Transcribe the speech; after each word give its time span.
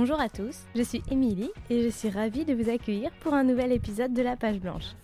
Bonjour 0.00 0.18
à 0.18 0.30
tous, 0.30 0.60
je 0.74 0.80
suis 0.80 1.02
Émilie 1.10 1.50
et 1.68 1.82
je 1.82 1.90
suis 1.90 2.08
ravie 2.08 2.46
de 2.46 2.54
vous 2.54 2.70
accueillir 2.70 3.10
pour 3.20 3.34
un 3.34 3.44
nouvel 3.44 3.70
épisode 3.70 4.14
de 4.14 4.22
La 4.22 4.34
Page 4.34 4.58
Blanche. 4.58 4.94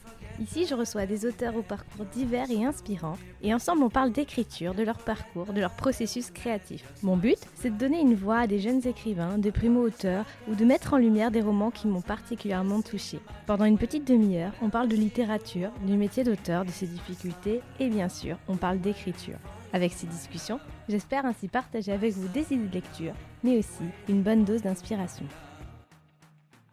Ici, 0.41 0.65
je 0.65 0.75
reçois 0.75 1.05
des 1.05 1.27
auteurs 1.27 1.55
au 1.55 1.61
parcours 1.61 2.07
divers 2.07 2.51
et 2.51 2.65
inspirants, 2.65 3.19
et 3.43 3.53
ensemble 3.53 3.83
on 3.83 3.91
parle 3.91 4.11
d'écriture, 4.11 4.73
de 4.73 4.83
leur 4.83 4.97
parcours, 4.97 5.53
de 5.53 5.61
leur 5.61 5.77
processus 5.77 6.31
créatif. 6.31 6.83
Mon 7.03 7.19
but, 7.19 7.37
c'est 7.57 7.69
de 7.69 7.79
donner 7.79 8.01
une 8.01 8.15
voix 8.15 8.39
à 8.39 8.47
des 8.47 8.59
jeunes 8.59 8.87
écrivains, 8.87 9.37
de 9.37 9.51
primo-auteurs, 9.51 10.25
ou 10.49 10.55
de 10.55 10.65
mettre 10.65 10.95
en 10.95 10.97
lumière 10.97 11.31
des 11.31 11.43
romans 11.43 11.71
qui 11.71 11.89
m'ont 11.89 12.01
particulièrement 12.01 12.81
touchée. 12.81 13.21
Pendant 13.47 13.67
une 13.67 13.77
petite 13.77 14.09
demi-heure, 14.09 14.53
on 14.63 14.71
parle 14.71 14.89
de 14.89 14.97
littérature, 14.97 15.73
du 15.87 15.99
métier 15.99 16.25
d'auteur, 16.25 16.65
de 16.65 16.71
ses 16.71 16.87
difficultés, 16.87 17.61
et 17.81 17.91
bien 17.91 18.09
sûr, 18.09 18.39
on 18.49 18.57
parle 18.57 18.81
d'écriture. 18.81 19.37
Avec 19.77 19.93
ces 19.93 20.07
discussions, 20.07 20.59
j'espère 20.89 21.27
ainsi 21.27 21.49
partager 21.49 21.93
avec 21.93 22.15
vous 22.15 22.29
des 22.29 22.51
idées 22.55 22.67
de 22.67 22.73
lecture, 22.73 23.13
mais 23.45 23.59
aussi 23.59 23.85
une 24.09 24.23
bonne 24.23 24.43
dose 24.43 24.63
d'inspiration. 24.63 25.27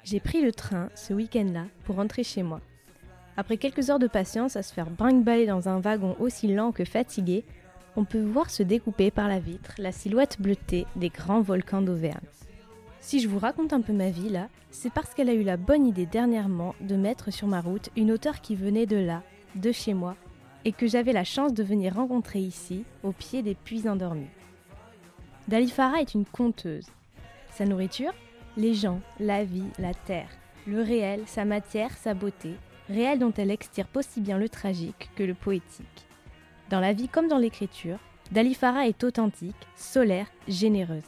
J'ai 0.05 0.21
pris 0.21 0.41
le 0.41 0.53
train 0.53 0.87
ce 0.95 1.13
week-end-là 1.13 1.65
pour 1.83 1.97
rentrer 1.97 2.23
chez 2.23 2.43
moi. 2.43 2.61
Après 3.35 3.57
quelques 3.57 3.89
heures 3.89 3.99
de 3.99 4.07
patience 4.07 4.55
à 4.55 4.63
se 4.63 4.73
faire 4.73 4.89
brinque-baller 4.89 5.45
dans 5.45 5.67
un 5.67 5.81
wagon 5.81 6.15
aussi 6.17 6.47
lent 6.47 6.71
que 6.71 6.85
fatigué, 6.85 7.43
on 7.97 8.05
peut 8.05 8.23
voir 8.23 8.49
se 8.49 8.63
découper 8.63 9.11
par 9.11 9.27
la 9.27 9.39
vitre 9.39 9.73
la 9.79 9.91
silhouette 9.91 10.39
bleutée 10.39 10.87
des 10.95 11.09
grands 11.09 11.41
volcans 11.41 11.81
d'Auvergne. 11.81 12.23
Si 13.01 13.19
je 13.19 13.27
vous 13.27 13.39
raconte 13.39 13.73
un 13.73 13.81
peu 13.81 13.91
ma 13.91 14.11
vie 14.11 14.29
là, 14.29 14.47
c'est 14.71 14.93
parce 14.93 15.13
qu'elle 15.13 15.29
a 15.29 15.33
eu 15.33 15.43
la 15.43 15.57
bonne 15.57 15.85
idée 15.85 16.05
dernièrement 16.05 16.73
de 16.79 16.95
mettre 16.95 17.33
sur 17.33 17.47
ma 17.47 17.59
route 17.59 17.89
une 17.97 18.13
auteure 18.13 18.39
qui 18.39 18.55
venait 18.55 18.85
de 18.85 18.95
là, 18.95 19.23
de 19.55 19.73
chez 19.73 19.93
moi, 19.93 20.15
et 20.65 20.71
que 20.71 20.87
j'avais 20.87 21.13
la 21.13 21.23
chance 21.23 21.53
de 21.53 21.63
venir 21.63 21.95
rencontrer 21.95 22.39
ici, 22.39 22.85
au 23.03 23.11
pied 23.11 23.41
des 23.41 23.55
puits 23.55 23.87
endormis. 23.87 24.29
Dalifara 25.47 26.01
est 26.01 26.13
une 26.13 26.25
conteuse. 26.25 26.87
Sa 27.51 27.65
nourriture 27.65 28.13
Les 28.57 28.73
gens, 28.73 29.01
la 29.19 29.43
vie, 29.43 29.67
la 29.77 29.93
terre, 29.93 30.29
le 30.65 30.81
réel, 30.81 31.23
sa 31.25 31.45
matière, 31.45 31.91
sa 31.97 32.13
beauté, 32.13 32.55
réel 32.89 33.19
dont 33.19 33.33
elle 33.37 33.51
extirpe 33.51 33.95
aussi 33.97 34.21
bien 34.21 34.37
le 34.37 34.49
tragique 34.49 35.09
que 35.15 35.23
le 35.23 35.33
poétique. 35.33 36.05
Dans 36.69 36.79
la 36.79 36.93
vie 36.93 37.09
comme 37.09 37.27
dans 37.27 37.37
l'écriture, 37.37 37.99
Dalifara 38.31 38.87
est 38.87 39.03
authentique, 39.03 39.67
solaire, 39.75 40.27
généreuse. 40.47 41.03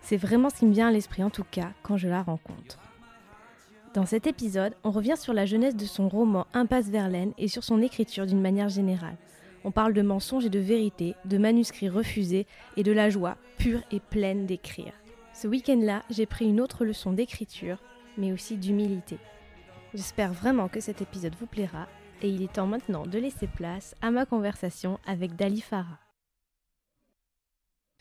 C'est 0.00 0.16
vraiment 0.16 0.50
ce 0.50 0.56
qui 0.56 0.66
me 0.66 0.72
vient 0.72 0.88
à 0.88 0.92
l'esprit 0.92 1.22
en 1.22 1.30
tout 1.30 1.44
cas 1.48 1.72
quand 1.82 1.96
je 1.96 2.08
la 2.08 2.22
rencontre. 2.22 2.78
Dans 3.94 4.06
cet 4.06 4.26
épisode, 4.26 4.72
on 4.84 4.90
revient 4.90 5.18
sur 5.18 5.34
la 5.34 5.44
jeunesse 5.44 5.76
de 5.76 5.84
son 5.84 6.08
roman 6.08 6.46
Impasse 6.54 6.88
Verlaine 6.88 7.34
et 7.36 7.48
sur 7.48 7.62
son 7.62 7.82
écriture 7.82 8.24
d'une 8.24 8.40
manière 8.40 8.70
générale. 8.70 9.18
On 9.64 9.70
parle 9.70 9.92
de 9.92 10.00
mensonges 10.00 10.46
et 10.46 10.50
de 10.50 10.58
vérités, 10.58 11.14
de 11.26 11.36
manuscrits 11.36 11.90
refusés 11.90 12.46
et 12.78 12.84
de 12.84 12.92
la 12.92 13.10
joie 13.10 13.36
pure 13.58 13.82
et 13.90 14.00
pleine 14.00 14.46
d'écrire. 14.46 14.94
Ce 15.34 15.46
week-end-là, 15.46 16.04
j'ai 16.08 16.24
pris 16.24 16.46
une 16.46 16.60
autre 16.60 16.86
leçon 16.86 17.12
d'écriture, 17.12 17.78
mais 18.16 18.32
aussi 18.32 18.56
d'humilité. 18.56 19.18
J'espère 19.92 20.32
vraiment 20.32 20.68
que 20.68 20.80
cet 20.80 21.02
épisode 21.02 21.36
vous 21.38 21.46
plaira 21.46 21.86
et 22.22 22.30
il 22.30 22.42
est 22.42 22.52
temps 22.54 22.66
maintenant 22.66 23.06
de 23.06 23.18
laisser 23.18 23.46
place 23.46 23.94
à 24.00 24.10
ma 24.10 24.24
conversation 24.24 24.98
avec 25.06 25.36
Dali 25.36 25.60
Farah. 25.60 26.01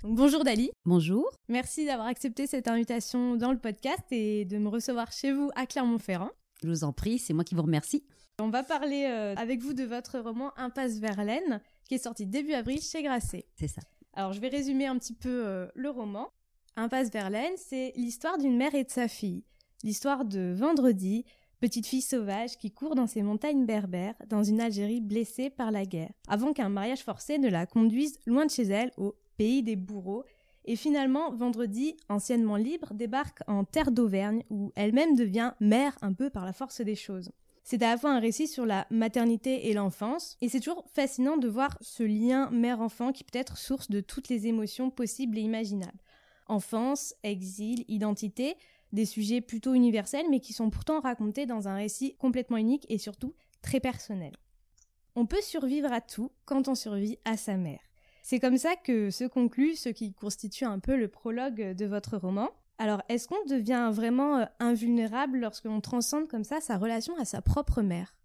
Bonjour 0.04 0.44
Dali. 0.44 0.72
Bonjour. 0.84 1.30
Merci 1.48 1.86
d'avoir 1.86 2.08
accepté 2.08 2.48
cette 2.48 2.68
invitation 2.68 3.36
dans 3.36 3.52
le 3.52 3.60
podcast 3.60 4.02
et 4.10 4.46
de 4.46 4.58
me 4.58 4.68
recevoir 4.68 5.12
chez 5.12 5.32
vous 5.32 5.52
à 5.56 5.68
Clermont-Ferrand. 5.68 6.32
Je 6.64 6.70
vous 6.70 6.84
en 6.84 6.92
prie, 6.92 7.20
c'est 7.20 7.34
moi 7.34 7.44
qui 7.44 7.54
vous 7.54 7.62
remercie. 7.62 8.04
On 8.40 8.50
va 8.50 8.64
parler 8.64 9.06
euh, 9.08 9.36
avec 9.36 9.62
vous 9.62 9.74
de 9.74 9.84
votre 9.84 10.18
roman 10.18 10.54
Impasse 10.58 10.98
Verlaine 10.98 11.62
qui 11.88 11.94
est 11.94 12.04
sorti 12.04 12.26
début 12.26 12.54
avril 12.54 12.82
chez 12.82 13.04
Grasset. 13.04 13.46
C'est 13.60 13.68
ça. 13.68 13.82
Alors 14.14 14.34
je 14.34 14.42
vais 14.42 14.48
résumer 14.48 14.88
un 14.88 14.98
petit 14.98 15.14
peu 15.14 15.46
euh, 15.46 15.68
le 15.76 15.92
roman. 15.92 16.32
Impasse 16.76 17.12
Verlaine, 17.12 17.54
c'est 17.58 17.94
l'histoire 17.96 18.40
d'une 18.40 18.58
mère 18.58 18.74
et 18.74 18.84
de 18.84 18.90
sa 18.90 19.08
fille. 19.08 19.44
L'histoire 19.84 20.26
de 20.26 20.52
Vendredi, 20.58 21.26
petite 21.60 21.86
fille 21.86 22.02
sauvage 22.02 22.58
qui 22.58 22.72
court 22.72 22.96
dans 22.96 23.06
ces 23.06 23.22
montagnes 23.22 23.68
berbères 23.68 24.16
dans 24.28 24.44
une 24.44 24.62
Algérie 24.62 25.00
blessée 25.00 25.52
par 25.52 25.70
la 25.70 25.86
guerre, 25.86 26.12
avant 26.28 26.54
qu'un 26.54 26.70
mariage 26.70 27.04
forcé 27.04 27.38
ne 27.38 27.50
la 27.50 27.68
conduise 27.68 28.18
loin 28.26 28.48
de 28.48 28.52
chez 28.52 28.64
elle 28.64 28.92
au 28.98 29.16
pays 29.42 29.64
des 29.64 29.76
bourreaux. 29.76 30.24
Et 30.66 30.76
finalement, 30.76 31.34
vendredi, 31.34 31.98
anciennement 32.10 32.58
libre, 32.58 32.94
débarque 32.94 33.42
en 33.48 33.64
terre 33.64 33.90
d'Auvergne, 33.90 34.44
où 34.52 34.72
elle-même 34.76 35.16
devient 35.16 35.54
mère 35.60 35.98
un 36.04 36.14
peu 36.14 36.30
par 36.30 36.46
la 36.46 36.54
force 36.54 36.82
des 36.82 36.94
choses. 36.94 37.32
C'est 37.64 37.82
à 37.82 37.90
la 37.90 37.98
fois 37.98 38.12
un 38.12 38.20
récit 38.20 38.48
sur 38.48 38.68
la 38.68 38.86
maternité 38.92 39.68
et 39.68 39.74
l'enfance, 39.74 40.38
et 40.42 40.50
c'est 40.50 40.60
toujours 40.60 40.86
fascinant 40.94 41.38
de 41.38 41.48
voir 41.48 41.76
ce 41.82 42.04
lien 42.04 42.52
mère-enfant 42.52 43.12
qui 43.12 43.24
peut 43.24 43.40
être 43.40 43.58
source 43.58 43.90
de 43.90 44.00
toutes 44.00 44.30
les 44.30 44.46
émotions 44.46 44.92
possibles 44.92 45.40
et 45.40 45.42
imaginables. 45.42 46.04
Enfance, 46.46 47.16
exil, 47.24 47.84
identité, 47.88 48.58
des 48.92 49.06
sujets 49.08 49.42
plutôt 49.42 49.74
universels, 49.74 50.30
mais 50.30 50.40
qui 50.40 50.54
sont 50.54 50.70
pourtant 50.70 51.00
racontés 51.00 51.48
dans 51.48 51.68
un 51.68 51.76
récit 51.76 52.16
complètement 52.18 52.58
unique 52.58 52.86
et 52.90 53.00
surtout 53.00 53.34
très 53.64 53.80
personnel. 53.80 54.34
On 55.16 55.26
peut 55.26 55.42
survivre 55.42 55.92
à 55.92 56.02
tout 56.02 56.32
quand 56.46 56.68
on 56.68 56.76
survit 56.76 57.18
à 57.26 57.38
sa 57.38 57.58
mère. 57.58 57.91
C'est 58.22 58.40
comme 58.40 58.58
ça 58.58 58.76
que 58.76 59.10
se 59.10 59.24
conclut 59.24 59.76
ce 59.76 59.90
qui 59.90 60.14
constitue 60.14 60.66
un 60.66 60.80
peu 60.80 60.96
le 60.96 61.08
prologue 61.08 61.76
de 61.76 61.86
votre 61.86 62.18
roman. 62.18 62.50
Alors, 62.78 63.04
est-ce 63.10 63.28
qu'on 63.28 63.46
devient 63.48 63.92
vraiment 63.94 64.38
euh, 64.38 64.46
invulnérable 64.60 65.40
lorsqu'on 65.40 65.82
transcende 65.82 66.28
comme 66.28 66.44
ça 66.44 66.62
sa 66.62 66.78
relation 66.78 67.16
à 67.20 67.26
sa 67.26 67.40
propre 67.40 67.84
mère? 67.84 68.16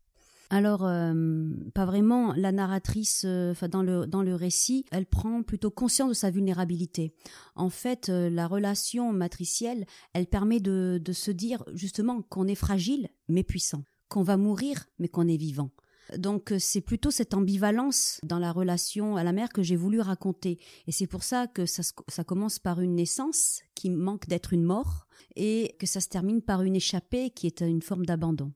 Alors, 0.49 0.87
euh, 0.87 1.51
pas 1.75 1.85
vraiment. 1.85 2.33
La 2.33 2.53
narratrice, 2.53 3.25
euh, 3.27 3.53
dans 3.71 3.83
le 3.83 4.07
dans 4.07 4.23
le 4.23 4.35
récit, 4.35 4.87
elle 4.93 5.05
prend 5.05 5.43
plutôt 5.43 5.71
conscience 5.71 6.09
de 6.09 6.15
sa 6.15 6.31
vulnérabilité. 6.31 7.13
En 7.55 7.69
fait, 7.69 8.09
la 8.09 8.47
relation 8.47 9.13
matricielle, 9.13 9.85
elle 10.15 10.27
permet 10.27 10.61
de 10.61 11.01
de 11.05 11.13
se 11.13 11.31
dire 11.31 11.63
justement 11.75 12.23
qu'on 12.23 12.47
est 12.47 12.55
fragile 12.55 13.11
mais 13.29 13.43
puissant, 13.43 13.83
qu'on 14.09 14.23
va 14.23 14.39
mourir 14.39 14.87
mais 14.99 15.09
qu'on 15.09 15.29
est 15.29 15.37
vivant. 15.37 15.71
Donc 16.17 16.53
euh, 16.53 16.59
c'est 16.59 16.81
plutôt 16.81 17.11
cette 17.11 17.35
ambivalence 17.35 18.21
dans 18.23 18.39
la 18.39 18.53
relation 18.53 19.17
à 19.17 19.25
la 19.25 19.33
mère 19.33 19.49
que 19.49 19.63
j'ai 19.63 19.77
voulu 19.77 20.01
raconter. 20.01 20.59
Et 20.87 20.93
c'est 20.93 21.07
pour 21.07 21.23
ça 21.23 21.47
que 21.47 21.67
ça, 21.67 21.83
ça 22.09 22.25
commence 22.25 22.59
par 22.59 22.81
une 22.81 22.95
naissance 22.95 23.63
qui 23.75 23.91
manque 23.91 24.27
d'être 24.29 24.53
une 24.53 24.65
mort 24.65 25.07
et 25.35 25.75
que 25.79 25.87
ça 25.87 26.01
se 26.01 26.09
termine 26.09 26.43
par 26.43 26.63
une 26.63 26.77
échappée 26.77 27.31
qui 27.31 27.47
est 27.47 27.61
une 27.61 27.83
forme 27.83 28.07
d'abandon. 28.07 28.53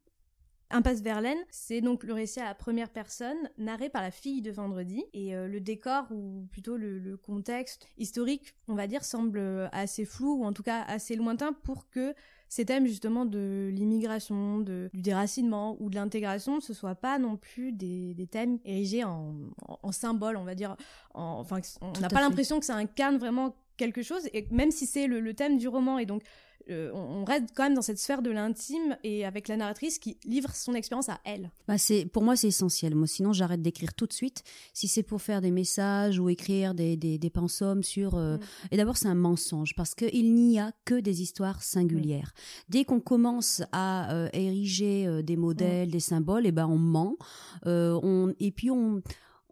Impasse 0.70 1.02
Verlaine, 1.02 1.38
c'est 1.50 1.80
donc 1.80 2.04
le 2.04 2.12
récit 2.12 2.40
à 2.40 2.44
la 2.44 2.54
première 2.54 2.90
personne, 2.90 3.36
narré 3.58 3.88
par 3.88 4.02
la 4.02 4.10
fille 4.10 4.40
de 4.42 4.50
Vendredi, 4.50 5.04
et 5.12 5.34
euh, 5.34 5.48
le 5.48 5.60
décor, 5.60 6.06
ou 6.10 6.46
plutôt 6.52 6.76
le, 6.76 6.98
le, 6.98 7.16
contexte 7.16 7.88
historique, 7.98 8.54
on 8.68 8.74
va 8.74 8.86
dire, 8.86 9.04
semble 9.04 9.68
assez 9.72 10.04
flou, 10.04 10.40
ou 10.40 10.44
en 10.44 10.52
tout 10.52 10.62
cas 10.62 10.82
assez 10.82 11.16
lointain 11.16 11.52
pour 11.52 11.88
que 11.90 12.14
ces 12.50 12.64
thèmes 12.64 12.86
justement 12.86 13.24
de 13.24 13.70
l'immigration, 13.72 14.58
du 14.58 14.88
déracinement 14.92 15.76
ou 15.78 15.88
de 15.88 15.94
l'intégration, 15.94 16.60
ce 16.60 16.74
soit 16.74 16.96
pas 16.96 17.18
non 17.18 17.36
plus 17.36 17.72
des, 17.72 18.12
des 18.14 18.26
thèmes 18.26 18.58
érigés 18.64 19.04
en, 19.04 19.36
en, 19.66 19.92
symbole, 19.92 20.36
on 20.36 20.42
va 20.42 20.56
dire. 20.56 20.76
enfin, 21.14 21.60
on 21.80 21.92
n'a 22.00 22.08
pas 22.08 22.20
l'impression 22.20 22.58
que 22.58 22.66
ça 22.66 22.74
incarne 22.74 23.18
vraiment 23.18 23.54
quelque 23.76 24.02
chose, 24.02 24.28
et 24.34 24.46
même 24.50 24.72
si 24.72 24.86
c'est 24.86 25.06
le, 25.06 25.20
le, 25.20 25.32
thème 25.32 25.58
du 25.58 25.68
roman, 25.68 25.98
et 25.98 26.06
donc 26.06 26.22
euh, 26.68 26.90
on, 26.92 27.24
reste 27.24 27.48
quand 27.54 27.64
même 27.64 27.74
dans 27.74 27.82
cette 27.82 27.98
sphère 27.98 28.22
de 28.22 28.30
l'intime 28.30 28.96
et 29.02 29.24
avec 29.24 29.48
la 29.48 29.56
narratrice 29.56 29.98
qui 29.98 30.18
livre 30.24 30.54
son 30.54 30.74
expérience 30.74 31.08
à 31.08 31.20
elle. 31.24 31.50
Bah 31.66 31.78
c'est 31.78 32.06
pour 32.06 32.22
moi 32.22 32.36
c'est 32.36 32.48
essentiel. 32.48 32.94
Moi 32.94 33.06
sinon 33.06 33.32
j'arrête 33.32 33.62
d'écrire 33.62 33.94
tout 33.94 34.06
de 34.06 34.12
suite. 34.12 34.42
Si 34.72 34.88
c'est 34.88 35.02
pour 35.02 35.22
faire 35.22 35.40
des 35.40 35.50
messages 35.50 36.18
ou 36.18 36.28
écrire 36.28 36.74
des 36.74 36.96
des, 36.96 37.18
des 37.18 37.30
pensums 37.30 37.82
sur 37.82 38.14
euh, 38.14 38.36
mm. 38.36 38.40
et 38.72 38.76
d'abord 38.76 38.96
c'est 38.96 39.08
un 39.08 39.14
mensonge 39.14 39.74
parce 39.74 39.94
qu'il 39.94 40.34
n'y 40.34 40.58
a 40.58 40.72
que 40.84 40.98
des 41.00 41.22
histoires 41.22 41.62
singulières. 41.62 42.32
Dès 42.68 42.84
qu'on 42.84 43.00
commence 43.00 43.62
à 43.72 44.12
euh, 44.14 44.28
ériger 44.32 45.22
des 45.22 45.36
modèles, 45.36 45.88
mm. 45.88 45.92
des 45.92 46.00
symboles, 46.00 46.46
et 46.46 46.50
eh 46.50 46.52
ben 46.52 46.66
on 46.66 46.78
ment. 46.78 47.16
on 47.64 48.32
et 48.38 48.50
puis 48.50 48.70
on 48.70 49.02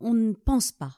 on 0.01 0.15
ne 0.15 0.33
pense 0.33 0.73
pas. 0.73 0.97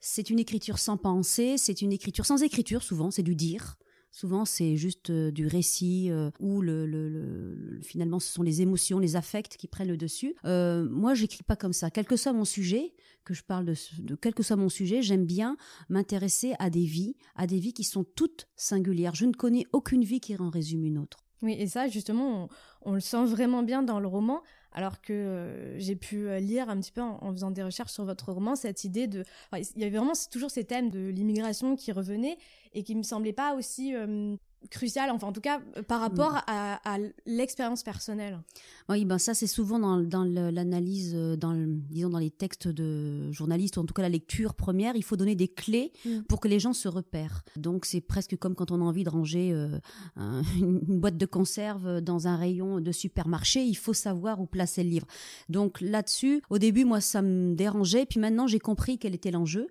C'est 0.00 0.30
une 0.30 0.38
écriture 0.38 0.78
sans 0.78 0.96
pensée, 0.96 1.56
c'est 1.56 1.80
une 1.80 1.92
écriture 1.92 2.26
sans 2.26 2.42
écriture 2.42 2.82
souvent, 2.82 3.10
c'est 3.10 3.22
du 3.22 3.36
dire. 3.36 3.76
Souvent, 4.12 4.44
c'est 4.44 4.76
juste 4.76 5.08
euh, 5.08 5.30
du 5.30 5.46
récit 5.46 6.10
euh, 6.10 6.30
où 6.38 6.60
le, 6.60 6.84
le, 6.84 7.08
le, 7.08 7.80
finalement 7.82 8.20
ce 8.20 8.30
sont 8.30 8.42
les 8.42 8.60
émotions, 8.60 8.98
les 8.98 9.16
affects 9.16 9.56
qui 9.56 9.68
prennent 9.68 9.88
le 9.88 9.96
dessus. 9.96 10.34
Euh, 10.44 10.86
moi, 10.90 11.14
j'écris 11.14 11.42
pas 11.42 11.56
comme 11.56 11.72
ça. 11.72 11.90
Quel 11.90 12.04
que 12.04 12.16
soit 12.16 12.34
mon 12.34 12.44
sujet, 12.44 12.92
que 13.24 13.32
je 13.32 13.42
parle 13.42 13.64
de 13.64 14.14
quel 14.14 14.34
que 14.34 14.42
soit 14.42 14.56
mon 14.56 14.68
sujet, 14.68 15.00
j'aime 15.00 15.24
bien 15.24 15.56
m'intéresser 15.88 16.52
à 16.58 16.68
des 16.68 16.84
vies, 16.84 17.16
à 17.36 17.46
des 17.46 17.58
vies 17.58 17.72
qui 17.72 17.84
sont 17.84 18.04
toutes 18.04 18.48
singulières. 18.54 19.14
Je 19.14 19.24
ne 19.24 19.32
connais 19.32 19.66
aucune 19.72 20.04
vie 20.04 20.20
qui 20.20 20.36
en 20.36 20.50
résume 20.50 20.84
une 20.84 20.98
autre. 20.98 21.24
Oui, 21.40 21.56
et 21.58 21.66
ça, 21.66 21.88
justement, 21.88 22.48
on, 22.82 22.92
le 22.92 23.00
sent 23.00 23.24
vraiment 23.24 23.62
bien 23.62 23.82
dans 23.82 23.98
le 23.98 24.06
roman, 24.06 24.42
alors 24.72 25.00
que 25.00 25.12
euh, 25.12 25.78
j'ai 25.78 25.96
pu 25.96 26.28
lire 26.40 26.68
un 26.68 26.80
petit 26.80 26.92
peu 26.92 27.00
en, 27.00 27.32
faisant 27.32 27.50
des 27.50 27.62
recherches 27.62 27.92
sur 27.92 28.04
votre 28.04 28.32
roman 28.32 28.56
cette 28.56 28.84
idée 28.84 29.06
de. 29.06 29.24
il 29.52 29.80
y 29.80 29.84
avait 29.84 29.96
vraiment 29.96 30.12
toujours 30.30 30.50
ces 30.50 30.64
thèmes 30.64 30.90
de 30.90 31.08
l'immigration 31.08 31.76
qui 31.76 31.92
revenaient 31.92 32.38
et 32.74 32.82
qui 32.82 32.94
me 32.94 33.02
semblaient 33.02 33.32
pas 33.32 33.54
aussi 33.54 33.94
euh, 33.94 34.36
crucial, 34.70 35.10
enfin 35.10 35.26
en 35.26 35.32
tout 35.32 35.40
cas 35.40 35.60
par 35.88 36.00
rapport 36.00 36.32
mm. 36.32 36.42
à, 36.46 36.98
l'expérience 37.26 37.82
personnelle. 37.82 38.38
Oui, 38.88 39.04
ben 39.04 39.18
ça 39.18 39.34
c'est 39.34 39.46
souvent 39.46 39.78
dans, 39.78 40.00
dans 40.00 40.24
l'analyse, 40.24 41.12
euh, 41.14 41.36
dans 41.36 41.54
disons 41.56 42.10
dans 42.10 42.18
les 42.18 42.30
textes 42.30 42.68
de 42.68 43.30
journalistes 43.32 43.76
ou 43.76 43.80
en 43.80 43.84
tout 43.84 43.94
cas 43.94 44.02
la 44.02 44.08
lecture 44.08 44.54
première, 44.54 44.96
il 44.96 45.04
faut 45.04 45.16
donner 45.16 45.34
des 45.34 45.48
clés 45.48 45.92
mm. 46.04 46.22
pour 46.28 46.40
que 46.40 46.48
les 46.48 46.60
gens 46.60 46.72
se 46.72 46.88
repèrent. 46.88 47.42
Donc 47.56 47.84
c'est 47.84 48.00
presque 48.00 48.36
comme 48.36 48.54
quand 48.54 48.70
on 48.70 48.80
a 48.80 48.84
envie 48.84 49.04
de 49.04 49.10
ranger 49.10 49.52
euh, 49.52 49.78
une 50.56 51.00
boîte 51.00 51.16
de 51.16 51.26
conserve 51.26 52.00
dans 52.00 52.28
un 52.28 52.36
rayon 52.36 52.80
de 52.80 52.92
supermarché, 52.92 53.64
il 53.64 53.76
faut 53.76 53.94
savoir 53.94 54.40
où 54.40 54.46
placer 54.46 54.82
le 54.82 54.90
livre. 54.90 55.06
Donc 55.48 55.80
là-dessus, 55.80 56.42
au 56.50 56.58
début 56.58 56.84
moi 56.84 57.00
ça 57.00 57.22
me 57.22 57.54
dérangeait, 57.54 58.06
puis 58.06 58.20
maintenant 58.20 58.46
j'ai 58.46 58.60
compris 58.60 58.98
quel 58.98 59.14
était 59.14 59.30
l'enjeu. 59.30 59.68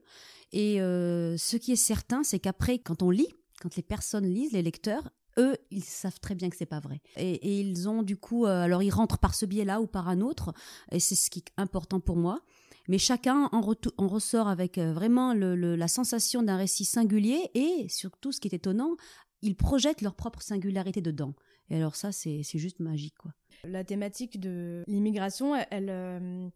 Et 0.53 0.81
euh, 0.81 1.37
ce 1.37 1.57
qui 1.57 1.71
est 1.71 1.77
certain, 1.77 2.23
c'est 2.23 2.39
qu'après, 2.39 2.79
quand 2.79 3.03
on 3.03 3.09
lit, 3.09 3.29
quand 3.61 3.75
les 3.75 3.83
personnes 3.83 4.25
lisent, 4.25 4.53
les 4.53 4.61
lecteurs, 4.63 5.11
eux, 5.37 5.55
ils 5.69 5.83
savent 5.83 6.19
très 6.19 6.35
bien 6.35 6.49
que 6.49 6.57
c'est 6.57 6.65
pas 6.65 6.79
vrai. 6.79 7.01
Et, 7.15 7.59
ils 7.61 7.87
ont 7.87 8.03
du 8.03 8.17
coup, 8.17 8.45
euh, 8.45 8.63
alors 8.63 8.83
ils 8.83 8.89
rentrent 8.89 9.19
par 9.19 9.35
ce 9.35 9.45
biais-là 9.45 9.79
ou 9.79 9.87
par 9.87 10.09
un 10.09 10.21
autre, 10.21 10.53
et 10.91 10.99
c'est 10.99 11.15
ce 11.15 11.29
qui 11.29 11.39
est 11.39 11.51
important 11.57 11.99
pour 11.99 12.17
moi. 12.17 12.41
Mais 12.87 12.97
chacun 12.97 13.47
en, 13.51 13.61
ressort 13.61 14.47
avec 14.47 14.77
euh, 14.77 14.91
vraiment 14.91 15.33
la 15.33 15.87
sensation 15.87 16.41
d'un 16.41 16.57
récit 16.57 16.83
singulier 16.83 17.49
et 17.53 17.87
surtout, 17.89 18.31
ce 18.31 18.41
qui 18.41 18.47
est 18.47 18.55
étonnant, 18.55 18.95
ils 19.41 19.55
projettent 19.55 20.01
leur 20.01 20.15
propre 20.15 20.41
singularité 20.41 21.01
dedans. 21.01 21.33
Et 21.69 21.77
alors 21.77 21.95
ça, 21.95 22.11
c'est 22.11 22.43
juste 22.43 22.79
magique, 22.79 23.15
quoi. 23.17 23.31
La 23.63 23.83
thématique 23.83 24.39
de 24.39 24.83
l'immigration, 24.87 25.55
elle, 25.69 25.89
euh, 25.89 26.49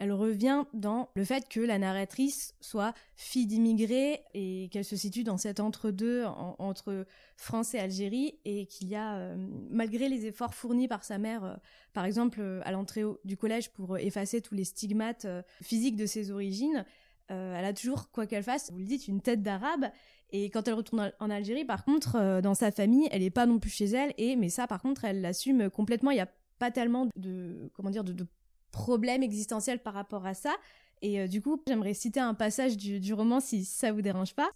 elle 0.00 0.12
revient 0.12 0.64
dans 0.72 1.10
le 1.14 1.24
fait 1.24 1.46
que 1.46 1.60
la 1.60 1.78
narratrice 1.78 2.54
soit 2.62 2.94
fille 3.16 3.46
d'immigrés 3.46 4.22
et 4.32 4.70
qu'elle 4.72 4.84
se 4.84 4.96
situe 4.96 5.24
dans 5.24 5.36
cet 5.36 5.60
entre-deux 5.60 6.24
entre 6.24 7.04
France 7.36 7.74
et 7.74 7.78
Algérie 7.78 8.38
et 8.46 8.64
qu'il 8.64 8.88
y 8.88 8.96
a, 8.96 9.16
euh, 9.16 9.36
malgré 9.68 10.08
les 10.08 10.24
efforts 10.24 10.54
fournis 10.54 10.88
par 10.88 11.04
sa 11.04 11.18
mère, 11.18 11.44
euh, 11.44 11.54
par 11.92 12.06
exemple 12.06 12.40
euh, 12.40 12.62
à 12.64 12.72
l'entrée 12.72 13.02
du 13.24 13.36
collège 13.36 13.70
pour 13.72 13.98
effacer 13.98 14.40
tous 14.40 14.54
les 14.54 14.64
stigmates 14.64 15.26
physiques 15.62 15.96
de 15.96 16.06
ses 16.06 16.30
origines, 16.30 16.84
elle 17.28 17.64
a 17.64 17.72
toujours, 17.72 18.10
quoi 18.10 18.26
qu'elle 18.26 18.42
fasse, 18.42 18.72
vous 18.72 18.78
le 18.78 18.86
dites, 18.86 19.06
une 19.06 19.20
tête 19.20 19.40
d'arabe. 19.40 19.86
Et 20.30 20.50
quand 20.50 20.66
elle 20.66 20.74
retourne 20.74 21.12
en 21.20 21.30
Algérie, 21.30 21.64
par 21.64 21.84
contre, 21.84 22.40
dans 22.40 22.54
sa 22.54 22.72
famille, 22.72 23.08
elle 23.12 23.22
n'est 23.22 23.30
pas 23.30 23.46
non 23.46 23.60
plus 23.60 23.70
chez 23.70 23.84
elle. 23.84 24.12
Et 24.18 24.34
mais 24.34 24.48
ça, 24.48 24.66
par 24.66 24.82
contre, 24.82 25.04
elle 25.04 25.20
l'assume 25.20 25.70
complètement. 25.70 26.10
Il 26.10 26.14
n'y 26.14 26.20
a 26.20 26.28
pas 26.58 26.72
tellement 26.72 27.06
de 27.14 27.70
comment 27.72 27.90
dire 27.90 28.02
de, 28.02 28.12
de 28.12 28.26
problème 28.70 29.22
existentiel 29.22 29.80
par 29.80 29.94
rapport 29.94 30.26
à 30.26 30.34
ça. 30.34 30.54
Et 31.02 31.20
euh, 31.20 31.26
du 31.26 31.40
coup, 31.40 31.62
j'aimerais 31.66 31.94
citer 31.94 32.20
un 32.20 32.34
passage 32.34 32.76
du, 32.76 33.12
roman 33.14 33.40
si 33.40 33.64
ça 33.64 33.92
vous 33.92 34.02
dérange 34.02 34.34
pas. 34.34 34.50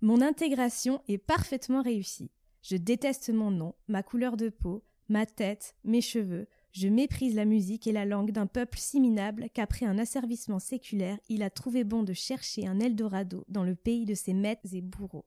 Mon 0.00 0.20
intégration 0.20 1.00
est 1.08 1.18
parfaitement 1.18 1.82
réussie. 1.82 2.30
Je 2.62 2.76
déteste 2.76 3.30
mon 3.30 3.50
nom, 3.50 3.74
ma 3.88 4.02
couleur 4.02 4.36
de 4.36 4.48
peau, 4.48 4.82
ma 5.08 5.24
tête, 5.24 5.74
mes 5.84 6.00
cheveux. 6.00 6.48
Je 6.72 6.88
méprise 6.88 7.34
la 7.34 7.46
musique 7.46 7.86
et 7.86 7.92
la 7.92 8.04
langue 8.04 8.32
d'un 8.32 8.46
peuple 8.46 8.78
si 8.78 9.00
minable 9.00 9.48
qu'après 9.54 9.86
un 9.86 9.98
asservissement 9.98 10.58
séculaire, 10.58 11.18
il 11.28 11.42
a 11.42 11.48
trouvé 11.48 11.84
bon 11.84 12.02
de 12.02 12.12
chercher 12.12 12.66
un 12.66 12.80
Eldorado 12.80 13.44
dans 13.48 13.62
le 13.62 13.74
pays 13.74 14.04
de 14.04 14.14
ses 14.14 14.34
maîtres 14.34 14.74
et 14.74 14.82
bourreaux. 14.82 15.24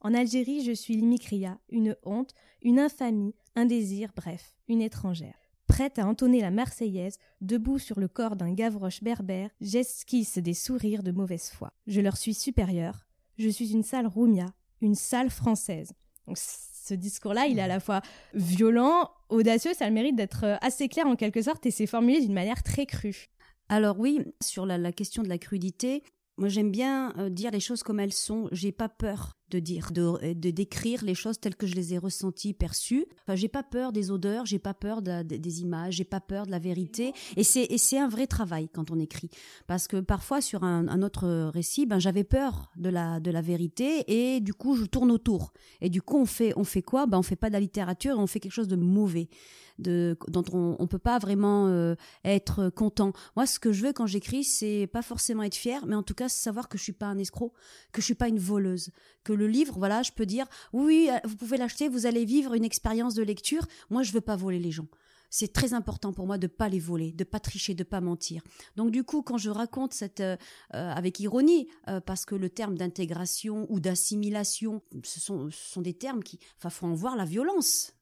En 0.00 0.14
Algérie, 0.14 0.64
je 0.64 0.72
suis 0.72 0.96
l'imicria, 0.96 1.60
une 1.68 1.94
honte, 2.02 2.34
une 2.62 2.80
infamie, 2.80 3.36
un 3.54 3.66
désir, 3.66 4.10
bref, 4.16 4.56
une 4.66 4.82
étrangère 4.82 5.41
prête 5.66 5.98
à 5.98 6.06
entonner 6.06 6.40
la 6.40 6.50
Marseillaise, 6.50 7.18
debout 7.40 7.78
sur 7.78 7.98
le 8.00 8.08
corps 8.08 8.36
d'un 8.36 8.52
Gavroche 8.52 9.02
berbère, 9.02 9.50
j'esquisse 9.60 10.38
des 10.38 10.54
sourires 10.54 11.02
de 11.02 11.12
mauvaise 11.12 11.50
foi. 11.50 11.72
Je 11.86 12.00
leur 12.00 12.16
suis 12.16 12.34
supérieure. 12.34 13.06
Je 13.38 13.48
suis 13.48 13.72
une 13.72 13.82
sale 13.82 14.06
roumia, 14.06 14.46
une 14.80 14.94
sale 14.94 15.30
française. 15.30 15.92
Donc, 16.26 16.38
ce 16.38 16.94
discours-là, 16.94 17.46
il 17.46 17.58
est 17.58 17.62
à 17.62 17.68
la 17.68 17.80
fois 17.80 18.02
violent, 18.34 19.10
audacieux, 19.28 19.72
ça 19.74 19.86
a 19.86 19.88
le 19.88 19.94
mérite 19.94 20.16
d'être 20.16 20.44
euh, 20.44 20.56
assez 20.60 20.88
clair 20.88 21.06
en 21.06 21.16
quelque 21.16 21.42
sorte 21.42 21.64
et 21.66 21.70
c'est 21.70 21.86
formulé 21.86 22.20
d'une 22.20 22.34
manière 22.34 22.62
très 22.62 22.86
crue. 22.86 23.28
Alors 23.68 23.98
oui, 23.98 24.20
sur 24.42 24.66
la, 24.66 24.78
la 24.78 24.92
question 24.92 25.22
de 25.22 25.28
la 25.28 25.38
crudité, 25.38 26.02
moi 26.36 26.48
j'aime 26.48 26.70
bien 26.70 27.12
euh, 27.18 27.28
dire 27.28 27.50
les 27.50 27.60
choses 27.60 27.82
comme 27.82 28.00
elles 28.00 28.12
sont, 28.12 28.48
j'ai 28.52 28.72
pas 28.72 28.88
peur 28.88 29.36
de 29.50 29.58
dire, 29.58 29.92
de, 29.92 30.32
de, 30.32 30.50
décrire 30.50 31.04
les 31.04 31.14
choses 31.14 31.38
telles 31.38 31.56
que 31.56 31.66
je 31.66 31.74
les 31.74 31.92
ai 31.92 31.98
ressenties, 31.98 32.54
perçues. 32.54 33.04
Enfin, 33.22 33.36
j'ai 33.36 33.48
pas 33.48 33.62
peur 33.62 33.92
des 33.92 34.10
odeurs, 34.10 34.46
j'ai 34.46 34.58
pas 34.58 34.72
peur 34.72 35.02
des 35.02 35.60
images, 35.60 35.94
j'ai 35.94 36.04
pas 36.04 36.20
peur 36.20 36.46
de 36.46 36.50
la 36.50 36.58
vérité. 36.58 37.12
Et 37.36 37.44
c'est, 37.44 37.68
c'est 37.76 37.98
un 37.98 38.08
vrai 38.08 38.26
travail 38.26 38.70
quand 38.72 38.90
on 38.90 38.98
écrit. 38.98 39.28
Parce 39.66 39.88
que 39.88 39.98
parfois, 39.98 40.40
sur 40.40 40.64
un, 40.64 41.02
autre 41.02 41.50
récit, 41.50 41.84
ben, 41.84 41.98
j'avais 41.98 42.24
peur 42.24 42.72
de 42.76 42.88
la, 42.88 43.20
de 43.20 43.30
la 43.30 43.42
vérité 43.42 44.04
et 44.06 44.40
du 44.40 44.54
coup, 44.54 44.74
je 44.74 44.86
tourne 44.86 45.10
autour. 45.10 45.52
Et 45.82 45.90
du 45.90 46.00
coup, 46.00 46.18
on 46.18 46.26
fait, 46.26 46.54
on 46.56 46.64
fait 46.64 46.82
quoi? 46.82 47.04
Ben, 47.04 47.18
on 47.18 47.22
fait 47.22 47.36
pas 47.36 47.48
de 47.48 47.52
la 47.52 47.60
littérature 47.60 48.18
on 48.18 48.26
fait 48.26 48.40
quelque 48.40 48.52
chose 48.52 48.68
de 48.68 48.76
mauvais. 48.76 49.28
Dont 49.78 50.44
on, 50.52 50.76
on 50.78 50.86
peut 50.86 50.98
pas 50.98 51.18
vraiment 51.18 51.66
euh, 51.66 51.94
être 52.24 52.70
content. 52.70 53.12
Moi, 53.36 53.46
ce 53.46 53.58
que 53.58 53.72
je 53.72 53.86
veux 53.86 53.92
quand 53.92 54.06
j'écris, 54.06 54.44
c'est 54.44 54.86
pas 54.86 55.02
forcément 55.02 55.42
être 55.42 55.54
fier, 55.54 55.84
mais 55.86 55.94
en 55.94 56.02
tout 56.02 56.14
cas 56.14 56.28
savoir 56.28 56.68
que 56.68 56.78
je 56.78 56.82
suis 56.82 56.92
pas 56.92 57.06
un 57.06 57.18
escroc, 57.18 57.52
que 57.92 58.00
je 58.00 58.06
suis 58.06 58.14
pas 58.14 58.28
une 58.28 58.38
voleuse, 58.38 58.90
que 59.24 59.32
le 59.32 59.46
livre, 59.46 59.74
voilà, 59.78 60.02
je 60.02 60.12
peux 60.12 60.26
dire, 60.26 60.46
oui, 60.72 61.08
euh, 61.10 61.18
vous 61.24 61.36
pouvez 61.36 61.56
l'acheter, 61.56 61.88
vous 61.88 62.06
allez 62.06 62.24
vivre 62.24 62.54
une 62.54 62.64
expérience 62.64 63.14
de 63.14 63.22
lecture. 63.22 63.66
Moi, 63.90 64.02
je 64.02 64.12
veux 64.12 64.20
pas 64.20 64.36
voler 64.36 64.58
les 64.58 64.70
gens. 64.70 64.86
C'est 65.30 65.54
très 65.54 65.72
important 65.72 66.12
pour 66.12 66.26
moi 66.26 66.36
de 66.36 66.46
pas 66.46 66.68
les 66.68 66.78
voler, 66.78 67.10
de 67.10 67.24
pas 67.24 67.40
tricher, 67.40 67.72
de 67.72 67.84
pas 67.84 68.02
mentir. 68.02 68.42
Donc 68.76 68.90
du 68.90 69.02
coup, 69.02 69.22
quand 69.22 69.38
je 69.38 69.48
raconte 69.48 69.94
cette 69.94 70.20
euh, 70.20 70.36
avec 70.72 71.20
ironie, 71.20 71.68
parce 72.04 72.26
que 72.26 72.34
le 72.34 72.50
terme 72.50 72.76
d'intégration 72.76 73.66
ou 73.70 73.80
d'assimilation, 73.80 74.82
ce 75.02 75.20
sont, 75.20 75.50
ce 75.50 75.72
sont 75.72 75.80
des 75.80 75.94
termes 75.94 76.22
qui, 76.22 76.38
enfin, 76.58 76.68
faut 76.68 76.86
en 76.86 76.92
voir 76.92 77.16
la 77.16 77.24
violence 77.24 77.94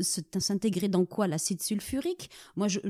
s'intégrer 0.00 0.88
dans 0.88 1.04
quoi? 1.04 1.26
L'acide 1.26 1.62
sulfurique? 1.62 2.30
Moi 2.56 2.68
je, 2.68 2.80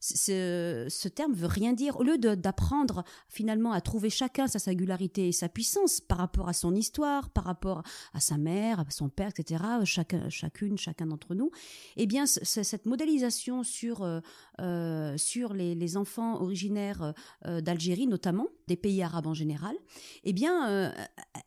ce, 0.00 0.86
ce, 0.88 1.08
terme 1.08 1.32
veut 1.32 1.46
rien 1.46 1.72
dire. 1.72 1.98
Au 1.98 2.02
lieu 2.02 2.18
d'apprendre 2.18 3.04
finalement 3.28 3.72
à 3.72 3.80
trouver 3.80 4.10
chacun 4.10 4.46
sa 4.46 4.58
singularité 4.58 5.28
et 5.28 5.32
sa 5.32 5.48
puissance 5.48 6.00
par 6.00 6.18
rapport 6.18 6.48
à 6.48 6.52
son 6.52 6.74
histoire 6.74 7.30
par 7.30 7.44
rapport 7.44 7.82
à 8.14 8.20
sa 8.20 8.38
mère 8.38 8.80
à 8.80 8.84
son 8.90 9.08
père 9.08 9.28
etc 9.28 9.62
chacun 9.84 10.28
chacune 10.28 10.78
chacun 10.78 11.06
d'entre 11.06 11.34
nous 11.34 11.50
eh 11.96 12.06
bien 12.06 12.26
cette 12.26 12.86
modélisation 12.86 13.62
sur 13.62 14.02
euh, 14.02 14.20
euh, 14.60 15.16
sur 15.16 15.52
les, 15.54 15.96
enfants 15.96 16.40
originaires 16.42 17.14
euh, 17.46 17.60
d'Algérie 17.60 18.06
notamment 18.06 18.48
des 18.66 18.76
pays 18.76 19.02
arabes 19.02 19.26
en 19.26 19.34
général 19.34 19.76
eh 20.24 20.32
bien 20.32 20.92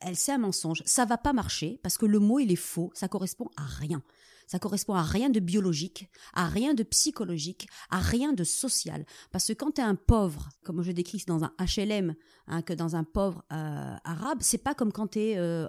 elle 0.01 0.15
c'est 0.15 0.31
un 0.31 0.37
mensonge. 0.37 0.83
Ça 0.85 1.05
va 1.05 1.17
pas 1.17 1.33
marcher 1.33 1.79
parce 1.83 1.97
que 1.97 2.05
le 2.05 2.19
mot 2.19 2.39
il 2.39 2.51
est 2.51 2.55
faux. 2.55 2.91
Ça 2.93 3.07
correspond 3.07 3.49
à 3.57 3.63
rien 3.63 3.98
ça 4.49 4.57
correspond 4.57 4.95
à 4.95 5.03
rien 5.03 5.29
de 5.29 5.39
biologique, 5.39 6.09
à 6.33 6.47
rien 6.47 6.73
de 6.73 6.81
psychologique, 6.81 7.67
à 7.91 7.99
rien 7.99 8.33
de 8.33 8.43
social. 8.43 9.05
Parce 9.31 9.45
que 9.45 9.53
quand 9.53 9.73
tu 9.75 9.81
es 9.81 9.83
un 9.83 9.93
pauvre, 9.93 10.49
comme 10.63 10.81
je 10.81 10.91
décris 10.91 11.23
dans 11.27 11.43
un 11.43 11.53
HLM, 11.59 12.15
hein, 12.47 12.63
que 12.63 12.73
dans 12.73 12.95
un 12.95 13.03
pauvre 13.03 13.43
euh, 13.53 13.95
arabe, 14.03 14.39
c'est 14.41 14.57
pas 14.57 14.73
comme 14.73 14.91
quand 14.91 15.09
tu 15.09 15.19
es 15.19 15.37
euh, 15.37 15.67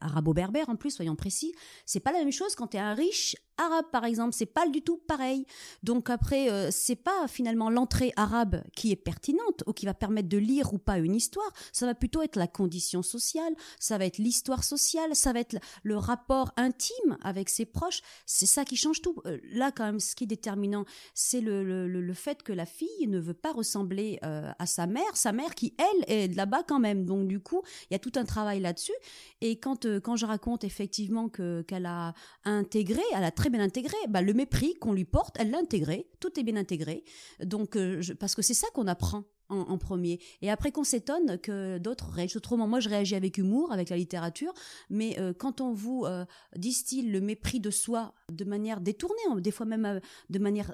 arabo-berbère 0.00 0.68
en 0.68 0.76
plus, 0.76 0.92
soyons 0.92 1.16
précis. 1.16 1.52
C'est 1.84 1.98
pas 1.98 2.12
la 2.12 2.20
même 2.20 2.30
chose 2.30 2.54
quand 2.54 2.68
tu 2.68 2.76
es 2.76 2.80
un 2.80 2.94
riche 2.94 3.34
arabe 3.62 3.86
par 3.90 4.04
exemple, 4.04 4.34
c'est 4.34 4.46
pas 4.46 4.68
du 4.68 4.82
tout 4.82 4.98
pareil. 5.06 5.46
Donc 5.82 6.10
après 6.10 6.50
euh, 6.50 6.70
c'est 6.70 6.96
pas 6.96 7.28
finalement 7.28 7.70
l'entrée 7.70 8.12
arabe 8.16 8.62
qui 8.74 8.92
est 8.92 8.96
pertinente 8.96 9.64
ou 9.66 9.72
qui 9.72 9.86
va 9.86 9.94
permettre 9.94 10.28
de 10.28 10.38
lire 10.38 10.72
ou 10.74 10.78
pas 10.78 10.98
une 10.98 11.14
histoire, 11.14 11.50
ça 11.72 11.86
va 11.86 11.94
plutôt 11.94 12.22
être 12.22 12.36
la 12.36 12.46
condition 12.46 13.02
sociale, 13.02 13.54
ça 13.78 13.98
va 13.98 14.06
être 14.06 14.18
l'histoire 14.18 14.64
sociale, 14.64 15.14
ça 15.14 15.32
va 15.32 15.40
être 15.40 15.56
le 15.82 15.96
rapport 15.96 16.52
intime 16.56 17.16
avec 17.22 17.48
ses 17.48 17.64
proches, 17.64 18.00
c'est 18.26 18.46
ça 18.46 18.64
qui 18.64 18.76
change 18.76 19.00
tout. 19.00 19.16
Euh, 19.26 19.38
là 19.52 19.72
quand 19.72 19.84
même 19.84 20.00
ce 20.00 20.14
qui 20.14 20.24
est 20.24 20.26
déterminant, 20.26 20.84
c'est 21.14 21.40
le, 21.40 21.62
le, 21.88 22.14
fait 22.14 22.42
que 22.42 22.52
la 22.52 22.66
fille 22.66 23.08
ne 23.08 23.18
veut 23.18 23.34
pas 23.34 23.52
ressembler 23.52 24.18
euh, 24.24 24.50
à 24.58 24.66
sa 24.66 24.86
mère, 24.86 25.16
sa 25.16 25.32
mère 25.32 25.54
qui 25.54 25.74
elle 25.78 26.12
est 26.12 26.34
là-bas 26.34 26.62
quand 26.66 26.78
même. 26.78 27.04
Donc 27.04 27.26
du 27.26 27.40
coup, 27.40 27.62
il 27.90 27.94
y 27.94 27.96
a 27.96 27.98
tout 27.98 28.12
un 28.16 28.24
travail 28.24 28.60
là-dessus 28.60 28.92
et 29.40 29.58
quand 29.58 29.86
quand 30.00 30.16
je 30.16 30.26
raconte 30.26 30.64
effectivement 30.64 31.28
que 31.28 31.62
qu'elle 31.62 31.86
a 31.86 32.14
intégré, 32.44 33.02
elle 33.14 33.24
a 33.24 33.30
très 33.30 33.50
bien 33.52 33.60
intégré. 33.60 33.96
Bah, 34.08 34.22
le 34.22 34.34
mépris 34.34 34.74
qu'on 34.74 34.92
lui 34.92 35.04
porte, 35.04 35.36
elle 35.38 35.50
l'a 35.50 35.58
intégré. 35.58 36.08
Tout 36.20 36.38
est 36.38 36.42
bien 36.42 36.56
intégré. 36.56 37.04
Donc, 37.44 37.76
euh, 37.76 38.02
parce 38.18 38.34
que 38.34 38.42
c'est 38.42 38.54
ça 38.54 38.66
qu'on 38.74 38.88
apprend 38.88 39.24
en, 39.52 39.78
premier. 39.78 40.20
Et 40.40 40.50
après 40.50 40.72
qu'on 40.72 40.84
s'étonne 40.84 41.38
que 41.38 41.78
d'autres 41.78 42.10
réagissent 42.10 42.36
autrement. 42.36 42.66
Moi, 42.66 42.80
je 42.80 42.88
réagis 42.88 43.14
avec 43.14 43.38
humour, 43.38 43.72
avec 43.72 43.90
la 43.90 43.96
littérature, 43.96 44.52
mais 44.90 45.18
euh, 45.18 45.32
quand 45.32 45.60
on 45.60 45.72
vous 45.72 46.04
euh, 46.06 46.24
distille 46.56 47.02
le 47.02 47.20
mépris 47.20 47.60
de 47.60 47.70
soi 47.70 48.14
de 48.30 48.44
manière 48.44 48.80
détournée, 48.80 49.14
hein, 49.30 49.36
des 49.36 49.50
fois 49.50 49.66
même 49.66 49.84
euh, 49.84 50.00
de 50.30 50.38
manière 50.38 50.72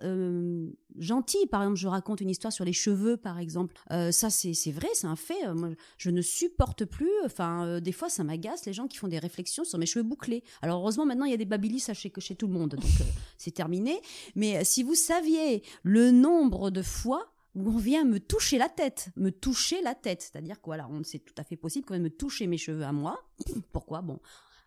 gentille, 0.99 1.47
par 1.47 1.63
exemple, 1.63 1.79
je 1.79 1.89
raconte 1.89 2.21
une 2.21 2.31
histoire 2.31 2.53
sur 2.53 2.65
les 2.65 2.73
cheveux, 2.73 3.17
par 3.17 3.39
exemple, 3.39 3.75
ça 3.91 4.31
c'est 4.31 4.73
vrai, 4.73 4.89
c'est 4.95 5.07
un 5.07 5.17
fait. 5.17 5.53
Moi, 5.55 5.71
je 5.97 6.11
ne 6.11 6.23
supporte 6.23 6.85
plus, 6.85 7.11
enfin, 7.25 7.81
des 7.81 7.93
fois 7.93 8.09
ça 8.09 8.25
m'agace 8.25 8.67
les 8.67 8.73
gens 8.73 8.87
qui 8.87 8.97
font 8.97 9.09
des 9.09 9.19
réflexions 9.19 9.65
sur 9.65 9.79
mes 9.79 9.87
cheveux 9.87 10.03
bouclés. 10.03 10.43
Alors 10.63 10.81
heureusement 10.81 11.07
maintenant 11.07 11.25
il 11.25 11.31
y 11.31 11.35
a 11.35 11.39
des 11.39 11.45
babilis 11.45 11.81
chez, 11.81 12.13
chez 12.19 12.35
tout 12.35 12.47
le 12.47 12.53
monde, 12.53 12.71
donc 12.71 12.91
c'est 13.37 13.51
terminé. 13.51 14.01
Mais 14.35 14.65
si 14.65 14.83
vous 14.83 14.95
saviez 14.95 15.63
le 15.83 16.11
nombre 16.11 16.71
de 16.71 16.83
fois 16.83 17.33
où 17.59 17.71
on 17.71 17.79
vient 17.79 18.05
me 18.05 18.21
toucher 18.21 18.59
la 18.59 18.69
tête, 18.69 19.11
me 19.17 19.31
toucher 19.31 19.83
la 19.83 19.95
tête. 19.95 20.23
C'est-à-dire 20.23 20.57
que 20.61 20.67
voilà, 20.67 20.89
c'est 21.03 21.19
tout 21.19 21.35
à 21.37 21.45
fait 21.45 21.57
possible 21.57 21.85
quand 21.87 21.95
même 21.95 22.03
me 22.03 22.11
toucher 22.11 22.47
mes 22.47 22.59
cheveux 22.59 22.85
à 22.85 22.93
moi. 22.93 23.21
Pourquoi? 23.73 24.01
Bon, 24.01 24.21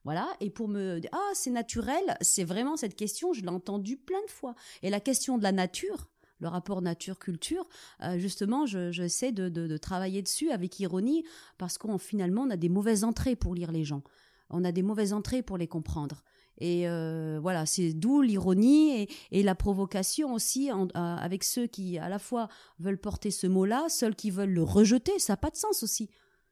Voilà, 0.03 0.27
et 0.39 0.50
pour 0.50 0.67
me 0.67 1.00
dire, 1.00 1.10
ah, 1.13 1.31
c'est 1.33 1.51
naturel, 1.51 2.17
c'est 2.21 2.43
vraiment 2.43 2.77
cette 2.77 2.95
question, 2.95 3.33
je 3.33 3.41
l'ai 3.41 3.50
entendue 3.50 3.98
plein 3.98 4.21
de 4.25 4.31
fois. 4.31 4.55
Et 4.81 4.89
la 4.89 5.00
question 5.00 5.38
de 5.38 5.43
la 5.43 5.51
nature, 5.51 6.10
le 6.39 6.48
rapport 6.48 6.81
nature-culture, 6.81 7.67
euh, 8.03 8.17
justement, 8.17 8.65
j'essaie 8.65 9.31
de, 9.31 9.48
de, 9.48 9.77
travailler 9.77 10.21
dessus 10.21 10.51
avec 10.51 10.79
ironie, 10.79 11.24
parce 11.57 11.77
qu'on 11.77 11.98
finalement, 11.98 12.43
on 12.43 12.50
a 12.50 12.57
des 12.57 12.69
mauvaises 12.69 13.03
entrées 13.03 13.36
pour 13.36 13.55
lire 13.55 13.71
les 13.71 13.86
gens. 13.86 14.03
On 14.50 14.65
a 14.65 14.71
des 14.71 14.83
mauvaises 14.83 15.13
entrées 15.13 15.43
pour 15.43 15.57
les 15.57 15.67
comprendre. 15.67 16.24
Et 16.60 16.88
euh, 16.88 17.39
voilà, 17.41 17.65
c'est 17.65 17.93
d'où 17.93 18.22
l'ironie 18.22 19.08
et, 19.31 19.43
la 19.43 19.55
provocation 19.55 20.34
aussi 20.34 20.70
avec 20.93 21.43
ceux 21.43 21.67
qui 21.67 21.98
à 21.98 22.10
la 22.10 22.20
fois 22.20 22.50
veulent 22.79 23.00
porter 23.00 23.31
ce 23.31 23.48
mot-là, 23.48 23.88
ceux 23.89 24.12
qui 24.13 24.29
veulent 24.31 24.53
le 24.53 24.63
rejeter. 24.63 25.17
Ça 25.20 25.34
n'a 25.34 25.38
pas 25.38 25.50
de 25.50 25.55
sens 25.55 25.84
aussi. 25.84 26.10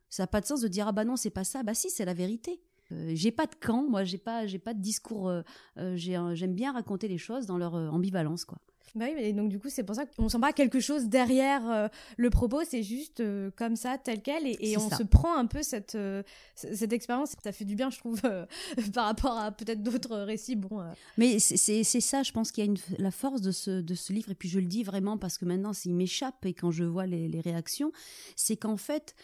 Ça 0.10 0.24
n'a 0.24 0.28
pas 0.28 0.42
de 0.42 0.46
sens 0.48 0.62
de 0.62 0.68
dire 0.68 0.88
ah 0.88 0.92
bah 0.92 1.06
non 1.06 1.16
c'est 1.16 1.30
pas 1.30 1.44
ça. 1.44 1.62
Bah 1.62 1.74
si 1.74 1.90
c'est 1.90 2.06
la 2.06 2.14
vérité. 2.14 2.60
Euh, 2.92 3.12
j'ai 3.14 3.32
pas 3.32 3.46
de 3.46 3.54
camp, 3.54 3.88
moi 3.88 4.04
j'ai 4.04 4.18
pas 4.18 4.48
j'ai 4.48 4.58
pas 4.58 4.74
de 4.74 4.82
discours. 4.82 5.30
Euh, 5.30 5.96
j'aime 5.96 6.56
bien 6.56 6.74
raconter 6.74 7.08
les 7.08 7.20
choses 7.20 7.46
dans 7.46 7.58
leur 7.58 7.76
ambivalence 7.76 8.46
quoi. 8.46 8.58
Bah 8.96 9.06
oui, 9.08 9.14
mais 9.16 9.34
donc 9.34 9.50
du 9.50 9.60
coup, 9.60 9.70
c'est 9.70 9.84
pour 9.84 9.96
ça 9.96 10.06
qu'on 10.06 10.30
sent 10.30 10.40
pas 10.40 10.54
quelque 10.54 10.80
chose 10.80 11.08
derrière 11.08 11.70
euh, 11.70 11.88
le 12.18 12.30
propos, 12.30 12.62
c'est 12.68 12.84
juste 12.84 13.20
euh, 13.20 13.52
comme 13.56 13.76
ça, 13.76 13.98
tel 13.98 14.22
quel, 14.22 14.48
et, 14.48 14.78
on 14.78 14.90
se 14.90 15.04
prend 15.04 15.38
un 15.38 15.46
peu 15.46 15.62
cette, 15.64 15.96
euh, 15.96 16.24
cette 16.56 16.94
expérience. 16.94 17.36
Ça 17.44 17.52
fait 17.52 17.66
du 17.66 17.76
bien, 17.76 17.90
je 17.90 18.00
trouve, 18.00 18.22
par 18.94 19.06
rapport 19.06 19.38
à 19.38 19.52
peut-être 19.52 19.84
d'autres 19.84 20.18
récits. 20.18 20.56
Bon, 20.56 20.84
Mais 21.18 21.40
c'est 21.40 21.84
ça, 21.84 22.24
je 22.24 22.32
pense 22.32 22.52
qu'il 22.52 22.64
y 22.64 22.68
a 22.68 22.72
une, 22.72 22.78
la 22.98 23.12
force 23.12 23.42
de 23.42 23.52
ce, 23.52 23.82
de 23.82 23.96
ce 23.96 24.14
livre, 24.14 24.32
et 24.32 24.36
puis 24.36 24.50
je 24.50 24.60
le 24.60 24.66
dis 24.66 24.84
vraiment 24.84 25.18
parce 25.18 25.38
que 25.38 25.46
maintenant, 25.46 25.74
s'il 25.74 25.94
m'échappe, 25.94 26.46
et 26.46 26.54
quand 26.54 26.72
je 26.72 26.84
vois 26.84 27.06
les, 27.06 27.28
les 27.28 27.42
réactions, 27.42 27.92
c'est 28.36 28.58
qu'en 28.58 28.78
fait, 28.78 29.16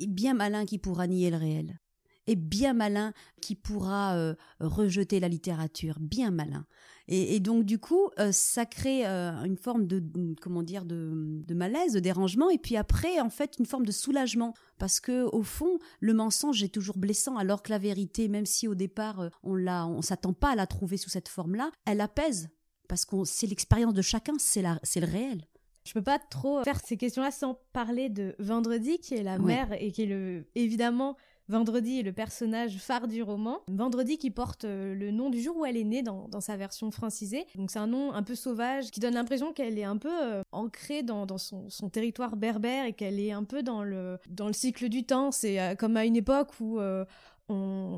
bien 0.00 0.34
malin 0.34 0.64
qui 0.64 0.78
pourra 0.78 1.06
nier 1.06 1.30
le 1.30 1.36
réel 1.36 1.80
et 2.26 2.36
bien 2.36 2.74
malin 2.74 3.14
qui 3.40 3.54
pourra 3.54 4.34
rejeter 4.60 5.18
la 5.18 5.28
littérature, 5.28 5.96
bien 5.98 6.30
malin. 6.30 6.66
Et, 7.10 7.40
donc 7.40 7.64
du 7.64 7.78
coup, 7.78 8.10
euh, 8.18 8.32
ça 8.32 8.66
crée 8.66 9.06
euh, 9.06 9.42
une 9.44 9.56
forme 9.56 9.86
de, 9.86 10.02
comment 10.42 10.62
dire 10.62 10.84
de, 10.84 11.42
malaise, 11.54 11.94
de 11.94 12.00
dérangement, 12.00 12.50
et 12.50 12.58
puis 12.58 12.76
après, 12.76 13.18
en 13.20 13.30
fait, 13.30 13.56
une 13.58 13.64
forme 13.64 13.86
de 13.86 13.92
soulagement, 13.92 14.52
parce 14.78 15.00
que 15.00 15.24
au 15.32 15.42
fond, 15.42 15.78
le 16.00 16.12
mensonge 16.12 16.62
est 16.62 16.68
toujours 16.68 16.98
blessant, 16.98 17.38
alors 17.38 17.62
que 17.62 17.70
la 17.70 17.78
vérité, 17.78 18.28
même 18.28 18.44
si 18.44 18.68
au 18.68 18.74
départ 18.74 19.20
euh, 19.20 19.30
on 19.42 19.54
l'a, 19.54 19.86
on 19.86 20.02
s'attend 20.02 20.34
pas 20.34 20.50
à 20.50 20.54
la 20.54 20.66
trouver 20.66 20.98
sous 20.98 21.08
cette 21.08 21.28
forme-là, 21.28 21.70
elle 21.86 22.02
apaise, 22.02 22.50
parce 22.88 23.06
que 23.06 23.24
c'est 23.24 23.46
l'expérience 23.46 23.94
de 23.94 24.02
chacun, 24.02 24.34
c'est 24.38 24.62
la, 24.62 24.78
c'est 24.82 25.00
le 25.00 25.06
réel. 25.06 25.46
Je 25.84 25.94
peux 25.94 26.02
pas 26.02 26.18
trop 26.18 26.62
faire 26.64 26.80
ces 26.84 26.98
questions-là 26.98 27.30
sans 27.30 27.58
parler 27.72 28.10
de 28.10 28.34
Vendredi, 28.38 28.98
qui 28.98 29.14
est 29.14 29.22
la 29.22 29.38
mère 29.38 29.72
et 29.72 29.90
qui 29.90 30.02
est 30.02 30.06
le, 30.06 30.44
évidemment 30.54 31.16
Vendredi 31.48 32.00
est 32.00 32.02
le 32.02 32.12
personnage 32.12 32.76
phare 32.76 33.08
du 33.08 33.22
roman. 33.22 33.60
Vendredi 33.68 34.18
qui 34.18 34.30
porte 34.30 34.64
euh, 34.64 34.94
le 34.94 35.10
nom 35.10 35.30
du 35.30 35.40
jour 35.40 35.56
où 35.56 35.64
elle 35.64 35.78
est 35.78 35.84
née 35.84 36.02
dans, 36.02 36.28
sa 36.40 36.56
version 36.56 36.90
francisée. 36.90 37.46
Donc 37.54 37.70
c'est 37.70 37.78
un 37.78 37.86
nom 37.86 38.12
un 38.12 38.22
peu 38.22 38.34
sauvage 38.34 38.90
qui 38.90 39.00
donne 39.00 39.14
l'impression 39.14 39.54
qu'elle 39.54 39.78
est 39.78 39.84
un 39.84 39.96
peu 39.96 40.10
euh, 40.12 40.42
ancrée 40.52 41.02
dans, 41.02 41.26
son, 41.38 41.68
territoire 41.90 42.36
berbère 42.36 42.84
et 42.84 42.92
qu'elle 42.92 43.18
est 43.18 43.32
un 43.32 43.44
peu 43.44 43.62
dans 43.62 43.82
le, 43.82 44.18
cycle 44.52 44.90
du 44.90 45.04
temps. 45.04 45.32
C'est 45.32 45.58
euh, 45.58 45.74
comme 45.74 45.96
à 45.96 46.04
une 46.04 46.16
époque 46.16 46.50
où 46.60 46.78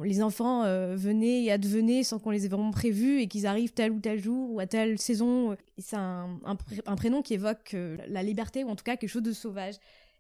les 0.04 0.22
enfants 0.22 0.62
venaient 0.94 1.42
et 1.42 1.50
advenaient 1.50 2.04
sans 2.04 2.20
qu'on 2.20 2.30
les 2.30 2.46
ait 2.46 2.48
vraiment 2.48 2.70
prévus 2.70 3.20
et 3.20 3.26
qu'ils 3.26 3.48
arrivent 3.48 3.72
tel 3.72 3.90
ou 3.90 3.98
tel 3.98 4.22
jour 4.22 4.52
ou 4.52 4.60
à 4.60 4.66
telle 4.68 4.96
saison. 4.98 5.56
C'est 5.76 5.96
un, 5.96 6.38
prénom 6.96 7.20
qui 7.20 7.34
évoque 7.34 7.74
la 8.06 8.22
liberté 8.22 8.62
ou 8.62 8.68
en 8.68 8.76
tout 8.76 8.84
cas 8.84 8.96
quelque 8.96 9.10
chose 9.10 9.24
de 9.24 9.32
sauvage. 9.32 9.74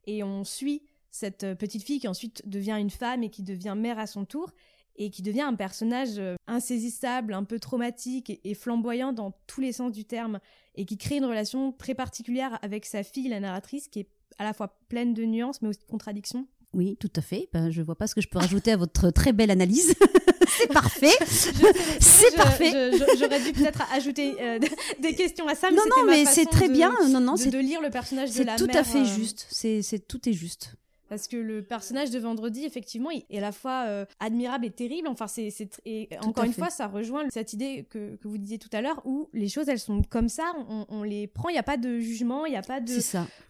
Et 0.06 0.24
on 0.24 0.42
suit 0.42 0.82
cette 1.10 1.44
euh, 1.44 1.54
petite 1.54 1.82
fille 1.82 2.00
qui 2.00 2.08
ensuite 2.08 2.48
devient 2.48 2.76
une 2.78 2.90
femme 2.90 3.22
et 3.22 3.30
qui 3.30 3.42
devient 3.42 3.74
mère 3.76 3.98
à 3.98 4.06
son 4.06 4.24
tour 4.24 4.52
et 4.96 5.10
qui 5.10 5.22
devient 5.22 5.42
un 5.42 5.54
personnage 5.54 6.18
euh, 6.18 6.36
insaisissable, 6.46 7.32
un 7.32 7.44
peu 7.44 7.58
traumatique 7.58 8.40
et 8.44 8.54
flamboyant 8.54 9.12
dans 9.12 9.32
tous 9.46 9.60
les 9.60 9.72
sens 9.72 9.92
du 9.92 10.04
terme 10.04 10.40
et 10.74 10.84
qui 10.84 10.98
crée 10.98 11.16
une 11.16 11.24
relation 11.24 11.72
très 11.72 11.94
particulière 11.94 12.58
avec 12.62 12.86
sa 12.86 13.02
fille, 13.02 13.28
la 13.28 13.40
narratrice, 13.40 13.88
qui 13.88 14.00
est 14.00 14.08
à 14.38 14.44
la 14.44 14.52
fois 14.52 14.78
pleine 14.88 15.14
de 15.14 15.24
nuances 15.24 15.62
mais 15.62 15.68
aussi 15.68 15.80
de 15.80 15.84
contradictions. 15.84 16.46
Oui, 16.72 16.96
tout 17.00 17.10
à 17.16 17.20
fait. 17.20 17.48
Ben, 17.52 17.70
je 17.70 17.82
vois 17.82 17.96
pas 17.96 18.06
ce 18.06 18.14
que 18.14 18.20
je 18.20 18.28
peux 18.28 18.38
rajouter 18.38 18.70
à 18.72 18.76
votre 18.76 19.10
très 19.10 19.32
belle 19.32 19.50
analyse. 19.50 19.92
c'est 20.48 20.68
parfait. 20.68 21.10
C'est 21.26 22.36
parfait. 22.36 22.92
J'aurais 23.18 23.42
dû 23.42 23.52
peut-être 23.52 23.82
ajouter 23.92 24.36
euh, 24.40 24.58
des 25.00 25.14
questions 25.14 25.48
à 25.48 25.56
ça. 25.56 25.68
Mais 25.70 25.76
non, 25.76 25.82
non, 25.96 26.04
mais 26.06 26.24
c'est 26.26 26.44
très 26.44 26.68
bien. 26.68 26.94
Non, 27.08 27.20
non, 27.20 27.36
c'est 27.36 27.50
de 27.50 27.58
lire 27.58 27.80
le 27.80 27.90
personnage 27.90 28.32
de 28.32 28.38
la 28.38 28.44
mère. 28.44 28.58
C'est 28.58 28.66
tout 28.66 28.78
à 28.78 28.84
fait 28.84 29.04
juste. 29.04 29.46
C'est 29.50 30.06
tout 30.06 30.28
est 30.28 30.32
juste 30.32 30.76
parce 31.10 31.26
que 31.26 31.36
le 31.36 31.62
personnage 31.62 32.10
de 32.10 32.20
Vendredi, 32.20 32.64
effectivement, 32.64 33.10
est 33.10 33.36
à 33.36 33.40
la 33.40 33.50
fois 33.50 33.86
euh, 33.88 34.04
admirable 34.20 34.64
et 34.64 34.70
terrible. 34.70 35.08
Enfin, 35.08 35.26
c'est, 35.26 35.52
et 35.84 36.08
encore 36.22 36.44
une 36.44 36.52
fois, 36.52 36.70
ça 36.70 36.86
rejoint 36.86 37.24
cette 37.30 37.52
idée 37.52 37.84
que, 37.90 38.14
que 38.14 38.28
vous 38.28 38.38
disiez 38.38 38.58
tout 38.58 38.68
à 38.72 38.80
l'heure, 38.80 39.02
où 39.04 39.28
les 39.34 39.48
choses, 39.48 39.68
elles 39.68 39.80
sont 39.80 40.02
comme 40.08 40.28
ça, 40.28 40.44
on, 40.88 41.02
les 41.02 41.26
prend, 41.26 41.48
il 41.48 41.54
n'y 41.54 41.58
a 41.58 41.64
pas 41.64 41.76
de 41.76 41.98
jugement, 41.98 42.46
il 42.46 42.50
n'y 42.52 42.56
a 42.56 42.62
pas 42.62 42.80
de, 42.80 42.96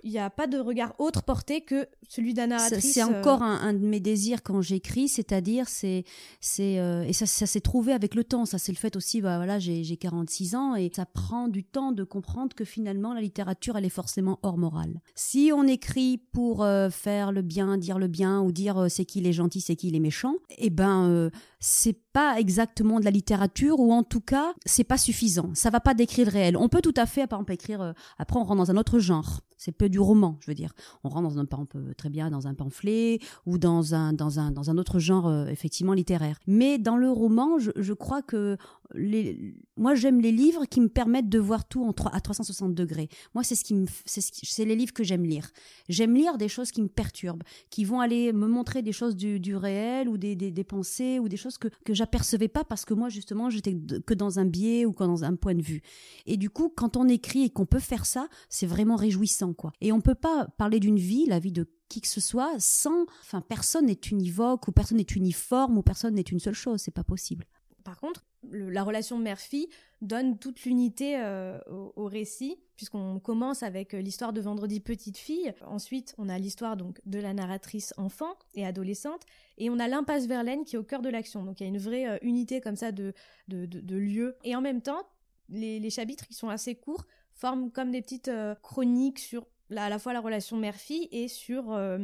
il 0.02 0.18
a 0.18 0.30
pas 0.30 0.46
de 0.46 0.58
regard 0.58 0.94
autre 0.98 1.22
porté 1.22 1.60
que 1.60 1.86
celui 2.08 2.32
d'un 2.32 2.46
narratrice. 2.46 2.94
C'est 2.94 3.02
encore 3.02 3.42
un, 3.42 3.74
de 3.74 3.86
mes 3.86 4.00
désirs 4.00 4.42
quand 4.42 4.62
j'écris, 4.62 5.08
c'est-à-dire, 5.08 5.68
c'est, 5.68 6.04
c'est, 6.40 6.78
euh, 6.78 7.02
et 7.02 7.12
ça, 7.12 7.26
ça 7.26 7.44
s'est 7.44 7.60
trouvé 7.60 7.92
avec 7.92 8.14
le 8.14 8.24
temps. 8.24 8.46
Ça, 8.46 8.56
c'est 8.56 8.72
le 8.72 8.78
fait 8.78 8.96
aussi, 8.96 9.20
bah 9.20 9.36
voilà, 9.36 9.58
j'ai, 9.58 9.84
j'ai 9.84 9.98
46 9.98 10.54
ans 10.54 10.76
et 10.76 10.90
ça 10.96 11.04
prend 11.04 11.48
du 11.48 11.62
temps 11.62 11.92
de 11.92 12.04
comprendre 12.04 12.56
que 12.56 12.64
finalement, 12.64 13.12
la 13.12 13.20
littérature, 13.20 13.76
elle 13.76 13.84
est 13.84 13.90
forcément 13.90 14.38
hors 14.42 14.56
morale. 14.56 15.02
Si 15.14 15.52
on 15.54 15.64
écrit 15.64 16.16
pour 16.32 16.64
euh, 16.64 16.88
faire 16.88 17.32
le 17.32 17.42
bien, 17.50 17.76
dire 17.76 17.98
le 17.98 18.06
bien 18.06 18.40
ou 18.40 18.52
dire 18.52 18.78
euh, 18.78 18.88
c'est 18.88 19.04
qui 19.04 19.20
les 19.20 19.32
gentils, 19.32 19.60
c'est 19.60 19.74
qui 19.74 19.90
les 19.90 19.98
méchants, 19.98 20.36
eh 20.58 20.70
ben 20.70 21.08
euh, 21.08 21.30
c'est 21.58 21.98
pas 22.12 22.38
exactement 22.38 23.00
de 23.00 23.04
la 23.04 23.10
littérature 23.10 23.80
ou 23.80 23.92
en 23.92 24.04
tout 24.04 24.20
cas 24.20 24.54
c'est 24.64 24.84
pas 24.84 24.96
suffisant. 24.96 25.50
Ça 25.54 25.68
va 25.70 25.80
pas 25.80 25.94
décrire 25.94 26.26
le 26.26 26.32
réel. 26.32 26.56
On 26.56 26.68
peut 26.68 26.80
tout 26.80 26.94
à 26.96 27.06
fait, 27.06 27.26
par 27.26 27.40
exemple, 27.40 27.52
écrire. 27.52 27.82
Euh, 27.82 27.92
après, 28.18 28.38
on 28.38 28.44
rentre 28.44 28.58
dans 28.58 28.70
un 28.70 28.76
autre 28.76 29.00
genre. 29.00 29.40
C'est 29.60 29.72
peu 29.72 29.90
du 29.90 30.00
roman, 30.00 30.38
je 30.40 30.46
veux 30.46 30.54
dire. 30.54 30.72
On 31.04 31.10
rentre 31.10 31.28
dans 31.28 31.38
un, 31.38 31.46
on 31.52 31.66
très 31.94 32.08
bien 32.08 32.30
dans 32.30 32.46
un 32.46 32.54
pamphlet 32.54 33.18
ou 33.44 33.58
dans 33.58 33.94
un 33.94 34.14
dans 34.14 34.40
un 34.40 34.50
dans 34.50 34.70
un 34.70 34.78
autre 34.78 34.98
genre 34.98 35.48
effectivement 35.48 35.92
littéraire. 35.92 36.38
Mais 36.46 36.78
dans 36.78 36.96
le 36.96 37.10
roman, 37.10 37.58
je, 37.58 37.92
crois 37.92 38.22
que 38.22 38.56
les, 38.94 39.54
moi 39.76 39.94
j'aime 39.94 40.18
les 40.22 40.32
livres 40.32 40.64
qui 40.64 40.80
me 40.80 40.88
permettent 40.88 41.28
de 41.28 41.38
voir 41.38 41.68
tout 41.68 41.84
en 41.84 41.92
3, 41.92 42.10
à 42.14 42.22
360 42.22 42.74
degrés. 42.74 43.10
Moi 43.34 43.44
c'est 43.44 43.54
ce 43.54 43.62
qui 43.62 43.74
me 43.74 43.84
c'est 44.06 44.64
les 44.64 44.74
livres 44.74 44.94
que 44.94 45.04
j'aime 45.04 45.24
lire. 45.24 45.50
J'aime 45.90 46.14
lire 46.14 46.38
des 46.38 46.48
choses 46.48 46.70
qui 46.70 46.80
me 46.80 46.88
perturbent, 46.88 47.42
qui 47.68 47.84
vont 47.84 48.00
aller 48.00 48.32
me 48.32 48.46
montrer 48.46 48.80
des 48.80 48.92
choses 48.92 49.14
du, 49.14 49.40
du 49.40 49.56
réel 49.56 50.08
ou 50.08 50.16
des, 50.16 50.36
des, 50.36 50.50
des, 50.50 50.64
pensées 50.64 51.18
ou 51.18 51.28
des 51.28 51.36
choses 51.36 51.58
que 51.58 51.68
que 51.84 51.92
j'apercevais 51.92 52.48
pas 52.48 52.64
parce 52.64 52.86
que 52.86 52.94
moi 52.94 53.10
justement 53.10 53.50
j'étais 53.50 53.76
que 54.06 54.14
dans 54.14 54.38
un 54.38 54.46
biais 54.46 54.86
ou 54.86 54.94
dans 54.94 55.22
un 55.22 55.36
point 55.36 55.54
de 55.54 55.62
vue. 55.62 55.82
Et 56.24 56.38
du 56.38 56.48
coup 56.48 56.72
quand 56.74 56.96
on 56.96 57.08
écrit 57.08 57.42
et 57.42 57.50
qu'on 57.50 57.66
peut 57.66 57.78
faire 57.78 58.06
ça, 58.06 58.26
c'est 58.48 58.66
vraiment 58.66 58.96
réjouissant 58.96 59.49
Et 59.80 59.92
on 59.92 60.00
peut 60.00 60.14
pas 60.14 60.46
parler 60.58 60.80
d'une 60.80 60.98
vie, 60.98 61.26
la 61.26 61.38
vie 61.38 61.52
de 61.52 61.66
qui 61.88 62.00
que 62.00 62.08
ce 62.08 62.20
soit 62.20 62.54
sans 62.58 63.02
enfin 63.22 63.40
personne 63.40 63.86
n'est 63.86 63.94
univoque 63.94 64.68
ou 64.68 64.72
personne 64.72 64.98
n'est 64.98 65.02
uniforme 65.02 65.76
ou 65.78 65.82
personne 65.82 66.14
n'est 66.14 66.22
une 66.22 66.38
seule 66.38 66.54
chose, 66.54 66.80
c'est 66.80 66.90
pas 66.90 67.04
possible. 67.04 67.46
Par 67.84 67.98
contre, 67.98 68.24
la 68.50 68.82
relation 68.82 69.18
mère-fille 69.18 69.68
donne 70.00 70.38
toute 70.38 70.64
l'unité 70.64 71.18
euh, 71.18 71.58
au, 71.68 72.06
récit, 72.06 72.56
puisqu'on 72.76 73.18
commence 73.20 73.62
avec 73.62 73.94
euh, 73.94 74.00
l'histoire 74.00 74.32
de 74.32 74.40
Vendredi 74.40 74.80
petite 74.80 75.18
fille. 75.18 75.52
Ensuite, 75.66 76.14
on 76.16 76.28
a 76.28 76.38
l'histoire 76.38 76.76
donc 76.76 77.00
de 77.04 77.18
la 77.18 77.34
narratrice 77.34 77.92
enfant 77.98 78.34
et 78.54 78.64
adolescente, 78.64 79.22
et 79.58 79.68
on 79.68 79.78
a 79.78 79.88
l'impasse 79.88 80.26
Verlaine 80.26 80.64
qui 80.64 80.76
est 80.76 80.78
au 80.78 80.84
cœur 80.84 81.02
de 81.02 81.10
l'action. 81.10 81.44
Donc 81.44 81.60
il 81.60 81.64
y 81.64 81.66
a 81.66 81.68
une 81.68 81.78
vraie 81.78 82.08
euh, 82.08 82.18
unité 82.22 82.60
comme 82.60 82.76
ça 82.76 82.92
de, 82.92 83.12
de, 83.48 83.66
de, 83.66 83.96
lieux. 83.96 84.36
Et 84.44 84.56
en 84.56 84.62
même 84.62 84.80
temps, 84.80 85.02
les, 85.50 85.90
chapitres 85.90 86.26
qui 86.26 86.34
sont 86.34 86.48
assez 86.48 86.74
courts 86.74 87.06
forment 87.40 87.70
comme 87.70 87.90
des 87.90 88.02
petites 88.02 88.30
chroniques 88.62 89.18
sur 89.18 89.46
à 89.76 89.88
la 89.88 89.98
fois 89.98 90.12
la 90.12 90.20
relation 90.20 90.56
mère-fille 90.56 91.08
et 91.12 91.28
sur 91.28 91.72
euh, 91.72 91.98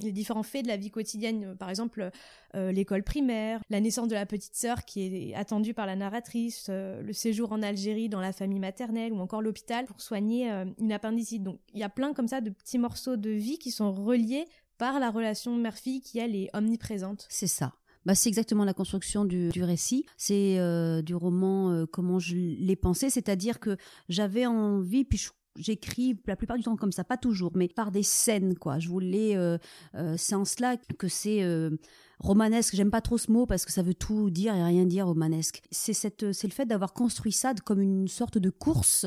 les 0.00 0.12
différents 0.12 0.42
faits 0.42 0.62
de 0.62 0.68
la 0.68 0.76
vie 0.76 0.90
quotidienne. 0.90 1.56
Par 1.56 1.70
exemple, 1.70 2.10
euh, 2.54 2.72
l'école 2.72 3.02
primaire, 3.02 3.60
la 3.70 3.80
naissance 3.80 4.08
de 4.08 4.14
la 4.14 4.26
petite 4.26 4.54
sœur 4.54 4.84
qui 4.84 5.30
est 5.30 5.34
attendue 5.34 5.74
par 5.74 5.86
la 5.86 5.96
narratrice, 5.96 6.66
euh, 6.68 7.02
le 7.02 7.12
séjour 7.12 7.52
en 7.52 7.62
Algérie 7.62 8.08
dans 8.08 8.20
la 8.20 8.32
famille 8.32 8.60
maternelle 8.60 9.12
ou 9.12 9.18
encore 9.18 9.42
l'hôpital 9.42 9.86
pour 9.86 10.00
soigner 10.00 10.48
une 10.78 10.92
appendicite. 10.92 11.42
Donc 11.42 11.58
il 11.72 11.80
y 11.80 11.84
a 11.84 11.88
plein 11.88 12.12
comme 12.12 12.28
ça 12.28 12.40
de 12.40 12.50
petits 12.50 12.78
morceaux 12.78 13.16
de 13.16 13.30
vie 13.30 13.58
qui 13.58 13.70
sont 13.70 13.92
reliés 13.92 14.46
par 14.76 15.00
la 15.00 15.10
relation 15.10 15.54
mère-fille 15.56 16.00
qui, 16.00 16.18
elle, 16.18 16.36
est 16.36 16.50
omniprésente. 16.54 17.26
C'est 17.28 17.48
ça. 17.48 17.72
Bah, 18.06 18.14
c'est 18.14 18.28
exactement 18.28 18.64
la 18.64 18.74
construction 18.74 19.24
du, 19.24 19.48
du 19.48 19.62
récit. 19.62 20.06
C'est 20.16 20.58
du 21.02 21.14
roman 21.14 21.86
comment 21.92 22.18
je 22.18 22.34
l'ai 22.34 22.76
pensé, 22.76 23.10
c'est-à-dire 23.10 23.60
que 23.60 23.76
j'avais 24.08 24.46
envie, 24.46 25.04
puis 25.04 25.18
j'écris 25.58 26.18
la 26.26 26.36
plupart 26.36 26.56
du 26.56 26.62
temps 26.62 26.76
comme 26.76 26.92
ça, 26.92 27.04
pas 27.04 27.16
toujours, 27.16 27.52
mais 27.54 27.68
par 27.68 27.90
des 27.90 28.02
scènes, 28.02 28.56
quoi. 28.56 28.78
Je 28.78 28.88
voulais, 28.88 29.36
euh, 29.36 29.58
euh, 29.94 30.14
c'est 30.16 30.34
en 30.34 30.44
cela 30.44 30.76
que 30.76 31.08
c'est 31.08 31.42
euh, 31.42 31.70
romanesque. 32.20 32.74
J'aime 32.74 32.90
pas 32.90 33.00
trop 33.00 33.18
ce 33.18 33.30
mot 33.30 33.46
parce 33.46 33.64
que 33.64 33.72
ça 33.72 33.82
veut 33.82 33.94
tout 33.94 34.30
dire 34.30 34.54
et 34.54 34.62
rien 34.62 34.86
dire 34.86 35.06
romanesque. 35.06 35.62
C'est 35.70 35.92
cette, 35.92 36.32
c'est 36.32 36.46
le 36.46 36.52
fait 36.52 36.66
d'avoir 36.66 36.92
construit 36.92 37.32
ça 37.32 37.52
comme 37.64 37.80
une 37.80 38.08
sorte 38.08 38.38
de 38.38 38.50
course 38.50 39.06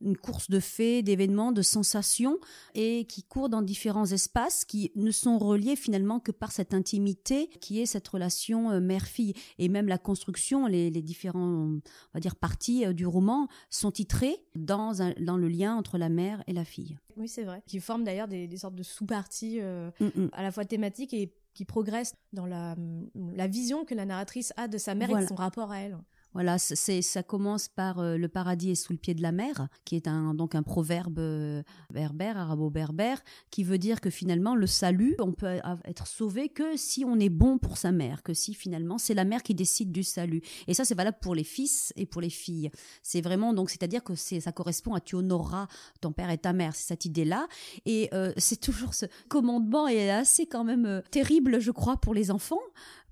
une 0.00 0.16
course 0.16 0.50
de 0.50 0.60
faits, 0.60 1.04
d'événements, 1.04 1.52
de 1.52 1.62
sensations, 1.62 2.38
et 2.74 3.04
qui 3.06 3.22
court 3.22 3.48
dans 3.48 3.62
différents 3.62 4.06
espaces 4.06 4.64
qui 4.64 4.92
ne 4.94 5.10
sont 5.10 5.38
reliés 5.38 5.76
finalement 5.76 6.20
que 6.20 6.32
par 6.32 6.52
cette 6.52 6.74
intimité 6.74 7.48
qui 7.60 7.80
est 7.80 7.86
cette 7.86 8.08
relation 8.08 8.70
euh, 8.70 8.80
mère-fille. 8.80 9.34
Et 9.58 9.68
même 9.68 9.88
la 9.88 9.98
construction, 9.98 10.66
les, 10.66 10.90
les 10.90 11.02
différents, 11.02 11.40
on 11.40 11.80
va 12.14 12.20
dire, 12.20 12.36
parties 12.36 12.84
euh, 12.84 12.92
du 12.92 13.06
roman 13.06 13.48
sont 13.70 13.90
titrées 13.90 14.36
dans, 14.54 15.02
un, 15.02 15.12
dans 15.20 15.36
le 15.36 15.48
lien 15.48 15.76
entre 15.76 15.98
la 15.98 16.08
mère 16.08 16.42
et 16.46 16.52
la 16.52 16.64
fille. 16.64 16.96
Oui, 17.16 17.28
c'est 17.28 17.44
vrai. 17.44 17.62
Qui 17.66 17.80
forment 17.80 18.04
d'ailleurs 18.04 18.28
des, 18.28 18.46
des 18.46 18.56
sortes 18.56 18.76
de 18.76 18.82
sous-parties 18.82 19.60
euh, 19.60 19.90
mm 20.00 20.06
-mm. 20.06 20.28
à 20.32 20.42
la 20.42 20.50
fois 20.52 20.64
thématiques 20.64 21.12
et 21.14 21.32
qui 21.54 21.64
progressent 21.64 22.14
dans 22.32 22.46
la, 22.46 22.76
la 23.14 23.48
vision 23.48 23.84
que 23.84 23.94
la 23.96 24.04
narratrice 24.04 24.52
a 24.56 24.68
de 24.68 24.78
sa 24.78 24.94
mère 24.94 25.08
voilà. 25.08 25.22
et 25.22 25.24
de 25.24 25.28
son 25.28 25.34
rapport 25.34 25.72
à 25.72 25.78
elle. 25.80 25.98
Voilà, 26.34 26.58
c'est 26.58 27.00
ça 27.00 27.22
commence 27.22 27.68
par 27.68 27.98
euh, 28.00 28.16
le 28.16 28.28
paradis 28.28 28.70
est 28.70 28.74
sous 28.74 28.92
le 28.92 28.98
pied 28.98 29.14
de 29.14 29.22
la 29.22 29.32
mer, 29.32 29.68
qui 29.84 29.96
est 29.96 30.06
un 30.06 30.34
donc 30.34 30.54
un 30.54 30.62
proverbe 30.62 31.18
euh, 31.18 31.62
berbère, 31.90 32.36
arabo-berbère, 32.36 33.22
qui 33.50 33.64
veut 33.64 33.78
dire 33.78 34.00
que 34.00 34.10
finalement 34.10 34.54
le 34.54 34.66
salut, 34.66 35.16
on 35.20 35.32
peut 35.32 35.58
être 35.84 36.06
sauvé 36.06 36.50
que 36.50 36.76
si 36.76 37.04
on 37.04 37.18
est 37.18 37.30
bon 37.30 37.56
pour 37.56 37.78
sa 37.78 37.92
mère, 37.92 38.22
que 38.22 38.34
si 38.34 38.52
finalement 38.52 38.98
c'est 38.98 39.14
la 39.14 39.24
mère 39.24 39.42
qui 39.42 39.54
décide 39.54 39.90
du 39.90 40.02
salut. 40.02 40.42
Et 40.66 40.74
ça 40.74 40.84
c'est 40.84 40.94
valable 40.94 41.16
pour 41.22 41.34
les 41.34 41.44
fils 41.44 41.94
et 41.96 42.04
pour 42.04 42.20
les 42.20 42.30
filles. 42.30 42.70
C'est 43.02 43.22
vraiment 43.22 43.54
donc 43.54 43.70
c'est-à-dire 43.70 44.04
que 44.04 44.14
ça 44.14 44.52
correspond 44.52 44.94
à 44.94 45.00
tu 45.00 45.16
honoreras 45.16 45.66
ton 46.02 46.12
père 46.12 46.30
et 46.30 46.38
ta 46.38 46.52
mère, 46.52 46.76
c'est 46.76 46.88
cette 46.88 47.06
idée-là. 47.06 47.48
Et 47.86 48.10
euh, 48.12 48.32
c'est 48.36 48.60
toujours 48.60 48.92
ce 48.92 49.06
commandement 49.28 49.88
est 49.88 50.10
assez 50.10 50.46
quand 50.46 50.64
même 50.64 51.02
terrible, 51.10 51.58
je 51.58 51.70
crois, 51.70 51.96
pour 51.96 52.12
les 52.12 52.30
enfants 52.30 52.60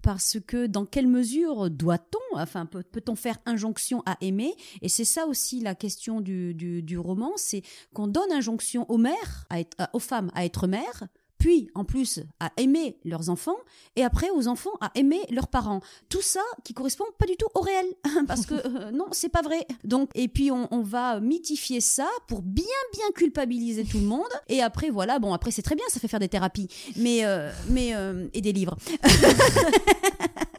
parce 0.07 0.39
que 0.39 0.69
dans 0.69 0.87
quelle 0.87 1.09
mesure 1.09 1.69
doit-on, 1.69 2.39
enfin 2.39 2.65
peut-on 2.65 3.17
faire 3.17 3.39
injonction 3.45 4.05
à 4.07 4.17
aimer? 4.21 4.55
Et 4.81 4.89
c'est 4.89 5.05
ça 5.05 5.27
aussi 5.27 5.59
la 5.59 5.75
question 5.75 6.21
du, 6.21 6.97
roman, 6.97 7.33
c'est 7.35 7.63
qu'on 7.93 8.07
donne 8.07 8.31
injonction 8.31 8.89
aux 8.89 8.99
mères, 8.99 9.49
aux 9.93 9.99
femmes 9.99 10.31
à 10.33 10.45
être 10.45 10.69
mères, 10.69 11.09
puis 11.39 11.71
en 11.75 11.85
plus 11.85 12.21
à 12.41 12.51
aimer 12.57 12.99
leurs 13.05 13.31
enfants, 13.31 13.57
et 13.97 14.05
après 14.05 14.31
aux 14.31 14.49
enfants 14.49 14.75
à 14.81 14.91
aimer 14.95 15.21
leurs 15.31 15.49
parents. 15.49 15.81
Tout 16.09 16.23
ça 16.23 16.43
qui 16.65 16.75
correspond 16.75 17.05
pas 17.19 17.27
du 17.27 17.37
tout 17.37 17.49
au 17.55 17.61
réel, 17.61 17.87
parce 18.27 18.47
que 18.47 18.55
euh, 18.67 18.91
non, 18.91 19.07
c'est 19.13 19.29
pas 19.29 19.43
vrai. 19.43 19.67
Donc 19.85 20.11
et 20.15 20.29
puis 20.29 20.51
on, 20.51 20.69
on, 20.71 20.83
va 20.83 21.21
mythifier 21.21 21.81
ça 21.81 22.09
pour 22.29 22.43
bien 22.43 22.65
bien 22.93 23.07
culpabiliser 23.15 23.85
tout 23.85 23.99
le 23.99 24.07
monde, 24.07 24.25
et 24.49 24.63
après 24.63 24.91
voilà, 24.91 25.19
bon 25.19 25.33
après 25.33 25.51
c'est 25.51 25.63
très 25.63 25.75
bien, 25.75 25.85
ça 25.89 26.01
fait 26.01 26.09
faire 26.09 26.21
des 26.21 26.29
thérapies, 26.29 26.69
mais 26.97 27.25
euh, 27.25 27.51
mais 27.69 27.95
euh, 27.95 28.29
et 28.35 28.41
des 28.41 28.53
livres. 28.53 28.77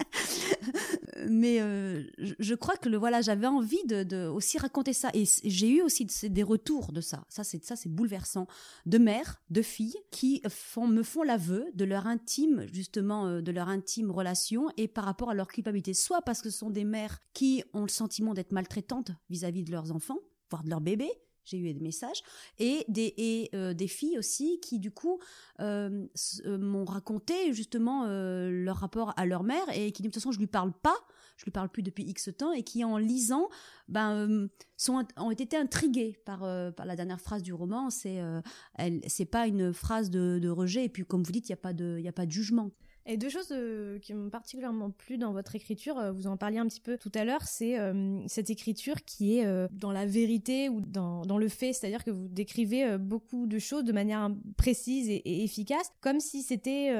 mais 1.30 1.62
euh, 1.62 2.04
je 2.18 2.56
crois 2.56 2.76
que 2.78 2.90
le 2.90 2.98
voilà, 2.98 3.22
j'avais 3.22 3.48
envie 3.48 3.84
de, 3.86 4.04
de, 4.04 4.28
aussi 4.28 4.58
raconter 4.58 4.94
ça. 4.94 5.10
Et 5.14 5.24
j'ai 5.44 5.70
eu 5.70 5.82
aussi 5.82 6.06
des 6.06 6.44
retours 6.44 6.92
de 6.92 7.02
ça. 7.02 7.26
Ça 7.30 7.44
c'est 7.44 7.64
ça 7.64 7.76
c'est 7.76 7.90
bouleversant. 7.90 8.48
De 8.86 8.98
mères, 8.98 9.42
de 9.50 9.62
filles 9.62 9.98
qui 10.12 10.42
font 10.50 10.88
me 10.88 11.04
font 11.04 11.24
l'aveu 11.24 11.66
de 11.74 11.86
leur 11.86 12.08
intime 12.08 12.66
justement 12.72 13.28
euh, 13.28 13.42
de 13.42 13.52
leur 13.52 13.70
intime 13.70 14.12
relation 14.12 14.68
et 14.78 14.88
par 14.88 15.06
rapport 15.06 15.30
à 15.30 15.34
leur 15.34 15.48
culpabilité, 15.48 15.94
soit 15.94 16.22
parce 16.22 16.42
que 16.42 16.50
ce 16.50 16.60
sont 16.60 16.70
des 16.70 16.84
mères 16.86 17.20
qui 17.34 17.64
ont 17.74 17.84
le 17.84 17.90
sentiment 17.90 18.34
d'être 18.34 18.52
maltraitantes 18.52 19.12
vis-à-vis 19.30 19.64
-vis 19.64 19.68
de 19.68 19.72
leurs 19.72 19.92
enfants, 19.92 20.20
voire 20.50 20.64
de 20.64 20.70
leurs 20.70 20.82
bébés, 20.82 21.12
j'ai 21.48 21.58
eu 21.58 21.74
des 21.74 21.80
messages 21.80 22.22
et 22.60 22.86
des 22.88 23.14
et 23.18 23.50
euh, 23.54 23.74
des 23.74 23.88
filles 23.88 24.18
aussi 24.18 24.60
qui 24.62 24.80
du 24.80 24.92
coup 24.92 25.20
euh, 25.60 26.06
euh, 26.46 26.58
m'ont 26.58 26.86
raconté 26.86 27.54
justement 27.54 28.06
leur 28.08 28.78
rapport 28.78 29.14
à 29.18 29.26
leur 29.26 29.44
mère 29.44 29.66
et 29.74 29.92
qui 29.92 30.02
de 30.02 30.08
toute 30.08 30.16
façon 30.16 30.32
je 30.32 30.40
lui 30.40 30.48
parle 30.48 30.74
pas. 30.74 30.98
Je 31.38 31.46
lui 31.46 31.52
parle 31.52 31.70
plus 31.70 31.84
depuis 31.84 32.04
X 32.04 32.32
temps 32.36 32.52
et 32.52 32.64
qui 32.64 32.84
en 32.84 32.98
lisant 32.98 33.48
ben 33.88 34.50
sont 34.76 35.06
ont 35.18 35.30
été 35.30 35.56
intrigués 35.56 36.20
par 36.26 36.40
par 36.74 36.86
la 36.86 36.96
dernière 36.96 37.22
phrase 37.22 37.44
du 37.44 37.54
roman. 37.54 37.92
C'est 37.92 38.20
elle 38.76 39.02
c'est 39.08 39.26
pas 39.26 39.46
une 39.48 39.72
phrase 39.72 40.10
de, 40.10 40.40
de 40.42 40.50
rejet 40.50 40.86
et 40.86 40.90
puis 40.90 41.06
comme 41.06 41.24
vous 41.24 41.32
dites 41.32 41.48
il 41.48 41.52
y 41.52 41.54
a 41.54 41.58
pas 41.58 41.74
de 41.74 41.98
il 42.00 42.04
y 42.04 42.08
a 42.08 42.14
pas 42.14 42.26
de 42.26 42.32
jugement 42.32 42.72
et 43.10 43.16
deux 43.16 43.30
choses 43.30 43.48
euh, 43.52 44.00
qui 44.00 44.14
m'ont 44.14 44.30
particulièrement 44.30 44.92
plu 44.92 45.18
dans 45.18 45.32
votre 45.32 45.56
écriture, 45.56 45.98
euh, 45.98 46.12
vous 46.12 46.28
en 46.28 46.36
parliez 46.36 46.58
un 46.58 46.68
petit 46.68 46.82
peu 46.82 46.98
tout 46.98 47.12
à 47.16 47.24
l'heure, 47.24 47.44
c'est 47.44 47.80
euh, 47.80 48.22
cette 48.28 48.50
écriture 48.50 49.06
qui 49.06 49.38
est 49.38 49.48
dans 49.72 49.92
la 49.92 50.06
vérité 50.06 50.68
ou 50.68 50.82
dans, 50.82 51.38
le 51.38 51.48
fait, 51.48 51.72
c'est-à-dire 51.72 52.04
que 52.04 52.12
vous 52.12 52.28
décrivez 52.28 52.98
beaucoup 52.98 53.48
de 53.48 53.60
choses 53.60 53.86
de 53.86 53.94
manière 53.94 54.30
précise 54.58 55.10
et, 55.10 55.44
efficace, 55.44 55.92
comme 56.02 56.20
si 56.20 56.44
c'était 56.44 56.92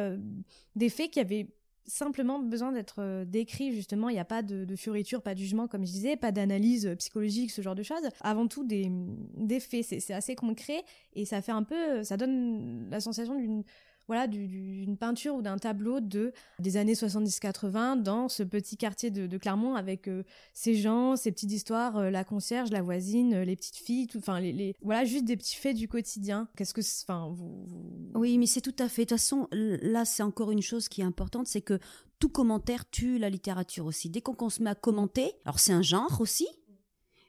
des 0.76 0.90
faits 0.90 1.12
qui 1.12 1.20
avaient 1.20 1.48
simplement 1.86 2.40
besoin 2.40 2.72
d'être 2.72 3.24
décrits 3.26 3.74
justement. 3.74 4.10
Il 4.10 4.14
n'y 4.14 4.20
a 4.20 4.26
pas 4.26 4.42
de, 4.42 4.66
de 4.66 4.76
fioriture 4.76 5.22
pas 5.22 5.34
de 5.34 5.40
jugement 5.40 5.68
comme 5.68 5.86
je 5.86 5.92
disais 5.92 6.16
pas 6.16 6.32
d'analyse 6.32 6.94
psychologique 7.00 7.52
ce 7.52 7.62
genre 7.62 7.76
de 7.76 7.84
choses. 7.84 8.08
Avant 8.22 8.48
tout 8.48 8.64
des, 8.64 8.92
des 9.36 9.60
faits 9.60 9.84
c'est 9.84 10.14
assez 10.14 10.36
concret 10.36 10.84
et 11.14 11.26
ça 11.26 11.42
fait 11.42 11.52
un 11.52 11.64
peu 11.64 12.04
ça 12.04 12.18
donne 12.18 12.90
la 12.90 13.00
sensation 13.00 13.36
d'une 13.36 13.64
voilà 14.08 14.28
d'une 14.28 14.98
peinture 14.98 15.36
ou 15.36 15.42
d'un 15.42 15.58
tableau 15.58 16.00
de 16.00 16.32
des 16.60 16.78
années 16.78 16.94
70-80 16.94 18.02
dans 18.02 18.30
ce 18.30 18.44
petit 18.44 18.78
quartier 18.78 19.12
de, 19.12 19.28
de 19.28 19.38
Clermont 19.38 19.76
avec 19.76 20.08
euh, 20.08 20.24
ces 20.54 20.76
gens, 20.76 21.16
ces 21.16 21.32
petites 21.32 21.52
histoires, 21.52 21.98
euh, 21.98 22.10
la 22.10 22.24
concierge, 22.24 22.70
la 22.72 22.82
voisine, 22.82 23.34
euh, 23.34 23.46
les 23.46 23.56
petites 23.56 23.76
filles, 23.76 24.08
tout, 24.08 24.20
enfin 24.20 24.40
les, 24.40 24.54
les, 24.54 24.76
voilà 24.82 25.06
juste 25.06 25.26
des 25.26 25.38
petits 25.38 25.56
faits 25.56 25.76
du 25.76 25.88
quotidien. 25.88 26.48
Qu'est-ce 26.56 26.74
que, 26.74 26.82
enfin 27.04 27.30
vous, 27.34 27.66
vous, 27.66 28.12
Oui, 28.16 28.38
mais 28.38 28.46
c'est 28.46 28.62
tout 28.62 28.76
à 28.80 28.88
fait. 28.88 29.04
De 29.04 29.10
toute 29.10 29.18
façon, 29.18 29.48
là 29.52 30.06
c'est 30.06 30.24
encore 30.24 30.52
une 30.52 30.62
chose 30.62 30.88
qui 30.88 31.02
est 31.02 31.06
importante, 31.06 31.48
c'est 31.48 31.62
que 31.62 31.80
tout 32.20 32.30
commentaire 32.30 32.90
tue 32.90 33.18
la 33.18 33.30
littérature 33.30 33.86
aussi. 33.86 34.10
Dès 34.10 34.22
qu'on 34.22 34.50
se 34.50 34.64
met 34.64 34.70
à 34.70 34.76
commenter, 34.76 35.34
alors 35.46 35.60
c'est 35.60 35.74
un 35.74 35.82
genre 35.82 36.20
aussi, 36.20 36.48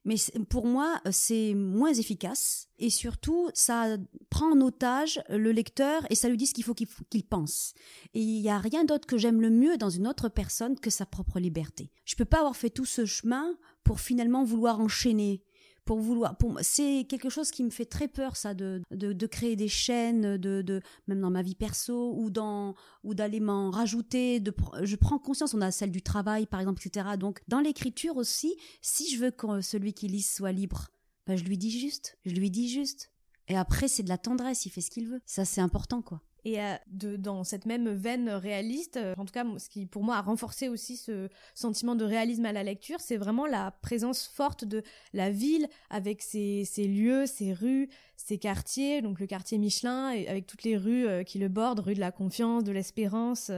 mais 0.09 0.17
pour 0.49 0.65
moi, 0.65 1.03
c'est 1.11 1.53
moins 1.53 1.93
efficace 1.93 2.71
et 2.79 2.89
surtout, 2.89 3.51
ça 3.53 3.99
prend 4.31 4.53
en 4.53 4.61
otage 4.63 5.21
le 5.29 5.53
lecteur 5.53 6.01
et 6.09 6.15
ça 6.15 6.31
lui 6.31 6.39
dit 6.39 6.47
ce 6.47 6.55
qu'il 6.55 6.65
faut 6.65 6.73
qu'il 6.73 6.87
qu 6.87 7.23
pense. 7.29 7.75
Et 8.15 8.21
il 8.23 8.41
n'y 8.41 8.49
a 8.49 8.57
rien 8.57 8.87
d'autre 8.87 9.07
que 9.07 9.19
j'aime 9.19 9.43
le 9.43 9.51
mieux 9.51 9.77
dans 9.77 9.91
une 9.91 10.09
autre 10.09 10.31
personne 10.31 10.81
que 10.81 10.89
sa 10.89 11.05
propre 11.05 11.39
liberté. 11.39 11.91
Je 12.07 12.17
peux 12.17 12.25
pas 12.25 12.39
avoir 12.39 12.57
fait 12.57 12.71
tout 12.71 12.87
ce 12.87 13.05
chemin 13.05 13.55
pour 13.85 14.01
finalement 14.01 14.45
vouloir 14.45 14.81
enchaîner 14.81 15.43
pour 15.89 16.01
vouloir 16.01 16.37
pour 16.37 16.59
c'est 16.61 17.07
quelque 17.09 17.31
chose 17.31 17.51
qui 17.51 17.65
me 17.65 17.71
fait 17.71 17.87
très 17.87 18.09
peur 18.09 18.37
ça 18.37 18.53
de 18.53 18.83
de, 18.91 19.27
créer 19.27 19.57
des 19.57 19.69
chaînes 19.69 20.37
de, 20.37 20.61
de 20.61 20.83
même 21.07 21.23
dans 21.23 21.31
ma 21.31 21.41
vie 21.41 21.55
perso 21.55 22.13
ou 22.15 22.29
dans 22.29 22.75
ou 23.05 23.15
d'aller 23.15 23.41
m'en 23.41 23.71
rajouter 23.71 24.39
de 24.39 24.55
je 24.83 24.97
prends 24.97 25.19
conscience 25.19 25.55
on 25.55 25.63
a 25.63 25.71
celle 25.71 25.91
du 25.91 26.03
travail 26.03 26.45
par 26.45 26.61
exemple 26.61 26.83
etc 26.85 27.17
donc 27.19 27.41
dans 27.49 27.61
l'écriture 27.61 28.19
aussi 28.19 28.55
si 28.83 29.11
je 29.11 29.19
veux 29.19 29.31
que 29.31 29.63
celui 29.63 29.95
qui 29.95 30.09
lit 30.09 30.21
soit 30.21 30.53
libre 30.53 30.89
ben 31.27 31.39
je 31.39 31.45
lui 31.45 31.57
dis 31.57 31.71
juste 31.71 32.19
je 32.27 32.35
lui 32.35 32.51
dis 32.51 32.69
juste. 32.69 33.11
Et 33.49 33.57
après 33.57 33.89
c'est 33.89 34.03
de 34.03 34.11
la 34.11 34.19
tendresse 34.19 34.67
il 34.67 34.71
fait 34.71 34.83
ce 34.83 34.91
qu'il 34.91 35.09
veut. 35.09 35.23
Ça 35.25 35.47
c'est 35.47 35.63
important 35.63 36.03
quoi 36.03 36.23
et 36.45 36.61
euh, 36.61 36.77
dans 36.89 37.45
cette 37.45 37.67
même 37.67 37.89
veine 37.89 38.29
réaliste, 38.29 38.97
euh, 38.97 39.15
en 39.17 39.25
tout 39.25 39.33
cas, 39.33 39.45
ce 39.59 39.69
qui 39.69 39.87
pour 39.87 40.05
moi 40.05 40.17
a 40.17 40.23
renforcé 40.23 40.69
aussi 40.69 40.97
ce 40.97 41.29
sentiment 41.55 41.95
de 41.95 42.05
réalisme 42.05 42.45
à 42.47 42.53
la 42.53 42.63
lecture, 42.63 43.01
c'est 43.01 43.17
vraiment 43.17 43.47
la 43.47 43.73
présence 43.83 44.27
forte 44.27 44.65
de 44.65 44.83
la 45.13 45.31
ville 45.31 45.69
avec 45.91 46.23
ses, 46.23 46.65
lieux, 46.79 47.27
ses 47.27 47.53
rues, 47.53 47.89
ses 48.17 48.39
quartiers, 48.39 49.03
donc 49.03 49.21
le 49.21 49.27
quartier 49.27 49.59
Michelin, 49.59 50.07
avec 50.07 50.47
toutes 50.47 50.63
les 50.63 50.77
rues 50.77 51.07
euh, 51.07 51.23
qui 51.25 51.39
le 51.39 51.49
bordent, 51.49 51.81
rue 51.81 51.95
de 51.95 52.01
la 52.01 52.13
Confiance, 52.13 52.65
de 52.65 52.73
l'Espérance, 52.73 53.51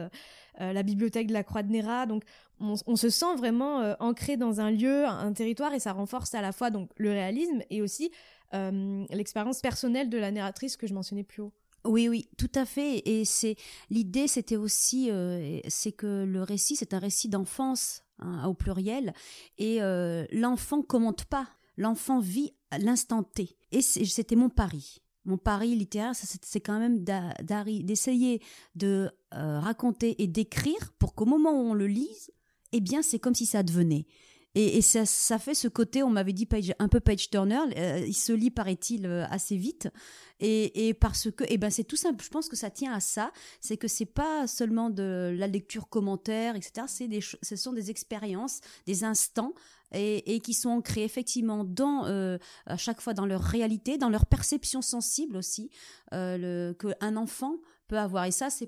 la 0.59 0.83
bibliothèque 0.83 1.29
de 1.29 1.33
la 1.33 1.43
Croix 1.43 1.62
de 1.62 1.71
Néra. 1.71 2.05
Donc 2.05 2.25
on, 2.61 2.97
se 2.97 3.09
sent 3.09 3.35
vraiment 3.38 3.95
ancré 3.99 4.37
dans 4.37 4.61
un 4.61 4.71
lieu, 4.71 5.07
un 5.07 5.33
territoire, 5.33 5.73
et 5.73 5.79
ça 5.79 5.93
renforce 5.93 6.35
à 6.35 6.43
la 6.43 6.53
fois 6.53 6.71
donc 6.71 6.90
le 6.97 7.11
réalisme 7.11 7.62
et 7.71 7.81
aussi 7.81 8.11
l'expérience 8.53 9.62
personnelle 9.62 10.11
de 10.11 10.19
la 10.19 10.31
narratrice 10.31 10.77
que 10.77 10.87
je 10.87 10.93
mentionnais 10.93 11.25
plus 11.25 11.40
haut. 11.40 11.53
Oui, 11.85 12.09
oui, 12.09 12.29
tout 12.37 12.51
à 12.55 12.66
fait. 12.66 13.03
Et 13.09 13.25
c'est 13.25 13.57
l'idée, 13.88 14.29
c'était 14.29 14.57
aussi, 14.57 15.11
euh, 15.11 15.61
c'est 15.69 15.93
que 15.93 16.25
le 16.25 16.43
récit, 16.43 16.77
c'est 16.77 16.95
un 16.95 16.99
récit 16.99 17.29
d'enfance 17.29 18.03
hein, 18.19 18.47
au 18.47 18.55
pluriel, 18.55 19.14
et 19.59 19.83
euh, 19.83 20.27
l'enfant 20.33 20.83
commente 20.83 21.25
pas. 21.25 21.49
L'enfant 21.77 22.21
vit 22.21 22.53
l'instant 22.79 23.23
T. 23.23 23.57
Et 23.73 23.81
c'était 23.81 24.37
mon 24.37 24.51
pari. 24.51 25.01
Mon 25.25 25.38
pari 25.38 25.75
littéraire, 25.75 26.14
c'est 26.14 26.61
quand 26.61 26.79
même 26.79 27.05
d'essayer 27.05 28.43
de 28.75 29.11
euh, 29.35 29.61
raconter 29.61 30.23
et 30.23 30.27
d'écrire 30.27 30.93
pour 30.99 31.14
qu'au 31.14 31.27
moment 31.27 31.53
où 31.53 31.71
on 31.71 31.75
le 31.75 31.87
lise, 31.87 32.31
eh 32.73 32.81
bien, 32.81 33.03
c'est 33.03 33.19
comme 33.19 33.35
si 33.35 33.47
ça 33.47 33.62
devenait. 33.62 34.07
Et, 34.56 34.82
ça, 34.82 35.38
fait 35.38 35.54
ce 35.54 35.68
côté, 35.68 36.02
on 36.02 36.10
m'avait 36.10 36.32
dit 36.32 36.44
page, 36.44 36.74
un 36.80 36.88
peu 36.88 36.98
page 36.98 37.30
turner, 37.30 37.60
euh, 37.76 38.04
il 38.04 38.14
se 38.14 38.32
lit, 38.32 38.50
paraît-il, 38.50 39.06
euh, 39.06 39.24
assez 39.30 39.56
vite. 39.56 39.88
Et, 40.40 40.94
parce 40.94 41.30
que, 41.30 41.44
et 41.44 41.54
eh 41.54 41.58
ben 41.58 41.70
c'est 41.70 41.84
tout 41.84 41.96
simple, 41.96 42.24
je 42.24 42.30
pense 42.30 42.48
que 42.48 42.56
ça 42.56 42.70
tient 42.70 42.94
à 42.94 43.00
ça, 43.00 43.30
c'est 43.60 43.76
que 43.76 43.88
c'est 43.88 44.06
pas 44.06 44.46
seulement 44.46 44.88
de 44.88 45.34
la 45.36 45.46
lecture 45.46 45.88
commentaire, 45.88 46.56
etc. 46.56 46.86
C'est 46.88 47.08
des, 47.08 47.20
ce 47.20 47.56
sont 47.56 47.74
des 47.74 47.90
expériences, 47.90 48.60
des 48.86 49.04
instants 49.04 49.52
et, 49.92 50.40
qui 50.40 50.54
sont 50.54 50.70
ancrés 50.70 51.04
effectivement 51.04 51.64
dans 51.64 52.06
euh, 52.06 52.38
à 52.66 52.76
chaque 52.76 53.00
fois 53.00 53.14
dans 53.14 53.26
leur 53.26 53.42
réalité, 53.42 53.98
dans 53.98 54.08
leur 54.08 54.26
perception 54.26 54.82
sensible 54.82 55.36
aussi, 55.36 55.70
euh, 56.14 56.72
enfant 57.16 57.56
peut 57.90 57.98
avoir. 57.98 58.24
Et 58.24 58.31
ça, 58.31 58.50
c'est 58.50 58.66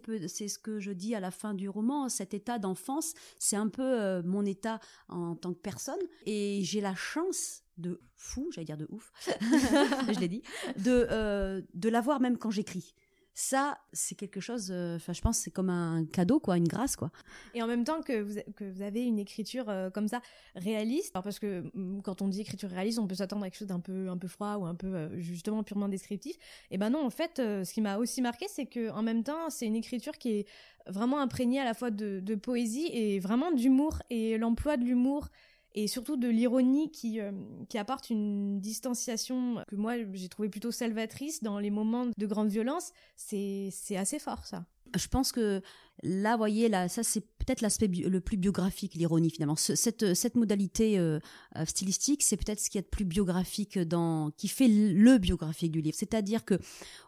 ce 0.48 0.58
que 0.58 0.80
je 0.80 0.90
dis 0.90 1.14
à 1.14 1.20
la 1.20 1.30
fin 1.30 1.54
du 1.54 1.68
roman. 1.68 2.08
Cet 2.08 2.34
état 2.34 2.58
d'enfance, 2.58 3.14
c'est 3.38 3.54
un 3.54 3.68
peu 3.68 4.00
euh, 4.00 4.20
mon 4.24 4.44
état 4.44 4.80
en 5.08 5.36
tant 5.36 5.54
que 5.54 5.60
personne. 5.60 6.00
Et 6.26 6.62
j'ai 6.64 6.80
la 6.80 6.96
chance 6.96 7.62
de 7.78 8.00
fou, 8.16 8.50
j'allais 8.52 8.64
dire 8.64 8.76
de 8.76 8.88
ouf, 8.90 9.12
je 9.28 10.18
l'ai 10.18 10.28
dit, 10.28 10.42
de, 10.76 11.06
euh, 11.10 11.62
de 11.72 11.88
l'avoir 11.88 12.20
même 12.20 12.36
quand 12.36 12.50
j'écris 12.50 12.94
ça 13.34 13.78
c'est 13.92 14.14
quelque 14.14 14.40
chose 14.40 14.70
euh, 14.70 14.98
je 14.98 15.20
pense 15.20 15.38
c'est 15.38 15.50
comme 15.50 15.70
un 15.70 16.04
cadeau 16.04 16.38
quoi 16.38 16.58
une 16.58 16.68
grâce 16.68 16.96
quoi. 16.96 17.10
Et 17.54 17.62
en 17.62 17.66
même 17.66 17.84
temps 17.84 18.02
que 18.02 18.20
vous, 18.20 18.82
avez 18.82 19.04
une 19.04 19.18
écriture 19.18 19.68
euh, 19.68 19.88
comme 19.88 20.08
ça 20.08 20.20
réaliste 20.54 21.12
parce 21.14 21.38
que 21.38 21.64
mm, 21.74 22.02
quand 22.02 22.20
on 22.20 22.28
dit 22.28 22.42
écriture 22.42 22.68
réaliste 22.68 22.98
on 22.98 23.06
peut 23.06 23.14
s'attendre 23.14 23.42
à 23.44 23.50
quelque 23.50 23.58
chose 23.58 23.68
d'un 23.68 23.80
peu 23.80 24.08
un 24.08 24.18
peu 24.18 24.28
froid 24.28 24.56
ou 24.56 24.66
un 24.66 24.74
peu 24.74 24.94
euh, 24.94 25.18
justement 25.18 25.62
purement 25.62 25.88
descriptif. 25.88 26.36
Et 26.70 26.76
ben 26.76 26.90
non 26.90 27.04
en 27.04 27.10
fait 27.10 27.36
ce 27.36 27.72
qui 27.72 27.80
m'a 27.80 27.96
aussi 27.96 28.20
marqué 28.20 28.46
c'est 28.48 28.66
que 28.66 28.90
en 28.90 29.02
même 29.02 29.22
temps 29.22 29.48
c'est 29.48 29.66
une 29.66 29.76
écriture 29.76 30.18
qui 30.18 30.30
est 30.32 30.46
vraiment 30.86 31.20
imprégnée 31.20 31.60
à 31.60 31.64
la 31.64 31.74
fois 31.74 31.90
de 31.90 32.34
poésie 32.34 32.88
et 32.92 33.18
vraiment 33.20 33.52
d'humour. 33.52 34.02
Et 34.10 34.36
l'emploi 34.36 34.76
de 34.76 34.84
l'humour 34.84 35.28
et 35.74 35.86
surtout 35.86 36.16
de 36.16 36.28
l'ironie 36.28 36.90
qui, 36.90 37.20
euh, 37.20 37.32
qui 37.68 37.78
apporte 37.78 38.10
une 38.10 38.60
distanciation 38.60 39.62
que 39.68 39.76
moi 39.76 39.94
j'ai 40.12 40.28
trouvé 40.28 40.48
plutôt 40.48 40.70
salvatrice 40.70 41.42
dans 41.42 41.58
les 41.58 41.70
moments 41.70 42.06
de 42.16 42.26
grande 42.26 42.48
violence. 42.48 42.92
C'est 43.16 43.96
assez 43.96 44.18
fort 44.18 44.44
ça. 44.46 44.66
Je 44.94 45.08
pense 45.08 45.32
que 45.32 45.62
là, 46.02 46.36
voyez, 46.36 46.68
là, 46.68 46.88
ça 46.88 47.02
c'est 47.02 47.20
peut-être 47.20 47.62
l'aspect 47.62 47.88
le 47.88 48.20
plus 48.20 48.36
biographique, 48.36 48.94
l'ironie 48.94 49.30
finalement. 49.30 49.56
cette, 49.56 50.34
modalité 50.34 50.98
euh, 50.98 51.18
euh, 51.56 51.64
stylistique, 51.64 52.22
c'est 52.22 52.36
peut-être 52.36 52.60
ce 52.60 52.68
qui 52.68 52.78
est 52.78 52.82
le 52.82 52.88
plus 52.88 53.04
biographique 53.06 53.78
dans, 53.78 54.30
qui 54.32 54.48
fait 54.48 54.68
le 54.68 55.16
biographique 55.18 55.72
du 55.72 55.80
livre. 55.80 55.96
C'est-à-dire 55.98 56.44
que, 56.44 56.58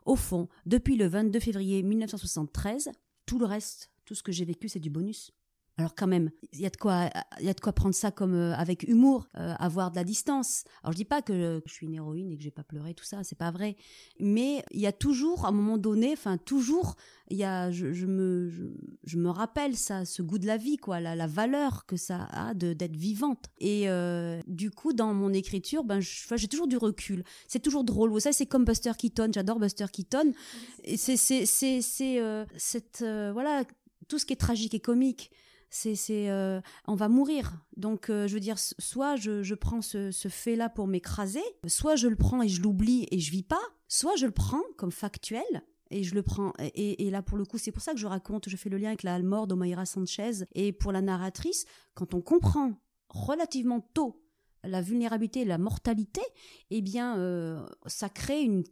au 0.07 0.17
fond, 0.17 0.49
depuis 0.65 0.97
le 0.97 1.07
22 1.07 1.41
février 1.41 1.83
1973, 1.83 2.91
tout 3.27 3.39
le 3.39 3.45
reste, 3.47 3.91
tout 4.07 4.15
ce 4.15 4.23
que 4.23 4.33
j'ai 4.33 4.45
vécu, 4.45 4.69
c'est 4.69 4.81
du 4.81 4.91
bonus. 4.91 5.33
Alors 5.77 5.97
quand 5.97 6.07
même, 6.07 6.31
il 6.53 6.61
y 6.61 6.67
a 6.67 6.71
de 6.71 6.77
quoi, 6.77 7.11
il 7.41 7.47
y 7.47 7.49
a 7.49 7.53
de 7.53 7.61
quoi 7.61 7.73
prendre 7.73 7.97
ça 7.97 8.13
comme 8.13 8.35
euh, 8.35 8.55
avec 8.55 8.85
humour, 8.85 9.27
euh, 9.37 9.55
avoir 9.59 9.91
de 9.91 9.97
la 9.97 10.05
distance. 10.05 10.63
Alors 10.85 10.93
je 10.93 10.99
dis 10.99 11.05
pas 11.05 11.21
que, 11.21 11.61
je 11.67 11.73
suis 11.73 11.87
une 11.87 11.95
héroïne 11.95 12.31
et 12.31 12.37
que 12.37 12.45
j'ai 12.45 12.53
pas 12.53 12.63
pleuré 12.63 12.95
tout 12.95 13.05
ça, 13.05 13.25
c'est 13.25 13.37
pas 13.37 13.51
vrai. 13.51 13.77
Mais 14.21 14.65
il 14.71 14.81
y 14.81 14.87
a 14.87 14.93
toujours, 14.93 15.47
à 15.47 15.49
un 15.49 15.53
moment 15.53 15.77
donné, 15.77 16.13
enfin 16.13 16.39
toujours, 16.39 16.95
il 17.29 17.39
y 17.39 17.43
a, 17.43 17.73
je, 17.73 18.07
me, 18.07 18.49
je, 19.03 19.17
me 19.19 19.29
rappelle 19.31 19.77
ça, 19.77 20.05
ce 20.05 20.23
goût 20.23 20.39
de 20.39 20.47
la 20.47 20.59
vie, 20.59 20.77
quoi, 20.77 21.01
la, 21.01 21.27
valeur 21.27 21.87
que 21.87 21.97
ça 21.97 22.29
a 22.31 22.55
de 22.55 22.73
d'être 22.73 22.95
vivante. 22.95 23.47
Et 23.59 23.89
euh, 23.89 24.41
du 24.47 24.71
coup, 24.71 24.93
dans 24.93 25.13
mon 25.13 25.33
écriture, 25.33 25.83
ben, 25.83 25.99
j'ai 26.01 26.49
toujours 26.49 26.69
du 26.69 26.77
recul. 26.77 27.25
C'est 27.49 27.61
toujours 27.61 27.83
drôle. 27.83 28.11
Vous 28.11 28.21
savez, 28.21 28.35
c'est 28.35 28.47
comme 28.47 28.65
Buster 28.65 28.93
Keaton. 28.97 29.31
J'adore 29.33 29.59
Buster 29.59 29.87
Keaton. 29.93 30.35
C'est, 30.97 31.17
c'est, 31.17 31.47
c'est, 31.47 31.81
c'est 31.83 33.33
voilà, 33.33 33.65
tout 34.07 34.21
ce 34.21 34.27
qui 34.27 34.35
est 34.35 34.37
tragique 34.37 34.75
et 34.75 34.81
comique 34.81 35.33
c'est 35.71 36.31
euh, 36.31 36.61
on 36.87 36.95
va 36.95 37.09
mourir 37.09 37.53
donc 37.77 38.11
euh, 38.11 38.27
je 38.27 38.35
veux 38.35 38.41
dire 38.41 38.59
soit 38.59 39.17
je, 39.17 39.55
prends 39.55 39.83
ce, 39.83 40.11
fait 40.29 40.57
là 40.57 40.69
pour 40.69 40.87
m'écraser 40.87 41.43
soit 41.67 41.97
je 41.97 42.09
le 42.09 42.17
prends 42.17 42.43
et 42.43 42.49
je 42.49 42.63
l'oublie 42.63 43.07
et 43.11 43.19
je 43.19 43.31
vis 43.31 43.43
pas 43.43 43.61
soit 43.89 44.17
je 44.17 44.27
le 44.27 44.33
prends 44.33 44.63
comme 44.77 44.93
factuel 44.93 45.43
et 45.91 46.03
je 46.03 46.15
le 46.15 46.23
prends 46.23 46.53
et, 46.59 47.11
là 47.11 47.23
pour 47.23 47.39
le 47.39 47.45
coup 47.45 47.59
c'est 47.59 47.73
pour 47.73 47.83
ça 47.83 47.93
que 47.93 47.99
je 47.99 48.07
raconte 48.07 48.49
je 48.49 48.57
fais 48.57 48.71
le 48.71 48.79
lien 48.79 48.89
avec 48.89 49.03
la 49.03 49.21
mort 49.21 49.47
d'Omaira 49.47 49.87
Sanchez 49.87 50.45
et 50.55 50.73
pour 50.73 50.93
la 50.93 51.03
narratrice 51.03 51.67
quand 51.95 52.15
on 52.15 52.21
comprend 52.21 52.73
relativement 53.09 53.81
tôt 53.81 54.25
la 54.67 54.81
vulnérabilité 54.81 55.45
la 55.45 55.59
mortalité, 55.59 56.21
eh 56.71 56.81
bien, 56.81 57.19
euh, 57.19 57.65
ça 57.87 58.09
crée 58.09 58.43
une, 58.43 58.65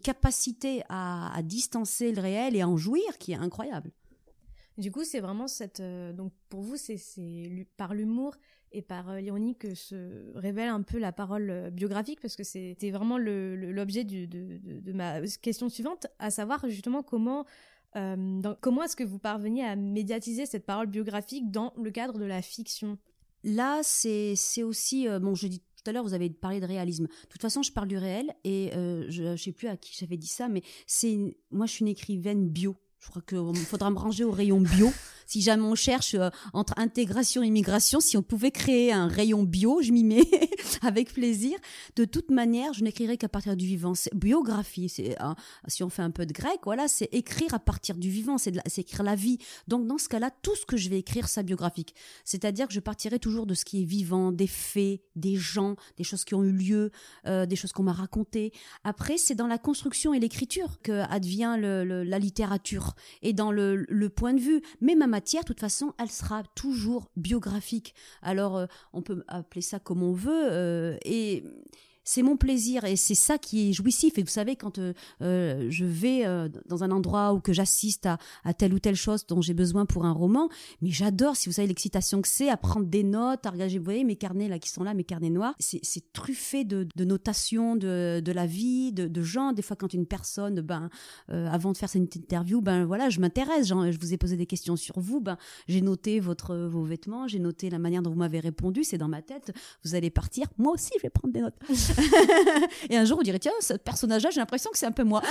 capacité 0.00 0.82
à, 0.88 1.40
distancer 1.42 2.12
le 2.12 2.20
réel 2.20 2.56
et 2.56 2.60
à 2.60 2.68
en 2.68 2.76
jouir 2.76 3.18
qui 3.18 3.32
est 3.32 3.36
incroyable. 3.36 3.92
Du 4.78 4.92
coup, 4.92 5.02
c'est 5.02 5.18
vraiment 5.18 5.48
cette. 5.48 5.80
Euh, 5.80 6.12
donc, 6.12 6.32
pour 6.48 6.60
vous, 6.60 6.76
c'est 6.76 6.96
par 7.76 7.94
l'humour 7.94 8.36
et 8.70 8.80
par 8.80 9.10
euh, 9.10 9.20
l'ironie 9.20 9.56
que 9.56 9.74
se 9.74 10.30
révèle 10.36 10.68
un 10.68 10.82
peu 10.82 10.98
la 10.98 11.10
parole 11.10 11.50
euh, 11.50 11.70
biographique, 11.70 12.20
parce 12.20 12.36
que 12.36 12.44
c'était 12.44 12.92
vraiment 12.92 13.18
l'objet 13.18 14.04
de, 14.04 14.92
ma 14.92 15.20
question 15.42 15.68
suivante, 15.68 16.06
à 16.20 16.30
savoir 16.30 16.68
justement 16.68 17.02
comment. 17.02 17.44
comment 18.60 18.84
est-ce 18.84 18.94
que 18.94 19.02
vous 19.02 19.18
parveniez 19.18 19.64
à 19.64 19.74
médiatiser 19.74 20.46
cette 20.46 20.64
parole 20.64 20.86
biographique 20.86 21.50
dans 21.50 21.74
le 21.76 21.90
cadre 21.90 22.16
de 22.16 22.24
la 22.24 22.40
fiction? 22.40 22.98
Là, 23.42 23.80
c'est 23.82 24.62
aussi. 24.62 25.08
bon, 25.20 25.34
je 25.34 25.48
dis 25.48 25.60
tout 25.60 25.90
à 25.90 25.92
l'heure, 25.92 26.04
vous 26.04 26.14
avez 26.14 26.30
parlé 26.30 26.60
de 26.60 26.66
réalisme. 26.66 27.06
De 27.06 27.28
toute 27.28 27.42
façon, 27.42 27.62
je 27.62 27.72
parle 27.72 27.88
du 27.88 27.98
réel 27.98 28.32
et 28.44 28.70
je 29.08 29.22
ne 29.24 29.36
sais 29.36 29.50
plus 29.50 29.66
à 29.66 29.76
qui 29.76 29.96
j'avais 29.98 30.16
dit 30.16 30.28
ça, 30.28 30.48
mais 30.48 30.62
c'est 30.86 31.36
moi, 31.50 31.66
je 31.66 31.72
suis 31.72 31.82
une 31.82 31.88
écrivaine 31.88 32.48
bio. 32.48 32.76
Je 33.00 33.08
crois 33.08 33.22
qu'il 33.22 33.64
faudra 33.64 33.90
me 33.90 33.98
ranger 33.98 34.24
au 34.24 34.30
rayon 34.32 34.60
bio 34.60 34.92
si 35.28 35.40
jamais 35.40 35.62
on 35.62 35.76
cherche 35.76 36.14
euh, 36.14 36.30
entre 36.52 36.74
intégration 36.76 37.44
et 37.44 37.46
immigration, 37.46 38.00
si 38.00 38.16
on 38.16 38.22
pouvait 38.22 38.50
créer 38.50 38.92
un 38.92 39.06
rayon 39.06 39.44
bio, 39.44 39.80
je 39.82 39.92
m'y 39.92 40.02
mets 40.02 40.28
avec 40.82 41.12
plaisir. 41.12 41.56
De 41.94 42.04
toute 42.04 42.30
manière, 42.30 42.72
je 42.72 42.82
n'écrirai 42.82 43.16
qu'à 43.16 43.28
partir 43.28 43.56
du 43.56 43.66
vivant. 43.66 43.92
Biographie, 44.14 44.88
c'est 44.88 45.16
si 45.68 45.84
on 45.84 45.90
fait 45.90 46.02
un 46.02 46.10
peu 46.10 46.26
de 46.26 46.32
grec, 46.32 46.58
voilà, 46.64 46.88
c'est 46.88 47.08
écrire 47.12 47.54
à 47.54 47.58
partir 47.58 47.96
du 47.96 48.10
vivant, 48.10 48.38
c'est 48.38 48.78
écrire 48.78 49.02
la 49.02 49.14
vie. 49.14 49.38
Donc 49.68 49.86
dans 49.86 49.98
ce 49.98 50.08
cas-là, 50.08 50.30
tout 50.42 50.56
ce 50.56 50.66
que 50.66 50.76
je 50.76 50.88
vais 50.88 50.98
écrire, 50.98 51.28
c'est 51.28 51.42
biographique. 51.42 51.94
C'est-à-dire 52.24 52.66
que 52.66 52.74
je 52.74 52.80
partirai 52.80 53.18
toujours 53.18 53.46
de 53.46 53.54
ce 53.54 53.64
qui 53.64 53.82
est 53.82 53.84
vivant, 53.84 54.32
des 54.32 54.46
faits, 54.46 55.00
des 55.14 55.36
gens, 55.36 55.76
des 55.96 56.04
choses 56.04 56.24
qui 56.24 56.34
ont 56.34 56.42
eu 56.42 56.52
lieu, 56.52 56.90
euh, 57.26 57.46
des 57.46 57.56
choses 57.56 57.72
qu'on 57.72 57.82
m'a 57.82 57.92
racontées. 57.92 58.52
Après, 58.84 59.18
c'est 59.18 59.34
dans 59.34 59.46
la 59.46 59.58
construction 59.58 60.14
et 60.14 60.20
l'écriture 60.20 60.80
que 60.82 61.02
advient 61.10 61.56
la 61.58 62.18
littérature 62.18 62.94
et 63.22 63.32
dans 63.32 63.52
le, 63.52 64.08
point 64.08 64.32
de 64.32 64.40
vue. 64.40 64.62
Mais 64.80 64.94
ma 64.94 65.06
de 65.20 65.46
toute 65.46 65.60
façon, 65.60 65.94
elle 65.98 66.10
sera 66.10 66.42
toujours 66.54 67.10
biographique. 67.16 67.94
Alors, 68.22 68.56
euh, 68.56 68.66
on 68.92 69.02
peut 69.02 69.24
appeler 69.28 69.62
ça 69.62 69.78
comme 69.78 70.02
on 70.02 70.12
veut. 70.12 70.48
Euh, 70.50 70.96
et 71.04 71.44
c'est 72.08 72.22
mon 72.22 72.38
plaisir 72.38 72.84
et 72.84 72.96
c'est 72.96 73.14
ça 73.14 73.36
qui 73.36 73.68
est 73.68 73.72
jouissif. 73.74 74.16
Et 74.16 74.22
vous 74.22 74.30
savez, 74.30 74.56
quand 74.56 74.78
euh, 74.78 74.94
euh, 75.20 75.66
je 75.68 75.84
vais 75.84 76.24
euh, 76.24 76.48
dans 76.64 76.82
un 76.82 76.90
endroit 76.90 77.34
ou 77.34 77.40
que 77.40 77.52
j'assiste 77.52 78.06
à, 78.06 78.16
à, 78.44 78.54
telle 78.54 78.72
ou 78.72 78.78
telle 78.78 78.94
chose 78.94 79.26
dont 79.26 79.42
j'ai 79.42 79.52
besoin 79.52 79.84
pour 79.84 80.06
un 80.06 80.12
roman, 80.12 80.48
mais 80.80 80.88
j'adore, 80.90 81.36
si 81.36 81.50
vous 81.50 81.56
savez 81.56 81.68
l'excitation 81.68 82.22
que 82.22 82.28
c'est, 82.28 82.48
à 82.48 82.56
prendre 82.56 82.86
des 82.86 83.02
notes, 83.02 83.44
à 83.44 83.50
regarder, 83.50 83.76
vous 83.76 83.84
voyez 83.84 84.04
mes 84.04 84.16
carnets 84.16 84.48
là 84.48 84.58
qui 84.58 84.70
sont 84.70 84.84
là, 84.84 84.94
mes 84.94 85.04
carnets 85.04 85.28
noirs, 85.28 85.54
c'est 85.58 86.12
truffé 86.14 86.64
de, 86.64 86.88
de, 86.96 87.04
notations 87.04 87.76
de, 87.76 88.22
de 88.24 88.32
la 88.32 88.46
vie, 88.46 88.90
de, 88.92 89.06
de, 89.06 89.22
gens. 89.22 89.52
Des 89.52 89.60
fois, 89.60 89.76
quand 89.76 89.92
une 89.92 90.06
personne, 90.06 90.62
ben, 90.62 90.88
avant 91.28 91.72
de 91.72 91.76
faire 91.76 91.90
cette 91.90 92.16
interview, 92.16 92.62
ben 92.62 92.86
voilà, 92.86 93.10
je 93.10 93.20
m'intéresse, 93.20 93.68
je 93.68 93.98
vous 94.00 94.14
ai 94.14 94.16
posé 94.16 94.38
des 94.38 94.46
questions 94.46 94.76
sur 94.76 94.98
vous, 94.98 95.20
ben, 95.20 95.36
j'ai 95.66 95.82
noté 95.82 96.20
votre, 96.20 96.56
vos 96.56 96.84
vêtements, 96.84 97.28
j'ai 97.28 97.38
noté 97.38 97.68
la 97.68 97.78
manière 97.78 98.00
dont 98.00 98.10
vous 98.10 98.16
m'avez 98.16 98.40
répondu, 98.40 98.82
c'est 98.82 98.96
dans 98.96 99.08
ma 99.08 99.20
tête, 99.20 99.52
vous 99.84 99.94
allez 99.94 100.08
partir, 100.08 100.46
moi 100.56 100.72
aussi 100.72 100.92
je 100.96 101.02
vais 101.02 101.10
prendre 101.10 101.34
des 101.34 101.42
notes. 101.42 101.58
et 102.90 102.96
un 102.96 103.04
jour, 103.04 103.18
on 103.18 103.22
dirait, 103.22 103.38
tiens, 103.38 103.52
ce 103.60 103.74
personnage-là, 103.74 104.30
j'ai 104.30 104.40
l'impression 104.40 104.70
que 104.70 104.78
c'est 104.78 104.86
un 104.86 104.92
peu 104.92 105.04
moi. 105.04 105.22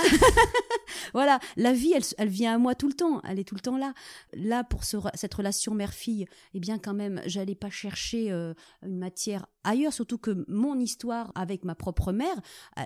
voilà, 1.14 1.38
la 1.56 1.72
vie, 1.72 1.92
elle, 1.94 2.02
elle, 2.18 2.28
vient 2.28 2.54
à 2.54 2.58
moi 2.58 2.74
tout 2.74 2.88
le 2.88 2.94
temps, 2.94 3.20
elle 3.28 3.38
est 3.38 3.44
tout 3.44 3.54
le 3.54 3.60
temps 3.60 3.76
là. 3.76 3.94
Là, 4.32 4.64
pour 4.64 4.84
cette 4.84 5.34
relation 5.34 5.74
mère-fille, 5.74 6.26
eh 6.54 6.60
bien, 6.60 6.78
quand 6.78 6.94
même, 6.94 7.20
j'allais 7.26 7.54
pas 7.54 7.70
chercher 7.70 8.30
euh, 8.30 8.54
une 8.82 8.98
matière 8.98 9.46
ailleurs, 9.64 9.92
surtout 9.92 10.18
que 10.18 10.44
mon 10.48 10.78
histoire 10.78 11.32
avec 11.34 11.64
ma 11.64 11.74
propre 11.74 12.12
mère, 12.12 12.40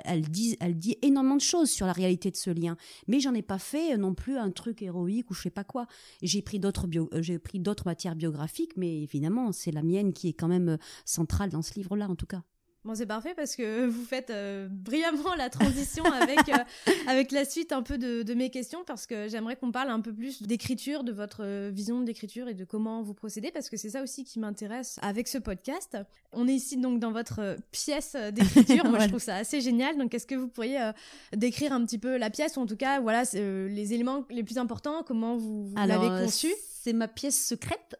elle, 0.05 0.23
dit, 0.23 0.57
elle 0.61 0.77
dit 0.77 0.97
énormément 1.03 1.37
de 1.37 1.41
choses 1.41 1.71
sur 1.71 1.87
la 1.87 1.93
réalité 1.93 2.31
de 2.31 2.37
ce 2.37 2.51
lien. 2.51 2.77
Mais 3.07 3.21
j'en 3.21 3.35
ai 3.35 3.43
pas 3.43 3.59
fait 3.59 3.97
non 3.97 4.15
plus 4.15 4.37
un 4.37 4.51
truc 4.51 4.83
héroïque 4.83 5.31
ou 5.31 5.35
je 5.35 5.43
sais 5.43 5.51
pas 5.51 5.65
quoi. 5.65 5.87
J'ai 6.23 6.43
pris 6.43 6.59
d'autres 6.59 6.87
euh, 6.97 7.23
j'ai 7.23 7.39
pris 7.39 7.61
d'autres 7.61 7.87
matières 7.87 8.17
biographiques, 8.17 8.77
mais 8.77 9.03
évidemment, 9.03 9.53
c'est 9.53 9.73
la 9.73 9.83
mienne 9.83 10.13
qui 10.13 10.29
est 10.29 10.33
quand 10.33 10.49
même 10.49 10.71
euh, 10.71 10.77
centrale 11.05 11.51
dans 11.51 11.63
ce 11.63 11.75
livre-là, 11.75 12.09
en 12.09 12.17
tout 12.17 12.27
cas. 12.27 12.43
Bon, 12.85 12.97
c'est 12.97 13.07
parfait 13.07 13.33
parce 13.37 13.55
que 13.55 13.87
vous 13.87 14.05
faites 14.05 14.31
euh, 14.31 14.67
brillamment 14.69 15.35
la 15.37 15.51
transition 15.51 16.05
avec, 16.05 16.49
euh, 16.49 16.57
avec 17.07 17.31
la 17.31 17.45
suite 17.45 17.71
un 17.71 17.83
peu 17.83 17.97
de, 17.97 18.25
de 18.25 18.35
mes 18.35 18.51
questions 18.51 18.83
parce 18.85 19.07
que 19.07 19.29
j'aimerais 19.29 19.55
qu'on 19.55 19.71
parle 19.71 19.91
un 19.91 20.01
peu 20.01 20.13
plus 20.13 20.43
d'écriture, 20.43 21.05
de 21.05 21.13
votre 21.13 21.45
euh, 21.45 21.71
vision 21.73 22.01
d'écriture 22.01 22.49
et 22.49 22.55
de 22.55 22.65
comment 22.65 23.03
vous 23.03 23.15
procédez 23.15 23.53
parce 23.53 23.71
que 23.71 23.77
c'est 23.77 23.91
ça 23.91 24.03
aussi 24.03 24.25
qui 24.25 24.41
m'intéresse 24.41 24.99
avec 25.01 25.29
ce 25.29 25.39
podcast. 25.39 25.97
On 26.33 26.49
est 26.49 26.55
ici 26.55 26.77
donc 26.77 26.99
dans 26.99 27.13
votre 27.13 27.57
pièce 27.71 28.17
d'écriture. 28.33 28.85
Moi, 28.91 28.99
je 28.99 29.09
trouve 29.09 29.21
ça 29.21 29.37
assez 29.37 29.61
génial. 29.61 29.97
Donc, 29.97 30.15
est-ce 30.15 30.27
que 30.27 30.35
vous 30.35 30.49
pourriez 30.49 30.91
décrire 31.37 31.73
un 31.73 31.85
petit 31.85 31.99
peu 31.99 32.17
la 32.17 32.31
pièce 32.31 32.57
ou 32.57 32.61
en 32.61 32.67
tout 32.67 32.77
cas, 32.77 33.01
voilà, 33.01 33.23
les 33.35 33.93
éléments 33.93 34.25
les 34.31 34.43
plus 34.43 34.59
importants, 34.59 35.03
comment 35.03 35.37
vous, 35.37 35.67
vous 35.67 35.75
l'avez 35.77 36.09
conçue? 36.25 36.55
C'est 36.83 36.95
ma 36.95 37.07
pièce 37.07 37.47
secrète 37.47 37.97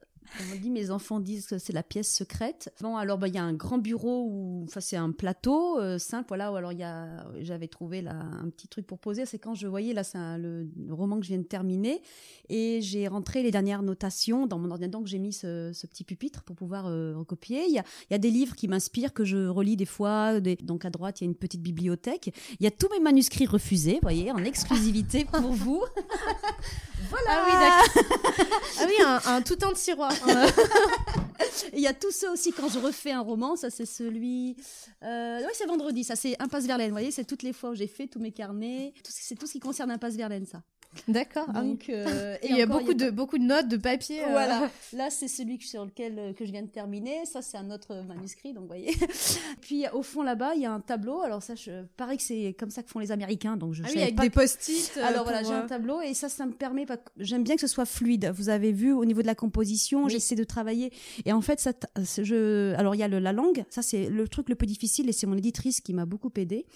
on 0.53 0.57
dit, 0.57 0.71
mes 0.71 0.91
enfants 0.91 1.21
disent 1.21 1.47
que 1.47 1.59
c'est 1.59 1.73
la 1.73 1.83
pièce 1.83 2.11
secrète. 2.11 2.73
Bon, 2.81 2.97
alors 2.97 3.19
bah, 3.19 3.29
il 3.29 3.35
y 3.35 3.39
a 3.39 3.45
un 3.45 3.53
grand 3.53 3.79
bureau 3.79 4.27
où, 4.29 4.65
enfin 4.65 4.81
c'est 4.81 4.97
un 4.97 5.11
plateau 5.11 5.79
euh, 5.79 5.99
simple, 5.99 6.29
voilà. 6.29 6.53
Où 6.53 6.57
alors 6.57 6.73
il 6.73 6.79
y 6.79 6.85
a, 6.85 7.27
j'avais 7.41 7.69
trouvé 7.69 8.03
là 8.03 8.15
un 8.15 8.49
petit 8.49 8.69
truc 8.69 8.87
pour 8.87 8.99
poser. 8.99 9.27
C'est 9.27 9.39
quand 9.39 9.55
je 9.55 9.67
voyais 9.67 9.93
là, 9.93 10.05
c'est 10.05 10.19
le, 10.39 10.69
roman 10.91 11.19
que 11.19 11.25
je 11.25 11.29
viens 11.29 11.39
de 11.39 11.45
terminer, 11.45 12.03
et 12.49 12.81
j'ai 12.83 13.09
rentré 13.09 13.43
les 13.43 13.51
dernières 13.51 13.83
notations 13.83 14.47
dans 14.47 14.59
mon 14.59 14.71
ordinateur. 14.71 15.01
Donc 15.01 15.07
j'ai 15.07 15.19
mis 15.19 15.33
ce, 15.33 15.73
petit 15.87 16.05
pupitre 16.05 16.43
pour 16.43 16.57
pouvoir 16.57 16.87
euh, 16.87 17.15
recopier. 17.17 17.65
Il 17.69 17.75
y 17.75 17.79
a, 17.79 17.85
y 18.11 18.15
a, 18.15 18.19
des 18.19 18.31
livres 18.31 18.57
qui 18.57 18.69
m'inspirent 18.69 19.13
que 19.13 19.25
je 19.25 19.49
relis 19.49 19.77
des 19.77 19.87
fois. 19.87 20.41
donc 20.41 20.85
à 20.85 20.91
droite 20.91 21.21
il 21.21 21.25
y 21.25 21.27
a 21.27 21.31
une 21.31 21.37
petite 21.37 21.63
bibliothèque. 21.63 22.33
Il 22.59 22.65
y 22.65 22.67
a 22.67 22.71
tous 22.71 22.89
mes 22.91 23.01
manuscrits 23.01 23.47
refusés, 23.47 23.95
vous 23.95 24.01
voyez, 24.03 24.33
en 24.33 24.45
exclusivité 24.45 25.25
pour 25.25 25.53
vous. 25.53 25.83
voilà. 27.13 27.31
Ah 27.31 27.45
oui, 27.47 27.53
d'accord. 27.53 28.49
ah 28.81 28.85
oui, 28.87 28.95
un, 29.05 29.37
un 29.37 29.43
tout 29.43 29.59
un 29.63 29.73
tiroir. 29.73 30.13
Il 31.73 31.81
y 31.81 31.87
a 31.87 31.95
tout 31.95 32.11
ça 32.11 32.31
aussi 32.31 32.53
quand 32.53 32.69
je 32.69 32.79
refais 32.79 33.13
un 33.13 33.21
roman. 33.21 33.57
Ça, 33.57 33.71
c'est 33.71 33.87
celui. 33.87 34.57
Euh, 35.03 35.41
oui, 35.41 35.53
c'est 35.55 35.67
vendredi. 35.67 36.05
Ça, 36.05 36.17
c'est 36.17 36.41
Impasse 36.41 36.67
Verlaine. 36.67 36.89
Vous 36.89 36.95
voyez, 36.95 37.11
c'est 37.11 37.25
toutes 37.25 37.43
les 37.43 37.53
fois 37.53 37.71
où 37.71 37.75
j'ai 37.75 37.87
fait 37.87 38.07
tous 38.07 38.19
mes 38.21 38.33
carnets. 38.33 38.93
C'est 39.05 39.35
tout 39.35 39.47
ce 39.47 39.53
qui 39.53 39.61
concerne 39.61 39.91
Impasse 39.91 40.15
Verlaine, 40.15 40.47
ça. 40.47 40.63
D'accord. 41.09 41.47
Ah 41.55 41.63
Donc, 41.63 41.89
euh, 41.89 42.37
et 42.43 42.51
il 42.51 42.57
y 42.57 42.63
a 42.63 42.67
beaucoup 42.67 42.95
de 42.95 43.11
beaucoup 43.11 43.39
de 43.39 43.45
notes, 43.45 43.69
de 43.69 43.77
papier. 43.77 44.23
Euh. 44.23 44.31
Voilà. 44.31 44.71
Là, 44.93 45.11
c'est 45.11 45.29
celui 45.29 45.61
sur 45.61 45.85
lequel 45.85 46.19
euh, 46.19 46.33
que 46.33 46.45
je 46.45 46.53
viens 46.53 46.63
de 46.63 46.69
terminer. 46.69 47.25
Ça, 47.25 47.43
c'est 47.43 47.57
un 47.57 47.71
autre 47.71 48.03
manuscrit. 48.07 48.53
Donc, 48.53 48.67
voyez. 48.67 48.95
Puis 49.61 49.87
au 49.93 50.03
fond 50.03 50.23
là-bas, 50.23 50.55
il 50.55 50.63
y 50.63 50.67
a 50.67 50.73
un 50.73 50.81
tableau. 50.81 51.23
Alors 51.23 51.43
ça, 51.43 51.55
je 51.55 51.85
pareil 51.97 52.19
que 52.19 52.23
c'est 52.23 52.55
comme 52.59 52.71
ça 52.71 52.83
que 52.83 52.91
font 52.91 52.99
les 52.99 53.11
Américains. 53.11 53.57
Donc 53.57 53.75
je. 53.75 53.83
Ah 53.85 53.89
oui, 53.95 54.03
avec 54.03 54.21
des 54.21 54.31
post-it. 54.31 54.99
Alors 55.03 55.25
voilà, 55.25 55.43
j'ai 55.43 55.55
un 55.55 55.67
tableau 55.67 56.01
et 56.01 56.15
ça, 56.15 56.29
ça 56.29 56.47
me 56.47 56.53
permet. 56.53 56.87
J'aime 57.19 57.43
bien 57.43 57.55
que 57.55 57.61
ce 57.63 57.67
soit 57.67 57.87
fluide. 57.87 58.33
Vous 58.35 58.49
avez 58.49 58.73
vu 58.73 58.93
au 58.93 59.05
niveau 59.05 59.23
de 59.23 59.27
la 59.27 59.35
composition, 59.35 60.09
j'essaie 60.09 60.37
de 60.37 60.45
travailler. 60.45 60.93
Et 61.25 61.33
en 61.33 61.41
fait, 61.41 61.59
ça, 61.59 61.73
je. 62.05 62.75
Alors 62.75 62.95
il 62.95 62.99
y 62.99 63.05
a 63.05 63.09
la 63.09 63.33
langue. 63.33 63.65
Ça, 63.71 63.83
c'est 63.83 64.09
le 64.09 64.29
truc 64.29 64.49
le 64.49 64.55
plus 64.55 64.67
difficile 64.67 65.09
et 65.09 65.13
c'est 65.13 65.27
mon 65.27 65.37
éditrice 65.37 65.81
qui 65.81 65.95
m'a 65.95 66.05
beaucoup 66.05 66.31
aidé. 66.37 66.67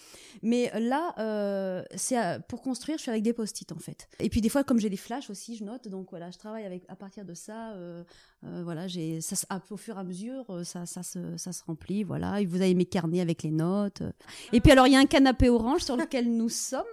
Mais 0.43 0.73
là, 0.81 1.85
c'est 1.95 2.17
pour 2.49 2.63
construire, 2.63 2.99
je 2.99 3.03
suis 3.03 3.11
avec 3.11 3.23
des 3.23 3.33
post-it 3.33 3.71
en 3.73 3.79
fait. 3.79 4.06
Et 4.19 4.29
puis 4.29 4.41
des 4.41 4.49
fois, 4.49 4.65
comme 4.65 4.79
j'ai 4.79 4.91
des 4.91 4.97
flashs 4.97 5.31
aussi, 5.31 5.57
je 5.57 5.65
note. 5.65 5.89
Donc 5.89 6.11
voilà, 6.11 6.31
je 6.31 6.39
travaille 6.39 6.65
avec 6.65 6.85
à 6.89 6.97
partir 6.97 7.25
de 7.25 7.35
ça. 7.35 7.73
Euh, 7.73 8.05
euh, 8.47 8.63
voilà, 8.63 8.87
j'ai 8.87 9.21
ça 9.21 9.37
au 9.71 9.77
fur 9.77 9.97
et 9.97 10.01
à 10.01 10.05
mesure, 10.05 10.45
euh, 10.51 10.65
ça, 10.65 10.87
ça, 10.87 11.03
se, 11.03 11.37
ça 11.37 11.53
se 11.53 11.65
remplit. 11.65 12.05
Voilà, 12.05 12.41
et 12.41 12.47
vous 12.47 12.61
avez 12.63 12.75
mes 12.75 12.85
carnets 12.85 13.21
avec 13.21 13.43
les 13.43 13.51
notes. 13.51 14.03
Et 14.53 14.61
puis 14.61 14.73
alors, 14.73 14.87
il 14.87 14.93
y 14.93 14.97
a 14.97 15.01
un 15.01 15.07
canapé 15.07 15.49
orange 15.49 15.83
sur 15.83 15.97
lequel 15.97 16.35
nous 16.35 16.49
sommes 16.49 16.85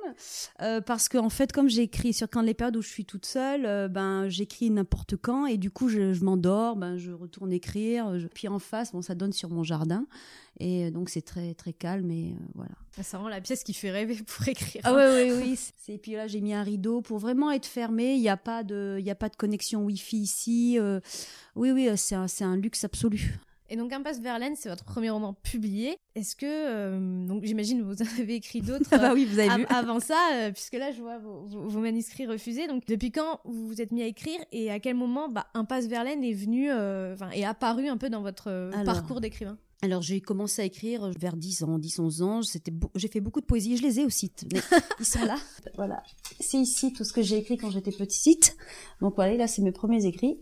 parce 0.85 1.09
qu'en 1.09 1.25
en 1.25 1.29
fait, 1.29 1.51
comme 1.51 1.69
j'écris 1.69 2.13
sur 2.13 2.29
quand 2.29 2.41
les 2.41 2.53
périodes 2.53 2.77
où 2.77 2.81
je 2.81 2.89
suis 2.89 3.05
toute 3.05 3.25
seule, 3.25 3.89
ben 3.89 4.27
j'écris 4.29 4.69
n'importe 4.69 5.15
quand 5.17 5.45
et 5.45 5.57
du 5.57 5.71
coup, 5.71 5.89
je, 5.89 6.13
je 6.13 6.23
m'endors, 6.23 6.75
ben 6.75 6.97
je 6.97 7.11
retourne 7.11 7.51
écrire. 7.51 8.19
Je... 8.19 8.27
Puis 8.27 8.47
en 8.47 8.59
face, 8.59 8.91
bon, 8.91 9.01
ça 9.01 9.15
donne 9.15 9.33
sur 9.33 9.49
mon 9.49 9.63
jardin. 9.63 10.05
Et 10.59 10.91
donc 10.91 11.09
c'est 11.09 11.21
très 11.21 11.55
très 11.55 11.73
calme 11.73 12.11
et 12.11 12.35
voilà. 12.53 12.73
C'est 12.91 13.15
vraiment 13.15 13.29
la 13.29 13.41
pièce 13.41 13.63
qui 13.63 13.73
fait 13.73 13.89
rêver 13.89 14.15
pour 14.25 14.47
écrire. 14.47 14.81
Ah 14.85 14.93
oui 14.95 15.03
oui 15.07 15.31
oui. 15.31 15.59
Et 15.87 15.97
puis 15.97 16.11
là 16.13 16.27
j'ai 16.27 16.41
mis 16.41 16.53
un 16.53 16.61
rideau 16.61 17.01
pour 17.01 17.17
vraiment 17.17 17.49
être 17.51 17.65
fermé. 17.65 18.13
Il 18.13 18.21
n'y 18.21 18.29
a 18.29 18.37
pas 18.37 18.63
de 18.63 18.97
il 18.99 19.05
y 19.05 19.09
a 19.09 19.15
pas 19.15 19.29
de 19.29 19.35
connexion 19.35 19.83
Wi-Fi 19.83 20.17
ici. 20.17 20.77
Oui 21.55 21.71
oui 21.71 21.89
c'est 21.95 22.15
un, 22.15 22.27
un 22.41 22.57
luxe 22.57 22.83
absolu. 22.83 23.39
Et 23.69 23.75
donc 23.75 23.91
Impasse 23.91 24.19
Verlaine, 24.19 24.55
c'est 24.55 24.69
votre 24.69 24.83
premier 24.83 25.09
roman 25.09 25.33
publié. 25.33 25.97
Est-ce 26.13 26.35
que 26.35 26.45
euh, 26.45 27.25
donc 27.25 27.43
j'imagine 27.43 27.81
vous 27.81 28.03
en 28.03 28.21
avez 28.21 28.35
écrit 28.35 28.61
d'autres 28.61 28.87
ah 28.91 28.97
bah 28.99 29.13
oui, 29.15 29.25
vous 29.25 29.39
avez 29.39 29.49
vu. 29.63 29.65
avant 29.69 29.99
ça, 29.99 30.19
euh, 30.33 30.51
puisque 30.51 30.73
là 30.73 30.91
je 30.91 31.01
vois 31.01 31.17
vos, 31.17 31.47
vos, 31.47 31.79
manuscrits 31.79 32.27
refusés. 32.27 32.67
Donc 32.67 32.85
depuis 32.85 33.11
quand 33.11 33.39
vous 33.45 33.67
vous 33.67 33.81
êtes 33.81 33.91
mis 33.91 34.03
à 34.03 34.05
écrire 34.05 34.39
et 34.51 34.69
à 34.69 34.79
quel 34.79 34.95
moment 34.95 35.27
bah, 35.27 35.47
Impasse 35.55 35.87
Verlaine 35.87 36.23
est 36.23 36.33
venu, 36.33 36.69
euh, 36.69 37.13
enfin 37.13 37.31
est 37.31 37.45
apparu 37.45 37.87
un 37.87 37.97
peu 37.97 38.11
dans 38.11 38.21
votre 38.21 38.69
parcours 38.85 39.21
d'écrivain? 39.21 39.57
Alors 39.83 40.01
j'ai 40.01 40.21
commencé 40.21 40.61
à 40.61 40.65
écrire 40.65 41.11
vers 41.19 41.35
10 41.35 41.63
ans, 41.63 41.77
10 41.77 41.99
11 41.99 42.21
ans, 42.21 42.41
c'était 42.41 42.71
j'ai 42.95 43.09
fait 43.09 43.19
beaucoup 43.19 43.41
de 43.41 43.45
poésie, 43.45 43.75
je 43.75 43.83
les 43.83 43.99
ai 43.99 44.05
aussi. 44.05 44.31
ils 44.99 45.05
sont 45.05 45.25
là. 45.25 45.35
Voilà. 45.75 46.01
C'est 46.39 46.57
ici 46.57 46.93
tout 46.93 47.03
ce 47.03 47.11
que 47.11 47.21
j'ai 47.21 47.37
écrit 47.37 47.57
quand 47.57 47.69
j'étais 47.69 47.91
petite. 47.91 48.55
Donc 49.01 49.15
voilà, 49.15 49.35
là 49.35 49.47
c'est 49.47 49.61
mes 49.61 49.73
premiers 49.73 50.05
écrits. 50.05 50.39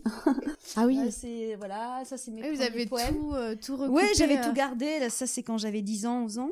Ah 0.76 0.86
oui. 0.86 0.96
c'est 1.10 1.56
voilà, 1.56 2.04
ça 2.04 2.16
c'est 2.16 2.30
mes 2.30 2.42
oui, 2.42 2.54
Vous 2.54 2.62
avez 2.62 2.86
poèmes. 2.86 3.18
tout 3.18 3.32
euh, 3.34 3.56
tout 3.56 3.76
recoupé. 3.76 4.02
Oui, 4.02 4.08
j'avais 4.16 4.40
tout 4.40 4.50
euh. 4.50 4.52
gardé. 4.52 5.00
Là 5.00 5.10
ça 5.10 5.26
c'est 5.26 5.42
quand 5.42 5.58
j'avais 5.58 5.82
10 5.82 6.06
ans, 6.06 6.22
11 6.22 6.38
ans. 6.38 6.50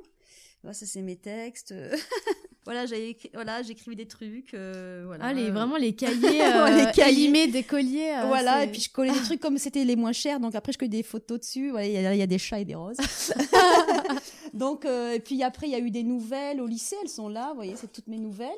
Là, 0.64 0.72
ça 0.72 0.84
c'est 0.84 1.00
mes 1.00 1.16
textes. 1.16 1.72
voilà, 2.70 2.86
j'ai 2.86 3.18
voilà, 3.34 3.62
j'écrivais 3.62 3.96
des 3.96 4.06
trucs. 4.06 4.54
Euh, 4.54 5.02
voilà. 5.04 5.24
Ah, 5.24 5.32
les, 5.32 5.50
vraiment 5.50 5.76
les 5.76 5.92
cahiers, 5.92 6.40
euh, 6.44 6.68
les 6.68 6.92
cahiers. 6.92 7.48
des 7.48 7.64
colliers. 7.64 8.14
Euh, 8.16 8.26
voilà, 8.28 8.62
et 8.62 8.68
puis 8.68 8.80
je 8.80 8.88
collais 8.88 9.10
des 9.10 9.22
trucs 9.22 9.40
comme 9.40 9.58
c'était 9.58 9.84
les 9.84 9.96
moins 9.96 10.12
chers, 10.12 10.38
donc 10.38 10.54
après 10.54 10.70
je 10.70 10.78
collais 10.78 10.88
des 10.88 11.02
photos 11.02 11.40
dessus. 11.40 11.70
Voilà, 11.70 11.88
il 11.88 12.16
y, 12.16 12.22
a 12.22 12.26
des 12.28 12.38
chats 12.38 12.60
et 12.60 12.64
des 12.64 12.76
roses. 12.76 12.96
donc, 14.54 14.84
et 14.84 15.18
puis 15.18 15.42
après 15.42 15.66
il 15.66 15.72
y 15.72 15.74
a 15.74 15.80
eu 15.80 15.90
des 15.90 16.04
nouvelles 16.04 16.60
au 16.60 16.68
lycée, 16.68 16.94
elles 17.02 17.08
sont 17.08 17.28
là, 17.28 17.48
vous 17.48 17.56
voyez, 17.56 17.74
c'est 17.74 17.92
toutes 17.92 18.06
mes 18.06 18.18
nouvelles. 18.18 18.48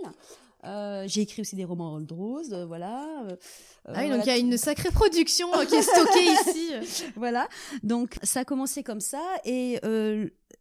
J'ai 0.65 1.21
écrit 1.21 1.43
aussi 1.43 1.57
des 1.57 1.65
romans 1.65 1.95
Old 1.95 2.11
Rose, 2.13 2.55
voilà. 2.67 3.27
ah 3.87 3.93
oui, 3.99 4.11
donc 4.11 4.21
il 4.25 4.29
y 4.29 4.31
a 4.31 4.39
une 4.39 4.57
sacrée 4.57 4.91
production 4.91 5.49
qui 5.69 5.75
est 5.75 5.83
stockée 5.83 6.25
ici. 6.49 7.13
voilà, 7.17 7.49
donc 7.83 8.17
ça 8.23 8.41
a 8.41 8.45
commencé 8.45 8.83
comme 8.83 9.01
ça 9.01 9.23
et 9.45 9.81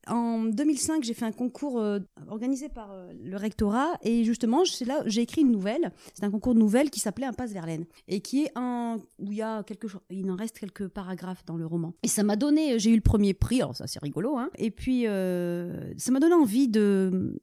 en 0.08 0.46
2005, 0.46 1.04
j'ai 1.04 1.14
fait 1.14 1.26
un 1.26 1.32
concours 1.32 1.80
euh, 1.80 2.00
organisé 2.28 2.70
par 2.70 2.92
euh, 2.92 3.12
le 3.24 3.38
rectorat 3.38 3.98
et 4.02 4.24
justement, 4.24 4.66
c'est 4.66 4.86
là 4.86 5.04
j'ai 5.06 5.22
écrit 5.22 5.42
une 5.42 5.52
nouvelle. 5.52 5.92
C'est 6.14 6.24
un 6.24 6.32
concours 6.32 6.56
de 6.56 6.60
nouvelles 6.60 6.90
qui 6.90 7.00
s'appelait 7.00 7.28
Impasse 7.28 7.52
Verlaine 7.52 7.86
et 8.08 8.22
qui 8.22 8.44
est 8.44 8.52
un 8.56 8.98
où 9.20 9.32
il 9.32 9.38
y 9.38 9.42
a 9.42 9.64
quelque 9.64 9.88
il 10.10 10.30
en 10.32 10.36
reste 10.36 10.60
quelques 10.60 10.88
paragraphes 10.88 11.46
dans 11.46 11.56
le 11.56 11.66
roman. 11.66 11.94
Et 12.04 12.08
ça 12.08 12.24
m'a 12.24 12.36
donné, 12.36 12.80
j'ai 12.80 12.92
eu 12.92 12.96
le 12.96 13.02
premier 13.02 13.34
prix, 13.34 13.62
alors 13.62 13.76
ça 13.76 13.86
c'est 13.88 14.02
rigolo, 14.02 14.38
hein. 14.38 14.50
Et 14.58 14.72
puis 14.72 15.08
euh, 15.08 15.94
ça 15.98 16.12
m'a 16.12 16.20
donné 16.20 16.34
envie 16.34 16.68
de 16.68 17.40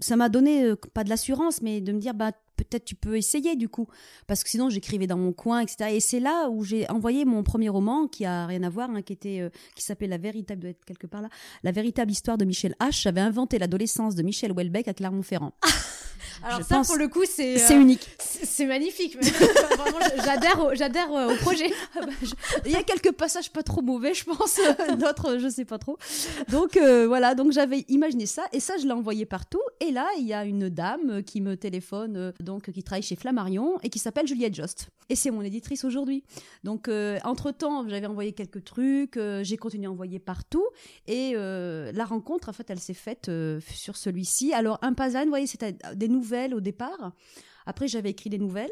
ça 0.00 0.16
m'a 0.16 0.28
donné 0.28 0.74
pas 0.94 1.04
de 1.04 1.08
l'assurance 1.08 1.62
mais 1.62 1.80
de 1.80 1.92
me 1.92 1.98
dire 1.98 2.14
bah 2.14 2.32
peut-être 2.56 2.84
tu 2.84 2.94
peux 2.94 3.16
essayer 3.16 3.56
du 3.56 3.68
coup. 3.68 3.86
Parce 4.26 4.42
que 4.42 4.50
sinon 4.50 4.70
j'écrivais 4.70 5.06
dans 5.06 5.18
mon 5.18 5.32
coin 5.32 5.60
etc 5.60 5.90
et 5.92 6.00
c'est 6.00 6.20
là 6.20 6.48
où 6.48 6.64
j'ai 6.64 6.88
envoyé 6.90 7.24
mon 7.24 7.42
premier 7.42 7.68
roman 7.68 8.06
qui 8.06 8.24
a 8.24 8.46
rien 8.46 8.62
à 8.62 8.70
voir 8.70 8.90
hein, 8.90 9.02
qui 9.02 9.12
était 9.12 9.40
euh, 9.40 9.50
qui 9.74 9.82
s'appelait 9.82 10.06
la 10.06 10.18
véritable 10.18 10.60
doit 10.60 10.70
être 10.70 10.84
quelque 10.84 11.06
part 11.06 11.22
là 11.22 11.28
la 11.62 11.72
véritable 11.72 12.10
histoire 12.10 12.38
de 12.38 12.44
Michel 12.44 12.74
H. 12.80 13.02
J'avais 13.02 13.20
inventé 13.20 13.58
l'adolescence 13.58 14.14
de 14.14 14.22
Michel 14.22 14.52
Houellebecq 14.52 14.88
à 14.88 14.94
Clermont-Ferrand. 14.94 15.52
Alors 16.42 16.62
ça 16.62 16.82
pour 16.84 16.96
le 16.96 17.08
coup 17.08 17.24
c'est 17.24 17.72
euh, 17.72 17.80
unique. 17.80 18.08
c'est 18.18 18.66
magnifique 18.66 19.16
j'adhère 20.24 20.74
j'adhère 20.74 21.10
au, 21.10 21.34
projet. 21.36 21.70
Ah 21.96 22.00
bah, 22.04 22.12
il 22.66 22.72
y 22.72 22.76
a 22.76 22.82
quelques 22.82 23.12
passages 23.12 23.50
pas 23.50 23.62
trop 23.62 23.80
mauvais 23.80 24.12
je 24.12 24.24
pense 24.24 24.60
d'autres 24.98 25.38
je 25.38 25.48
sais 25.48 25.64
pas 25.64 25.78
trop. 25.78 25.98
Donc 26.50 26.76
euh, 26.76 27.06
voilà 27.06 27.34
donc 27.34 27.52
j'avais 27.52 27.84
imaginé 27.88 28.26
ça 28.26 28.44
et 28.52 28.60
ça 28.60 28.74
je 28.76 28.84
l'ai 28.84 28.92
envoyé 28.92 29.24
partout. 29.24 29.62
Et 29.80 29.90
là 29.92 30.06
il 30.18 30.26
y 30.26 30.34
a 30.34 30.44
une 30.44 30.68
dame 30.68 31.22
qui 31.22 31.40
me 31.40 31.56
téléphone 31.56 32.32
donc 32.46 32.70
qui 32.70 32.82
travaille 32.82 33.02
chez 33.02 33.16
Flammarion 33.16 33.78
et 33.82 33.90
qui 33.90 33.98
s'appelle 33.98 34.26
Juliette 34.26 34.54
Jost. 34.54 34.88
Et 35.10 35.16
c'est 35.16 35.30
mon 35.30 35.42
éditrice 35.42 35.84
aujourd'hui. 35.84 36.24
Donc 36.64 36.88
euh, 36.88 37.18
entre 37.24 37.50
temps, 37.50 37.86
j'avais 37.86 38.06
envoyé 38.06 38.32
quelques 38.32 38.64
trucs, 38.64 39.18
euh, 39.18 39.44
j'ai 39.44 39.58
continué 39.58 39.86
à 39.86 39.90
envoyer 39.90 40.18
partout 40.18 40.64
et 41.06 41.32
euh, 41.34 41.92
la 41.92 42.06
rencontre 42.06 42.48
en 42.48 42.54
fait, 42.54 42.70
elle 42.70 42.80
s'est 42.80 42.94
faite 42.94 43.30
sur 43.60 43.96
celui-ci. 43.96 44.54
Alors 44.54 44.78
un 44.80 44.92
vous 44.92 45.28
voyez, 45.28 45.46
c'était 45.46 45.76
des 45.94 46.08
nouvelles 46.08 46.54
au 46.54 46.60
départ. 46.60 47.12
Après, 47.66 47.88
j'avais 47.88 48.10
écrit 48.10 48.30
des 48.30 48.38
nouvelles. 48.38 48.70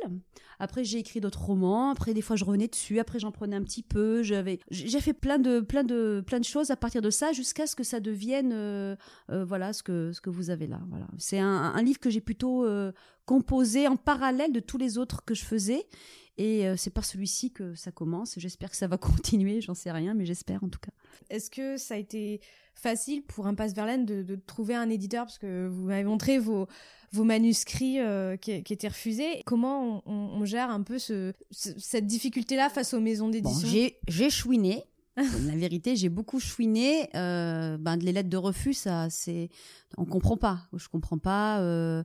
Après, 0.58 0.84
j'ai 0.84 0.98
écrit 0.98 1.20
d'autres 1.20 1.42
romans. 1.42 1.90
Après, 1.90 2.14
des 2.14 2.22
fois, 2.22 2.36
je 2.36 2.44
revenais 2.44 2.68
dessus. 2.68 3.00
Après, 3.00 3.18
j'en 3.18 3.32
prenais 3.32 3.56
un 3.56 3.62
petit 3.62 3.82
peu. 3.82 4.22
J'avais, 4.22 4.60
j'ai 4.70 5.00
fait 5.00 5.12
plein 5.12 5.38
de, 5.38 5.60
plein 5.60 5.82
de, 5.82 6.22
plein 6.26 6.38
de 6.38 6.44
choses 6.44 6.70
à 6.70 6.76
partir 6.76 7.02
de 7.02 7.10
ça, 7.10 7.32
jusqu'à 7.32 7.66
ce 7.66 7.74
que 7.74 7.84
ça 7.84 8.00
devienne, 8.00 8.52
euh, 8.52 8.96
euh, 9.30 9.44
voilà, 9.44 9.72
ce 9.72 9.82
que, 9.82 10.12
ce 10.12 10.20
que 10.20 10.30
vous 10.30 10.50
avez 10.50 10.66
là. 10.66 10.80
Voilà. 10.88 11.06
C'est 11.18 11.38
un, 11.38 11.82
livre 11.82 11.98
que 11.98 12.08
j'ai 12.08 12.20
plutôt 12.20 12.64
euh, 12.64 12.92
composé 13.26 13.88
en 13.88 13.96
parallèle 13.96 14.52
de 14.52 14.60
tous 14.60 14.78
les 14.78 14.96
autres 14.96 15.24
que 15.24 15.34
je 15.34 15.44
faisais. 15.44 15.86
Et 16.36 16.66
c'est 16.76 16.90
par 16.90 17.04
celui-ci 17.04 17.52
que 17.52 17.74
ça 17.74 17.92
commence. 17.92 18.34
J'espère 18.38 18.70
que 18.70 18.76
ça 18.76 18.88
va 18.88 18.98
continuer. 18.98 19.60
J'en 19.60 19.74
sais 19.74 19.92
rien, 19.92 20.14
mais 20.14 20.26
j'espère 20.26 20.64
en 20.64 20.68
tout 20.68 20.80
cas. 20.80 20.90
Est-ce 21.30 21.50
que 21.50 21.76
ça 21.76 21.94
a 21.94 21.96
été 21.96 22.40
facile 22.74 23.22
pour 23.22 23.46
Impasse 23.46 23.72
Verlaine 23.72 24.04
de, 24.04 24.22
de 24.22 24.34
trouver 24.34 24.74
un 24.74 24.90
éditeur? 24.90 25.26
Parce 25.26 25.38
que 25.38 25.68
vous 25.68 25.84
m'avez 25.84 26.04
montré 26.04 26.38
vos 26.38 26.66
vos 27.14 27.24
manuscrits 27.24 28.00
euh, 28.00 28.36
qui, 28.36 28.50
étaient 28.52 28.88
refusés. 28.88 29.42
Comment 29.46 30.02
on, 30.06 30.44
gère 30.44 30.70
un 30.70 30.82
peu 30.82 30.98
ce, 30.98 31.32
cette 31.50 32.06
difficulté-là 32.06 32.68
face 32.68 32.92
aux 32.92 33.00
maisons 33.00 33.28
d'édition? 33.28 33.68
J'ai 34.08 34.30
chouiné. 34.30 34.84
La 35.16 35.54
vérité, 35.56 35.94
j'ai 35.94 36.08
beaucoup 36.08 36.40
chouiné. 36.40 37.08
Euh, 37.14 37.76
ben, 37.78 37.96
les 37.96 38.12
lettres 38.12 38.28
de 38.28 38.36
refus, 38.36 38.74
ça, 38.74 39.08
c'est, 39.10 39.48
on 39.96 40.04
comprend 40.04 40.36
pas. 40.36 40.62
Je 40.72 40.88
comprends 40.88 41.18
pas. 41.18 41.60
Euh, 41.60 42.02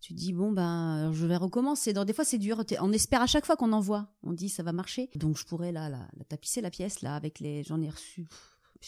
tu 0.00 0.12
dis 0.12 0.32
bon 0.32 0.52
ben, 0.52 1.10
je 1.12 1.26
vais 1.26 1.36
recommencer. 1.36 1.92
des 1.92 2.12
fois, 2.12 2.24
c'est 2.24 2.38
dur. 2.38 2.62
On 2.80 2.92
espère 2.92 3.22
à 3.22 3.26
chaque 3.26 3.46
fois 3.46 3.56
qu'on 3.56 3.72
envoie. 3.72 4.08
On 4.22 4.32
dit 4.32 4.48
ça 4.48 4.62
va 4.62 4.72
marcher. 4.72 5.08
Donc 5.14 5.38
je 5.38 5.44
pourrais 5.46 5.72
là, 5.72 5.88
la 5.88 6.24
tapisser 6.28 6.60
la 6.60 6.70
pièce 6.70 7.00
là 7.00 7.14
avec 7.14 7.40
les. 7.40 7.62
J'en 7.62 7.80
ai 7.80 7.88
reçu 7.88 8.26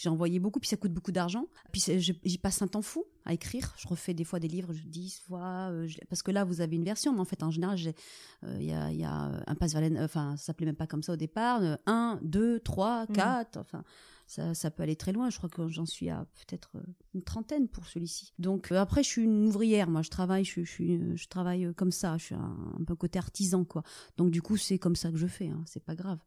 J'en 0.01 0.15
voyais 0.15 0.39
beaucoup, 0.39 0.59
puis 0.59 0.69
ça 0.69 0.77
coûte 0.77 0.91
beaucoup 0.91 1.11
d'argent. 1.11 1.47
Puis 1.71 1.83
j'y 1.99 2.37
passe 2.39 2.61
un 2.61 2.67
temps 2.67 2.81
fou 2.81 3.05
à 3.25 3.33
écrire. 3.33 3.73
Je 3.77 3.87
refais 3.87 4.13
des 4.13 4.23
fois 4.23 4.39
des 4.39 4.47
livres, 4.47 4.73
dix 4.85 5.19
fois, 5.19 5.69
euh, 5.71 5.87
parce 6.09 6.23
que 6.23 6.31
là 6.31 6.43
vous 6.43 6.61
avez 6.61 6.75
une 6.75 6.83
version, 6.83 7.13
mais 7.13 7.19
en 7.19 7.25
fait 7.25 7.43
en 7.43 7.51
général 7.51 7.77
euh, 8.43 8.57
il 8.59 8.65
y, 8.65 8.73
a, 8.73 8.91
y, 8.91 9.03
a, 9.03 9.43
un 9.45 9.55
passe 9.55 9.73
Valen, 9.73 9.99
enfin 9.99 10.35
ça 10.35 10.45
s'appelait 10.45 10.65
même 10.65 10.75
pas 10.75 10.87
comme 10.87 11.03
ça 11.03 11.13
au 11.13 11.15
départ, 11.15 11.61
euh, 11.61 11.75
un, 11.85 12.19
deux, 12.23 12.59
trois, 12.59 13.03
mmh. 13.03 13.13
quatre, 13.13 13.57
enfin 13.57 13.83
ça, 14.25 14.55
ça, 14.55 14.71
peut 14.71 14.81
aller 14.81 14.95
très 14.95 15.11
loin. 15.11 15.29
Je 15.29 15.37
crois 15.37 15.49
que 15.49 15.67
j'en 15.67 15.85
suis 15.85 16.09
à 16.09 16.25
peut-être 16.47 16.71
une 17.13 17.21
trentaine 17.21 17.67
pour 17.67 17.85
celui-ci. 17.85 18.33
Donc 18.39 18.71
après, 18.71 19.03
je 19.03 19.09
suis 19.09 19.23
une 19.23 19.45
ouvrière. 19.45 19.89
Moi, 19.89 20.01
je 20.01 20.09
travaille, 20.09 20.45
je, 20.45 20.63
je, 20.63 21.15
je 21.15 21.27
travaille 21.27 21.71
comme 21.75 21.91
ça. 21.91 22.17
Je 22.17 22.25
suis 22.25 22.35
un, 22.35 22.57
un, 22.79 22.83
peu 22.83 22.95
côté 22.95 23.19
artisan, 23.19 23.63
quoi. 23.65 23.83
Donc 24.17 24.31
du 24.31 24.41
coup, 24.41 24.57
c'est 24.57 24.79
comme 24.79 24.95
ça 24.95 25.11
que 25.11 25.17
je 25.17 25.27
fais. 25.27 25.49
Hein. 25.49 25.63
C'est 25.67 25.83
pas 25.83 25.93
grave. 25.93 26.19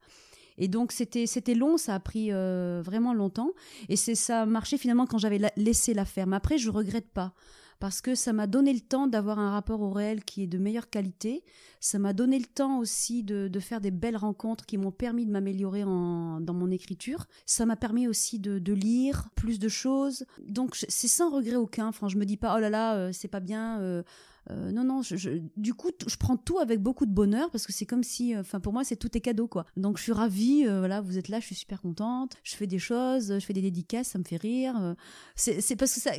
Et 0.58 0.68
donc 0.68 0.92
c'était 0.92 1.26
c'était 1.26 1.54
long, 1.54 1.76
ça 1.76 1.94
a 1.94 2.00
pris 2.00 2.32
euh, 2.32 2.82
vraiment 2.84 3.14
longtemps. 3.14 3.52
Et 3.88 3.96
c'est 3.96 4.14
ça 4.14 4.42
a 4.42 4.46
marché 4.46 4.78
finalement 4.78 5.06
quand 5.06 5.18
j'avais 5.18 5.40
laissé 5.56 5.94
la 5.94 6.04
ferme. 6.04 6.32
Après, 6.32 6.58
je 6.58 6.70
regrette 6.70 7.10
pas 7.10 7.34
parce 7.78 8.00
que 8.00 8.14
ça 8.14 8.32
m'a 8.32 8.46
donné 8.46 8.72
le 8.72 8.80
temps 8.80 9.06
d'avoir 9.06 9.38
un 9.38 9.50
rapport 9.50 9.82
au 9.82 9.90
réel 9.90 10.24
qui 10.24 10.42
est 10.42 10.46
de 10.46 10.58
meilleure 10.58 10.88
qualité. 10.88 11.44
Ça 11.80 11.98
m'a 11.98 12.12
donné 12.12 12.38
le 12.38 12.46
temps 12.46 12.78
aussi 12.78 13.22
de, 13.22 13.50
faire 13.60 13.80
des 13.80 13.90
belles 13.90 14.16
rencontres 14.16 14.64
qui 14.64 14.78
m'ont 14.78 14.90
permis 14.90 15.26
de 15.26 15.30
m'améliorer 15.30 15.82
dans 15.82 16.54
mon 16.54 16.70
écriture. 16.70 17.26
Ça 17.44 17.66
m'a 17.66 17.76
permis 17.76 18.08
aussi 18.08 18.38
de, 18.38 18.72
lire 18.72 19.28
plus 19.34 19.58
de 19.58 19.68
choses. 19.68 20.24
Donc 20.46 20.74
c'est 20.76 21.08
sans 21.08 21.30
regret 21.30 21.56
aucun. 21.56 21.88
Enfin, 21.88 22.08
je 22.08 22.16
me 22.16 22.24
dis 22.24 22.36
pas 22.36 22.54
oh 22.56 22.60
là 22.60 22.70
là, 22.70 22.96
euh, 22.96 23.10
c'est 23.12 23.28
pas 23.28 23.40
bien. 23.40 23.80
Euh, 23.80 24.02
euh, 24.50 24.70
non, 24.70 24.84
non, 24.84 25.02
je, 25.02 25.40
du 25.56 25.74
coup, 25.74 25.90
je 26.06 26.16
prends 26.16 26.36
tout 26.36 26.58
avec 26.58 26.80
beaucoup 26.80 27.06
de 27.06 27.10
bonheur 27.10 27.50
parce 27.50 27.66
que 27.66 27.72
c'est 27.72 27.86
comme 27.86 28.04
si, 28.04 28.34
euh, 28.34 28.40
enfin, 28.40 28.60
pour 28.60 28.72
moi, 28.72 28.84
c'est 28.84 28.96
tout 28.96 29.16
est 29.16 29.20
cadeau, 29.20 29.48
quoi. 29.48 29.66
Donc, 29.76 29.98
je 29.98 30.04
suis 30.04 30.12
ravie, 30.12 30.64
euh, 30.66 30.78
voilà, 30.78 31.00
vous 31.00 31.18
êtes 31.18 31.28
là, 31.28 31.40
je 31.40 31.46
suis 31.46 31.54
super 31.54 31.80
contente. 31.80 32.36
Je 32.44 32.54
fais 32.54 32.66
des 32.66 32.78
choses, 32.78 33.34
je 33.38 33.44
fais 33.44 33.52
des 33.52 33.62
dédicaces, 33.62 34.08
ça 34.08 34.18
me 34.18 34.24
fait 34.24 34.36
rire. 34.36 34.94
c'est 35.34 35.76
parce 35.76 35.94
que 35.94 36.00
ça, 36.00 36.12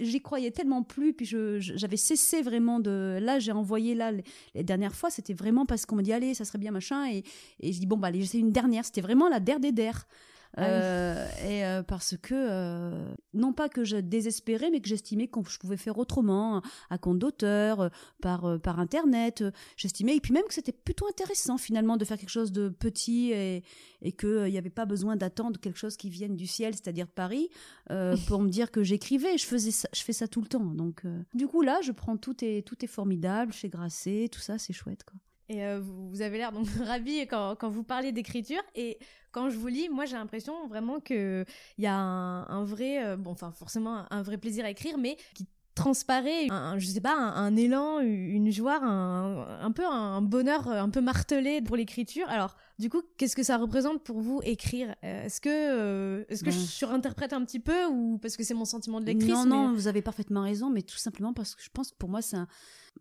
j'y 0.00 0.20
croyais 0.22 0.50
tellement 0.50 0.82
plus, 0.82 1.12
puis 1.12 1.26
j'avais 1.26 1.96
cessé 1.96 2.42
vraiment 2.42 2.80
de. 2.80 3.18
Là, 3.20 3.38
j'ai 3.38 3.52
envoyé 3.52 3.94
là 3.94 4.12
les, 4.12 4.64
dernières 4.64 4.94
fois, 4.94 5.10
c'était 5.10 5.34
vraiment 5.34 5.66
parce 5.66 5.84
qu'on 5.86 5.96
me 5.96 6.02
dit 6.02 6.12
allez, 6.12 6.34
ça 6.34 6.44
serait 6.44 6.58
bien 6.58 6.70
machin, 6.70 7.10
et, 7.10 7.22
et 7.60 7.72
je 7.72 7.80
dis 7.80 7.86
bon 7.86 7.96
bah 7.96 8.08
allez, 8.08 8.20
j'essaie 8.20 8.38
une 8.38 8.52
dernière. 8.52 8.84
C'était 8.84 9.00
vraiment 9.00 9.28
la 9.28 9.40
der 9.40 9.60
des 9.60 9.72
der. 9.72 10.06
Ah 10.56 10.64
euh, 10.64 11.28
et 11.46 11.64
euh, 11.64 11.82
parce 11.82 12.16
que 12.16 12.34
euh, 12.34 13.14
non 13.34 13.52
pas 13.52 13.68
que 13.68 13.84
je 13.84 13.96
désespérais, 13.96 14.70
mais 14.70 14.80
que 14.80 14.88
j'estimais 14.88 15.28
que 15.28 15.40
je 15.48 15.58
pouvais 15.58 15.76
faire 15.76 15.98
autrement, 15.98 16.62
à 16.90 16.98
compte 16.98 17.18
d'auteur, 17.18 17.90
par 18.20 18.58
par 18.60 18.80
internet. 18.80 19.44
J'estimais 19.76 20.16
et 20.16 20.20
puis 20.20 20.32
même 20.32 20.44
que 20.44 20.54
c'était 20.54 20.72
plutôt 20.72 21.06
intéressant 21.06 21.58
finalement 21.58 21.96
de 21.96 22.04
faire 22.04 22.18
quelque 22.18 22.30
chose 22.30 22.52
de 22.52 22.68
petit 22.68 23.30
et 23.32 23.62
et 24.00 24.12
que 24.12 24.46
il 24.48 24.52
n'y 24.52 24.58
avait 24.58 24.70
pas 24.70 24.86
besoin 24.86 25.16
d'attendre 25.16 25.60
quelque 25.60 25.78
chose 25.78 25.96
qui 25.96 26.08
vienne 26.08 26.34
du 26.34 26.46
ciel, 26.46 26.74
c'est-à-dire 26.74 27.06
de 27.06 27.12
Paris, 27.12 27.50
pour 28.26 28.40
me 28.40 28.48
dire 28.48 28.70
que 28.70 28.82
j'écrivais. 28.82 29.36
Je 29.38 29.46
faisais 29.46 29.70
ça, 29.70 29.88
je 29.94 30.00
fais 30.00 30.12
ça 30.12 30.28
tout 30.28 30.40
le 30.40 30.48
temps. 30.48 30.64
Donc 30.64 31.02
du 31.34 31.46
coup 31.46 31.62
là, 31.62 31.80
je 31.82 31.92
prends 31.92 32.16
tout 32.16 32.44
est 32.44 32.66
tout 32.66 32.84
est 32.84 32.88
formidable 32.88 33.52
chez 33.52 33.68
Grasset, 33.68 34.28
tout 34.32 34.40
ça 34.40 34.58
c'est 34.58 34.72
chouette 34.72 35.04
quoi. 35.04 35.18
Et 35.48 35.62
vous, 35.78 36.20
avez 36.20 36.38
l'air 36.38 36.52
donc 36.52 36.66
ravi 36.84 37.20
quand, 37.22 37.56
quand 37.56 37.70
vous 37.70 37.82
parlez 37.82 38.12
d'écriture. 38.12 38.62
Et 38.74 38.98
quand 39.32 39.50
je 39.50 39.56
vous 39.56 39.68
lis, 39.68 39.88
moi 39.88 40.04
j'ai 40.04 40.16
l'impression 40.16 40.66
vraiment 40.68 41.00
qu'il 41.00 41.44
y 41.78 41.86
a 41.86 41.96
un, 41.96 42.64
vrai, 42.64 43.04
euh, 43.04 43.16
bon, 43.16 43.30
enfin 43.30 43.52
forcément 43.52 44.04
un 44.10 44.22
vrai 44.22 44.38
plaisir 44.38 44.64
à 44.64 44.70
écrire, 44.70 44.98
mais 44.98 45.16
qui 45.34 45.46
transparaît, 45.74 46.50
un, 46.50 46.76
je 46.78 46.86
sais 46.86 47.00
pas, 47.00 47.14
un, 47.14 47.54
élan, 47.54 48.00
une 48.00 48.50
joie, 48.50 48.80
un, 48.82 49.70
peu 49.70 49.86
un 49.86 50.20
bonheur 50.20 50.66
un 50.66 50.90
peu 50.90 51.00
martelé 51.00 51.62
pour 51.62 51.76
l'écriture. 51.76 52.28
Alors, 52.28 52.56
du 52.80 52.90
coup, 52.90 53.00
qu'est-ce 53.16 53.36
que 53.36 53.44
ça 53.44 53.58
représente 53.58 54.02
pour 54.02 54.20
vous 54.20 54.40
écrire? 54.42 54.96
Euh, 55.04 55.26
Est-ce 55.26 55.40
que, 55.40 55.48
euh, 55.48 56.24
est-ce 56.28 56.42
que 56.42 56.50
je 56.50 56.58
surinterprète 56.58 57.32
un 57.32 57.44
petit 57.44 57.60
peu 57.60 57.86
ou 57.86 58.18
parce 58.18 58.36
que 58.36 58.42
c'est 58.42 58.54
mon 58.54 58.64
sentiment 58.64 59.00
de 59.00 59.06
lectrice 59.06 59.30
Non, 59.30 59.46
non, 59.46 59.72
vous 59.72 59.86
avez 59.86 60.02
parfaitement 60.02 60.42
raison, 60.42 60.68
mais 60.68 60.82
tout 60.82 60.98
simplement 60.98 61.32
parce 61.32 61.54
que 61.54 61.62
je 61.62 61.70
pense 61.72 61.92
que 61.92 61.96
pour 61.96 62.08
moi 62.08 62.22
c'est 62.22 62.38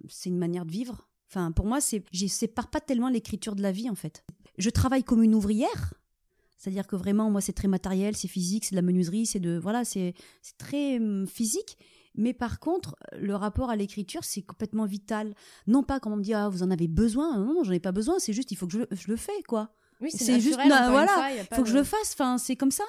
c'est 0.07 0.29
une 0.29 0.37
manière 0.37 0.65
de 0.65 0.71
vivre. 0.71 1.07
Enfin, 1.29 1.51
pour 1.51 1.65
moi, 1.65 1.81
c'est, 1.81 2.03
je 2.11 2.25
sépare 2.27 2.69
pas 2.69 2.79
tellement 2.79 3.09
l'écriture 3.09 3.55
de 3.55 3.61
la 3.61 3.71
vie 3.71 3.89
en 3.89 3.95
fait. 3.95 4.23
Je 4.57 4.69
travaille 4.69 5.03
comme 5.03 5.23
une 5.23 5.35
ouvrière, 5.35 5.93
c'est-à-dire 6.57 6.87
que 6.87 6.95
vraiment, 6.95 7.29
moi, 7.29 7.41
c'est 7.41 7.53
très 7.53 7.67
matériel, 7.67 8.15
c'est 8.15 8.27
physique, 8.27 8.65
c'est 8.65 8.71
de 8.71 8.77
la 8.77 8.81
menuiserie, 8.81 9.25
c'est 9.25 9.39
de 9.39 9.57
voilà, 9.57 9.85
c'est 9.85 10.13
très 10.57 10.97
hum, 10.97 11.27
physique. 11.27 11.77
Mais 12.15 12.33
par 12.33 12.59
contre, 12.59 12.95
le 13.19 13.35
rapport 13.35 13.69
à 13.69 13.75
l'écriture, 13.75 14.23
c'est 14.23 14.41
complètement 14.41 14.85
vital. 14.85 15.35
Non 15.67 15.83
pas 15.83 15.99
quand 15.99 16.11
on 16.11 16.15
me 16.15 16.23
dit 16.23 16.33
ah 16.33 16.49
vous 16.49 16.63
en 16.63 16.71
avez 16.71 16.87
besoin, 16.87 17.37
non, 17.37 17.53
non 17.53 17.63
j'en 17.63 17.73
ai 17.73 17.79
pas 17.79 17.91
besoin. 17.91 18.17
C'est 18.17 18.33
juste 18.33 18.51
il 18.51 18.55
faut 18.55 18.65
que 18.65 18.73
je, 18.73 18.83
je 18.91 19.07
le 19.07 19.17
fais 19.17 19.43
quoi. 19.47 19.71
Oui, 20.01 20.09
c'est 20.11 20.39
juste 20.39 20.55
voilà, 20.55 21.31
il 21.35 21.55
faut 21.55 21.63
que 21.63 21.69
je 21.69 21.75
le 21.75 21.83
fasse. 21.83 22.13
Enfin, 22.13 22.37
c'est 22.37 22.55
comme 22.55 22.71
ça. 22.71 22.85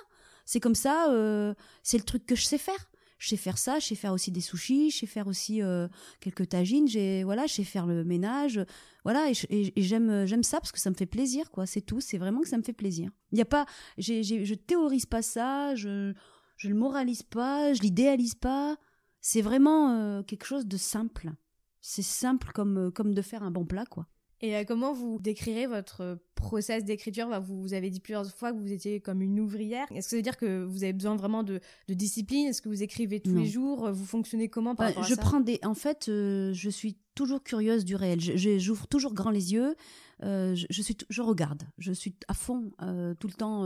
C'est 0.46 0.61
comme 0.61 0.74
ça. 0.74 1.11
Euh, 1.11 1.55
c'est 1.83 1.98
le 1.98 2.05
truc 2.05 2.24
que 2.24 2.35
je 2.35 2.44
sais 2.44 2.59
faire 2.59 2.90
je 3.18 3.28
sais 3.28 3.37
faire 3.37 3.59
ça, 3.59 3.78
je 3.78 3.87
sais 3.87 3.94
faire 3.94 4.12
aussi 4.12 4.31
des 4.31 4.40
sushis, 4.40 4.90
je 4.90 4.98
sais 4.98 5.07
faire 5.07 5.26
aussi 5.26 5.62
euh, 5.62 5.88
quelques 6.20 6.48
tagines, 6.48 6.87
j'ai 6.88 7.24
voilà, 7.24 7.46
je 7.46 7.54
sais 7.54 7.64
faire 7.64 7.87
le 7.87 8.04
ménage, 8.04 8.61
voilà, 9.04 9.31
et, 9.31 9.72
j'aime 9.76 10.26
j'aime 10.26 10.42
ça 10.42 10.61
parce 10.61 10.72
que 10.72 10.78
ça 10.78 10.90
me 10.90 10.94
fait 10.94 11.07
plaisir 11.07 11.50
quoi, 11.50 11.66
c'est 11.66 11.81
tout, 11.81 12.00
c'est 12.00 12.18
vraiment 12.18 12.40
que 12.40 12.48
ça 12.48 12.57
me 12.59 12.62
fait 12.62 12.72
plaisir. 12.72 13.11
Il 13.33 13.38
y 13.38 13.42
a 13.42 13.44
pas, 13.44 13.66
je 13.98 14.54
théorise 14.54 15.07
pas 15.07 15.22
ça, 15.22 15.74
je 15.74 16.14
je 16.57 16.68
le 16.68 16.74
moralise 16.74 17.22
pas, 17.22 17.72
je 17.72 17.83
l'idéalise 17.83 18.35
pas, 18.35 18.76
c'est 19.20 19.42
vraiment 19.42 19.92
euh, 19.92 20.22
quelque 20.22 20.44
chose 20.44 20.66
de 20.66 20.76
simple. 20.76 21.31
C'est 21.81 22.02
simple 22.02 22.50
comme 22.52 22.78
euh, 22.78 22.90
comme 22.90 23.14
de 23.14 23.22
faire 23.22 23.42
un 23.42 23.50
bon 23.50 23.64
plat 23.64 23.87
quoi. 23.87 24.07
Et 24.40 24.57
euh, 24.57 24.64
comment 24.64 24.92
vous 24.92 25.18
décrirez 25.20 25.66
votre 25.66 26.18
process 26.35 26.85
d'écriture? 26.85 27.29
Vous, 27.40 27.61
vous 27.61 27.74
avez 27.74 27.90
dit 27.90 28.01
plusieurs 28.01 28.27
fois 28.33 28.53
que 28.53 28.59
vous 28.59 28.72
étiez 28.72 29.01
comme 29.01 29.20
une 29.20 29.40
ouvrière. 29.40 29.87
Est-ce 29.90 30.07
que 30.07 30.11
ça 30.11 30.16
veut 30.16 30.22
dire 30.22 30.37
que 30.37 30.64
vous 30.64 30.85
avez 30.85 30.92
besoin 30.92 31.16
vraiment 31.16 31.42
de, 31.42 31.61
de 31.88 31.94
discipline? 31.94 32.46
Est-ce 32.46 32.62
que 32.62 32.68
vous 32.68 32.83
écrivez 32.83 33.20
tous 33.20 33.35
les 33.35 33.46
jours? 33.46 33.90
Vous 33.90 34.07
fonctionnez 34.07 34.48
comment 34.48 34.74
par 34.74 34.88
rapport 34.88 35.03
je 35.03 35.14
prends 35.14 35.40
des. 35.40 35.59
En 35.64 35.74
fait, 35.74 36.09
euh, 36.09 36.53
je 36.53 36.70
suis 36.70 36.96
toujours 37.14 37.42
curieuse 37.42 37.85
du 37.85 37.96
réel. 37.96 38.20
J'ouvre 38.20 38.87
toujours 38.87 39.12
grand 39.12 39.31
les 39.31 39.53
yeux. 39.53 39.74
Euh, 40.22 40.55
je, 40.55 40.83
suis, 40.83 40.96
je 41.09 41.22
regarde. 41.22 41.62
Je 41.79 41.92
suis 41.92 42.14
à 42.29 42.35
fond 42.35 42.70
tout 43.18 43.27
le 43.27 43.35
temps 43.35 43.62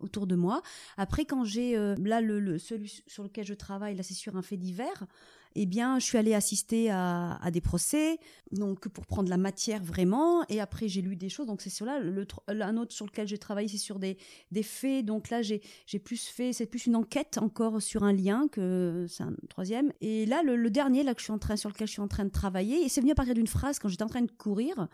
autour 0.00 0.26
de 0.26 0.34
moi. 0.34 0.62
Après, 0.96 1.24
quand 1.24 1.44
j'ai 1.44 1.76
là 1.76 2.20
le, 2.20 2.40
le, 2.40 2.58
celui 2.58 3.04
sur 3.06 3.22
lequel 3.22 3.44
je 3.44 3.54
travaille, 3.54 3.94
là 3.94 4.02
c'est 4.02 4.14
sur 4.14 4.36
un 4.36 4.42
fait 4.42 4.56
divers 4.56 5.06
eh 5.54 5.66
bien, 5.66 5.98
je 5.98 6.04
suis 6.04 6.18
allée 6.18 6.34
assister 6.34 6.90
à, 6.90 7.38
des 7.52 7.60
procès, 7.60 8.18
donc 8.52 8.88
pour 8.88 9.06
prendre 9.06 9.28
la 9.28 9.36
matière 9.36 9.82
vraiment. 9.82 10.44
Et 10.48 10.60
après, 10.60 10.88
j'ai 10.88 11.02
lu 11.02 11.16
des 11.16 11.28
choses. 11.28 11.46
Donc 11.46 11.60
c'est 11.60 11.70
sur 11.70 11.86
là. 11.86 11.98
Le, 11.98 12.26
un 12.48 12.76
autre 12.76 12.92
sur 12.92 13.06
lequel 13.06 13.26
j'ai 13.26 13.38
travaillé, 13.38 13.68
c'est 13.68 13.78
sur 13.78 13.98
des, 13.98 14.16
des 14.52 14.62
faits. 14.62 15.04
Donc 15.04 15.30
là, 15.30 15.42
j'ai 15.42 15.60
j'ai 15.86 15.98
plus 15.98 16.26
fait, 16.26 16.52
c'est 16.52 16.66
plus 16.66 16.86
une 16.86 16.96
enquête 16.96 17.38
encore 17.38 17.82
sur 17.82 18.04
un 18.04 18.12
lien 18.12 18.46
que 18.48 19.06
c'est 19.08 19.22
un 19.22 19.34
troisième. 19.48 19.92
Et 20.00 20.26
là, 20.26 20.42
le, 20.42 20.56
le, 20.56 20.70
dernier 20.70 21.02
là 21.02 21.14
que 21.14 21.20
je 21.20 21.24
suis 21.24 21.32
en 21.32 21.38
train, 21.38 21.56
sur 21.56 21.68
lequel 21.68 21.86
je 21.88 21.92
suis 21.92 22.02
en 22.02 22.08
train 22.08 22.24
de 22.24 22.30
travailler, 22.30 22.84
et 22.84 22.88
c'est 22.88 23.00
venu 23.00 23.12
à 23.12 23.16
partir 23.16 23.34
d'une 23.34 23.46
phrase 23.46 23.78
quand 23.78 23.88
j'étais 23.88 24.04
en 24.04 24.08
train 24.08 24.22
de 24.22 24.30
courir 24.30 24.88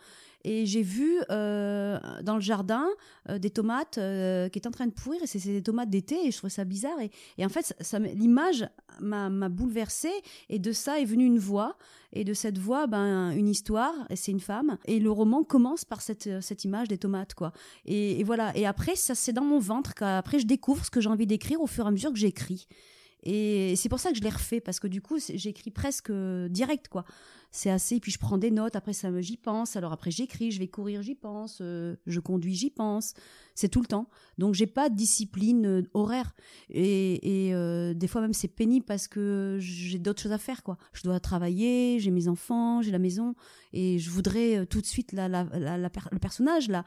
et 0.47 0.64
j'ai 0.64 0.83
vu 0.83 1.21
euh, 1.31 1.99
dans 2.23 2.37
le 2.37 2.40
jardin 2.40 2.87
euh, 3.29 3.38
des 3.38 3.51
tomates 3.51 3.99
euh, 3.99 4.49
qui 4.49 4.59
étaient 4.59 4.69
en 4.69 4.73
train 4.73 4.87
de 4.87 4.92
pourrir 4.92 5.21
et 5.23 5.27
c'est 5.27 5.40
des 5.40 5.62
tomates 5.62 5.90
d'été 5.90 6.25
et 6.25 6.31
je 6.31 6.37
trouvais 6.37 6.51
ça 6.51 6.64
bizarre 6.64 7.01
et, 7.01 7.11
et 7.37 7.45
en 7.45 7.49
fait 7.49 7.75
ça, 7.81 7.99
l'image 7.99 8.66
m'a 9.01 9.49
bouleversée 9.49 10.12
et 10.49 10.59
de 10.59 10.73
ça 10.73 11.01
est 11.01 11.05
venue 11.05 11.27
une 11.27 11.39
voix. 11.39 11.77
Et 12.13 12.25
de 12.25 12.33
cette 12.33 12.57
voix 12.57 12.87
ben 12.87 13.31
une 13.33 13.49
histoire 13.49 13.93
et 14.09 14.17
c'est 14.17 14.33
une 14.33 14.41
femme. 14.41 14.79
Et 14.87 15.01
le 15.01 15.11
roman 15.11 15.43
commence 15.43 15.85
par 15.85 16.01
cette 16.01 16.41
cette 16.41 16.65
image 16.65 16.89
des 16.89 16.97
tomates 16.97 17.35
quoi. 17.35 17.53
Et, 17.85 18.21
et 18.21 18.25
voilà. 18.25 18.57
Et 18.57 18.65
après 18.65 18.97
ça 18.97 19.15
c'est 19.15 19.33
dans 19.33 19.45
mon 19.45 19.59
ventre 19.59 19.93
qu'après 19.93 20.39
je 20.39 20.47
découvre 20.47 20.85
ce 20.85 20.91
que 20.91 21.01
j'ai 21.01 21.11
envie 21.11 21.27
d'écrire 21.27 21.61
au 21.61 21.67
fur 21.67 21.85
et 21.85 21.89
à 21.89 21.91
mesure 21.91 22.13
que 22.13 22.19
j'écris 22.19 22.67
et 23.27 23.75
c'est 23.77 23.89
pour 23.89 23.99
ça 23.99 24.11
que 24.12 24.17
je 24.17 24.23
l'ai 24.23 24.31
refait 24.31 24.61
parce 24.61 24.79
que 24.79 24.87
du 24.87 25.03
coup 25.03 25.19
j'écris 25.19 25.71
presque 25.71 26.12
direct 26.12 26.89
quoi 26.89 27.05
c'est 27.57 27.71
assez. 27.71 28.01
Puis 28.01 28.12
je 28.12 28.19
prends 28.19 28.39
des 28.39 28.51
notes. 28.51 28.77
Après 28.77 28.93
ça, 28.93 29.09
j'y 29.21 29.37
pense. 29.37 29.77
Alors 29.77 29.93
après 29.93 30.11
j'écris, 30.11 30.51
je 30.51 30.59
vais 30.59 30.69
courir, 30.69 31.03
j'y 31.03 31.15
pense. 31.15 31.59
Euh, 31.61 31.97
je 32.07 32.21
conduis, 32.21 32.55
j'y 32.55 32.71
pense. 32.71 33.15
C'est 33.55 33.69
tout 33.69 33.81
le 33.81 33.87
temps. 33.87 34.09
Donc 34.37 34.55
j'ai 34.55 34.67
pas 34.67 34.91
de 34.91 34.95
discipline 34.95 35.67
euh, 35.67 35.83
horaire. 35.95 36.35
Et, 36.69 37.51
euh, 37.55 37.95
des 37.95 38.07
fois 38.07 38.21
même 38.21 38.35
c'est 38.35 38.49
pénible 38.49 38.85
parce 38.85 39.09
que 39.09 39.57
j'ai 39.61 39.99
d'autres 39.99 40.23
choses 40.23 40.33
à 40.33 40.39
faire 40.39 40.62
quoi. 40.62 40.77
Je 40.93 41.03
dois 41.03 41.19
travailler, 41.21 41.99
j'ai 41.99 42.11
mes 42.11 42.29
enfants, 42.29 42.83
j'ai 42.83 42.91
la 42.91 42.99
maison 42.99 43.35
et 43.73 43.99
je 43.99 44.11
voudrais 44.11 44.67
tout 44.67 44.81
de 44.81 44.87
suite 44.87 45.12
la, 45.12 45.29
la, 45.29 45.45
le 45.79 46.19
personnage 46.19 46.69
là. 46.69 46.85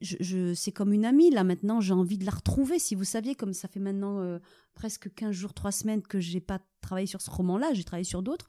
Je, 0.00 0.54
c'est 0.54 0.72
comme 0.72 0.92
une 0.92 1.04
amie 1.04 1.30
là 1.30 1.44
maintenant. 1.44 1.80
J'ai 1.80 1.94
envie 1.94 2.18
de 2.18 2.24
la 2.24 2.32
retrouver. 2.32 2.78
Si 2.78 2.94
vous 2.94 3.04
saviez 3.04 3.34
comme 3.34 3.52
ça 3.52 3.68
fait 3.68 3.80
maintenant 3.80 4.38
presque 4.74 5.12
15 5.14 5.32
jours, 5.32 5.54
3 5.54 5.72
semaines 5.72 6.02
que 6.02 6.20
j'ai 6.20 6.40
pas 6.40 6.60
travaillé 6.80 7.06
sur 7.06 7.20
ce 7.20 7.30
roman 7.30 7.58
là. 7.58 7.72
J'ai 7.72 7.84
travaillé 7.84 8.04
sur 8.04 8.22
d'autres 8.22 8.48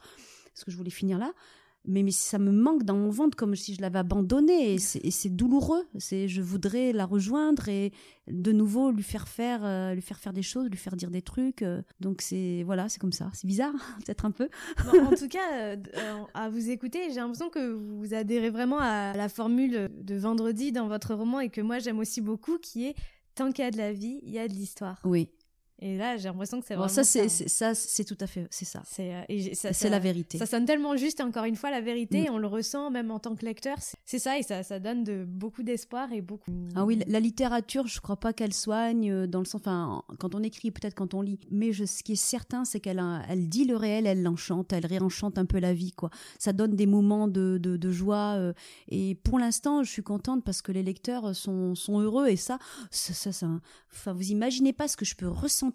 parce 0.53 0.63
que 0.63 0.71
je 0.71 0.77
voulais 0.77 0.89
finir 0.89 1.17
là. 1.17 1.33
Mais, 1.85 2.03
mais 2.03 2.11
ça 2.11 2.39
me 2.39 2.51
manque 2.51 2.83
dans 2.83 2.95
mon 2.95 3.09
ventre 3.09 3.37
comme 3.37 3.55
si 3.55 3.73
je 3.73 3.81
l'avais 3.81 3.99
abandonnée 3.99 4.75
et 4.75 4.79
c'est 4.79 5.29
douloureux. 5.29 5.83
C'est 5.97 6.27
je 6.27 6.41
voudrais 6.41 6.91
la 6.91 7.05
rejoindre 7.05 7.69
et 7.69 7.91
de 8.27 8.51
nouveau 8.51 8.91
lui 8.91 9.01
faire 9.03 9.27
faire 9.27 9.61
euh, 9.63 9.93
lui 9.93 10.01
faire 10.01 10.19
faire 10.19 10.33
des 10.33 10.41
choses, 10.41 10.69
lui 10.69 10.77
faire 10.77 10.95
dire 10.95 11.09
des 11.09 11.21
trucs. 11.21 11.61
Euh. 11.61 11.81
donc 11.99 12.21
c'est 12.21 12.63
voilà, 12.63 12.89
c'est 12.89 12.99
comme 12.99 13.13
ça. 13.13 13.31
C'est 13.33 13.47
bizarre 13.47 13.73
peut-être 14.05 14.25
un 14.25 14.31
peu. 14.31 14.49
en 14.87 15.15
tout 15.17 15.29
cas, 15.29 15.53
euh, 15.53 15.77
à 16.33 16.49
vous 16.49 16.69
écouter, 16.69 17.09
j'ai 17.09 17.15
l'impression 17.15 17.49
que 17.49 17.71
vous 17.71 18.13
adhérez 18.13 18.49
vraiment 18.49 18.79
à 18.79 19.13
la 19.13 19.29
formule 19.29 19.89
de 19.93 20.15
vendredi 20.15 20.71
dans 20.71 20.87
votre 20.87 21.13
roman 21.13 21.39
et 21.39 21.49
que 21.49 21.61
moi 21.61 21.79
j'aime 21.79 21.99
aussi 21.99 22.21
beaucoup, 22.21 22.57
qui 22.57 22.87
est 22.87 22.95
tant 23.35 23.51
qu'il 23.51 23.63
y 23.63 23.67
a 23.67 23.71
de 23.71 23.77
la 23.77 23.93
vie, 23.93 24.19
il 24.23 24.31
y 24.31 24.39
a 24.39 24.47
de 24.47 24.53
l'histoire. 24.53 24.99
Oui. 25.05 25.29
Et 25.81 25.97
là, 25.97 26.17
j'ai 26.17 26.25
l'impression 26.27 26.59
que 26.59 26.65
c'est 26.67 26.73
Bon, 26.75 26.81
vraiment 26.81 26.93
ça, 26.93 27.03
c'est 27.05 27.29
ça. 27.29 27.29
c'est- 27.29 27.47
ça, 27.47 27.73
c'est 27.73 28.03
tout 28.03 28.17
à 28.19 28.27
fait, 28.27 28.47
c'est 28.51 28.65
ça. 28.65 28.81
C'est 28.85 29.13
euh, 29.13 29.89
la 29.89 29.99
vérité. 29.99 30.37
Ça 30.37 30.45
sonne 30.45 30.65
tellement 30.65 30.97
juste, 30.97 31.19
et 31.21 31.23
encore 31.23 31.45
une 31.45 31.55
fois, 31.55 31.71
la 31.71 31.79
vérité, 31.79 32.21
Mm. 32.21 32.25
et 32.25 32.29
on 32.29 32.37
le 32.37 32.47
ressent 32.47 32.91
même 32.91 33.11
en 33.11 33.19
tant 33.19 33.33
que 33.35 33.45
lecteur. 33.45 33.77
C'est- 34.05 34.19
ça, 34.19 34.37
et 34.37 34.43
ça, 34.43 34.61
ça 34.63 34.79
donne 34.79 35.03
de, 35.05 35.23
beaucoup 35.25 35.63
d'espoir 35.63 36.11
et 36.11 36.21
beaucoup. 36.21 36.51
Ah 36.75 36.83
oui, 36.85 36.99
la- 37.07 37.19
littérature, 37.21 37.87
je 37.87 38.01
crois 38.01 38.17
pas 38.17 38.33
qu'elle 38.33 38.53
soigne 38.53 39.09
euh, 39.11 39.25
dans 39.27 39.39
le 39.39 39.45
sens, 39.45 39.61
enfin, 39.61 40.03
quand 40.19 40.35
on 40.35 40.43
écrit, 40.43 40.71
peut-être 40.71 40.95
quand 40.95 41.13
on 41.13 41.21
lit. 41.21 41.39
Mais 41.51 41.71
je, 41.71 41.85
ce 41.85 42.03
qui 42.03 42.13
est 42.13 42.15
certain, 42.15 42.65
c'est 42.65 42.79
qu'elle 42.81 42.99
a- 42.99 43.21
elle 43.29 43.47
dit 43.47 43.63
le 43.65 43.77
réel, 43.77 44.05
elle 44.05 44.21
l'enchante, 44.21 44.73
elle 44.73 44.85
réenchante 44.85 45.37
un 45.37 45.45
peu 45.45 45.59
la 45.59 45.73
vie, 45.73 45.91
quoi. 45.93 46.09
Ça 46.39 46.51
donne 46.51 46.75
des 46.75 46.87
moments 46.87 47.27
de, 47.29 47.57
de, 47.57 47.77
de 47.77 47.91
joie. 47.91 48.35
euh, 48.37 48.53
et 48.89 49.15
pour 49.15 49.39
l'instant, 49.39 49.83
je 49.83 49.89
suis 49.89 50.03
contente 50.03 50.43
parce 50.43 50.61
que 50.61 50.71
les 50.73 50.83
lecteurs 50.83 51.33
sont, 51.35 51.73
sont 51.75 51.99
heureux. 52.01 52.27
Et 52.27 52.35
ça, 52.35 52.59
ça, 52.91 53.13
ça, 53.13 53.31
ça- 53.31 53.47
enfin, 53.93 54.11
vous 54.13 54.31
imaginez 54.31 54.73
pas 54.73 54.87
ce 54.89 54.97
que 54.97 55.05
je 55.05 55.15
peux 55.15 55.27
ressentir. 55.29 55.68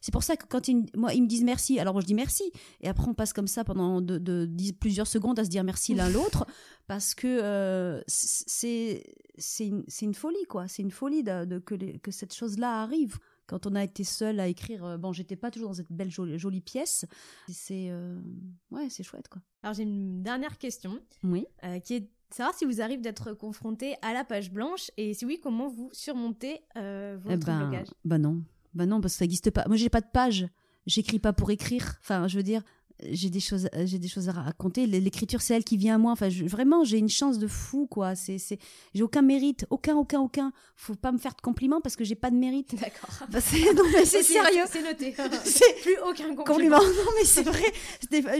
C'est 0.00 0.12
pour 0.12 0.22
ça 0.22 0.36
que 0.36 0.46
quand 0.46 0.68
ils, 0.68 0.76
me- 0.76 0.86
moi, 0.96 1.14
ils 1.14 1.22
me 1.22 1.26
disent 1.26 1.44
merci, 1.44 1.78
alors 1.78 1.94
moi 1.94 2.00
je 2.02 2.06
dis 2.06 2.14
merci. 2.14 2.44
Et 2.80 2.88
après, 2.88 3.06
on 3.08 3.14
passe 3.14 3.32
comme 3.32 3.46
ça 3.46 3.64
pendant 3.64 4.00
de, 4.00 4.18
de- 4.18 4.46
dix- 4.46 4.72
plusieurs 4.72 5.06
secondes 5.06 5.38
à 5.38 5.44
se 5.44 5.50
dire 5.50 5.64
merci 5.64 5.94
l'un 5.94 6.08
l'autre 6.08 6.46
parce 6.86 7.14
que 7.14 7.26
euh, 7.26 8.02
c'est 8.06 9.02
c'est 9.38 9.66
une, 9.66 10.14
folie 10.14 10.44
quoi. 10.48 10.68
C'est 10.68 10.82
une 10.82 10.90
folie 10.90 11.22
de, 11.22 11.44
de- 11.44 11.58
que, 11.58 11.74
les- 11.74 11.98
que 11.98 12.10
cette 12.10 12.34
chose 12.34 12.58
là 12.58 12.80
arrive. 12.82 13.18
Quand 13.46 13.66
on 13.66 13.74
a 13.76 13.84
été 13.84 14.02
seul 14.02 14.40
à 14.40 14.48
écrire 14.48 14.84
euh, 14.84 14.96
bon 14.96 15.12
j'étais 15.12 15.36
pas 15.36 15.50
toujours 15.52 15.68
dans 15.68 15.74
cette 15.74 15.92
belle 15.92 16.10
jolie, 16.10 16.38
jolie 16.38 16.60
pièce. 16.60 17.04
C'est 17.48 17.88
euh, 17.90 18.18
ouais 18.70 18.88
c'est 18.90 19.02
chouette 19.04 19.28
quoi. 19.28 19.40
Alors, 19.62 19.74
j'ai 19.74 19.82
une 19.84 20.22
dernière 20.22 20.58
question, 20.58 20.98
oui. 21.24 21.44
euh, 21.64 21.78
qui 21.80 21.94
est 21.94 22.00
de 22.00 22.08
savoir 22.34 22.54
si 22.56 22.64
vous 22.64 22.80
arrivez 22.80 23.02
d'être 23.02 23.32
confronté 23.34 23.94
à 24.02 24.12
la 24.12 24.24
page 24.24 24.50
blanche, 24.52 24.90
et 24.96 25.14
si 25.14 25.24
oui, 25.24 25.38
comment 25.40 25.68
vous 25.68 25.90
surmontez 25.92 26.60
euh, 26.76 27.16
votre 27.20 27.34
eh 27.34 27.36
ben, 27.36 27.68
blocage? 27.68 27.88
bah 28.04 28.18
non 28.18 28.42
bah 28.76 28.86
non 28.86 29.00
parce 29.00 29.14
que 29.14 29.18
ça 29.18 29.24
n'existe 29.24 29.50
pas. 29.50 29.64
Moi 29.66 29.76
j'ai 29.76 29.88
pas 29.88 30.00
de 30.00 30.06
page. 30.12 30.46
J'écris 30.86 31.18
pas 31.18 31.32
pour 31.32 31.50
écrire. 31.50 31.96
Enfin 32.00 32.28
je 32.28 32.36
veux 32.36 32.44
dire 32.44 32.62
j'ai 33.10 33.28
des 33.28 33.40
choses 33.40 33.68
j'ai 33.84 33.98
des 33.98 34.08
choses 34.08 34.30
à 34.30 34.32
raconter. 34.32 34.86
L'écriture 34.86 35.42
c'est 35.42 35.54
elle 35.54 35.64
qui 35.64 35.76
vient 35.76 35.96
à 35.96 35.98
moi. 35.98 36.12
Enfin 36.12 36.30
je- 36.30 36.44
vraiment 36.44 36.82
j'ai 36.82 36.96
une 36.96 37.10
chance 37.10 37.38
de 37.38 37.46
fou 37.46 37.86
quoi. 37.86 38.14
C'est 38.14 38.38
c'est 38.38 38.58
j'ai 38.94 39.02
aucun 39.02 39.20
mérite. 39.20 39.66
Aucun 39.68 39.96
aucun 39.96 40.20
aucun. 40.20 40.50
Faut 40.76 40.94
pas 40.94 41.12
me 41.12 41.18
faire 41.18 41.34
de 41.34 41.40
compliments 41.42 41.82
parce 41.82 41.94
que 41.96 42.04
j'ai 42.04 42.14
pas 42.14 42.30
de 42.30 42.36
mérite. 42.36 42.74
D'accord. 42.80 43.10
Bah, 43.30 43.40
c'est- 43.42 43.74
non 43.74 43.82
mais 43.92 44.04
c'est 44.06 44.22
sérieux. 44.22 44.64
C'est 44.70 44.82
noté. 44.82 45.14
C'est- 45.44 45.76
plus 45.82 45.96
aucun 46.08 46.34
compliment. 46.34 46.44
compliment. 46.78 46.78
Non 46.78 47.10
mais 47.18 47.24
c'est 47.24 47.42
vrai. 47.42 47.64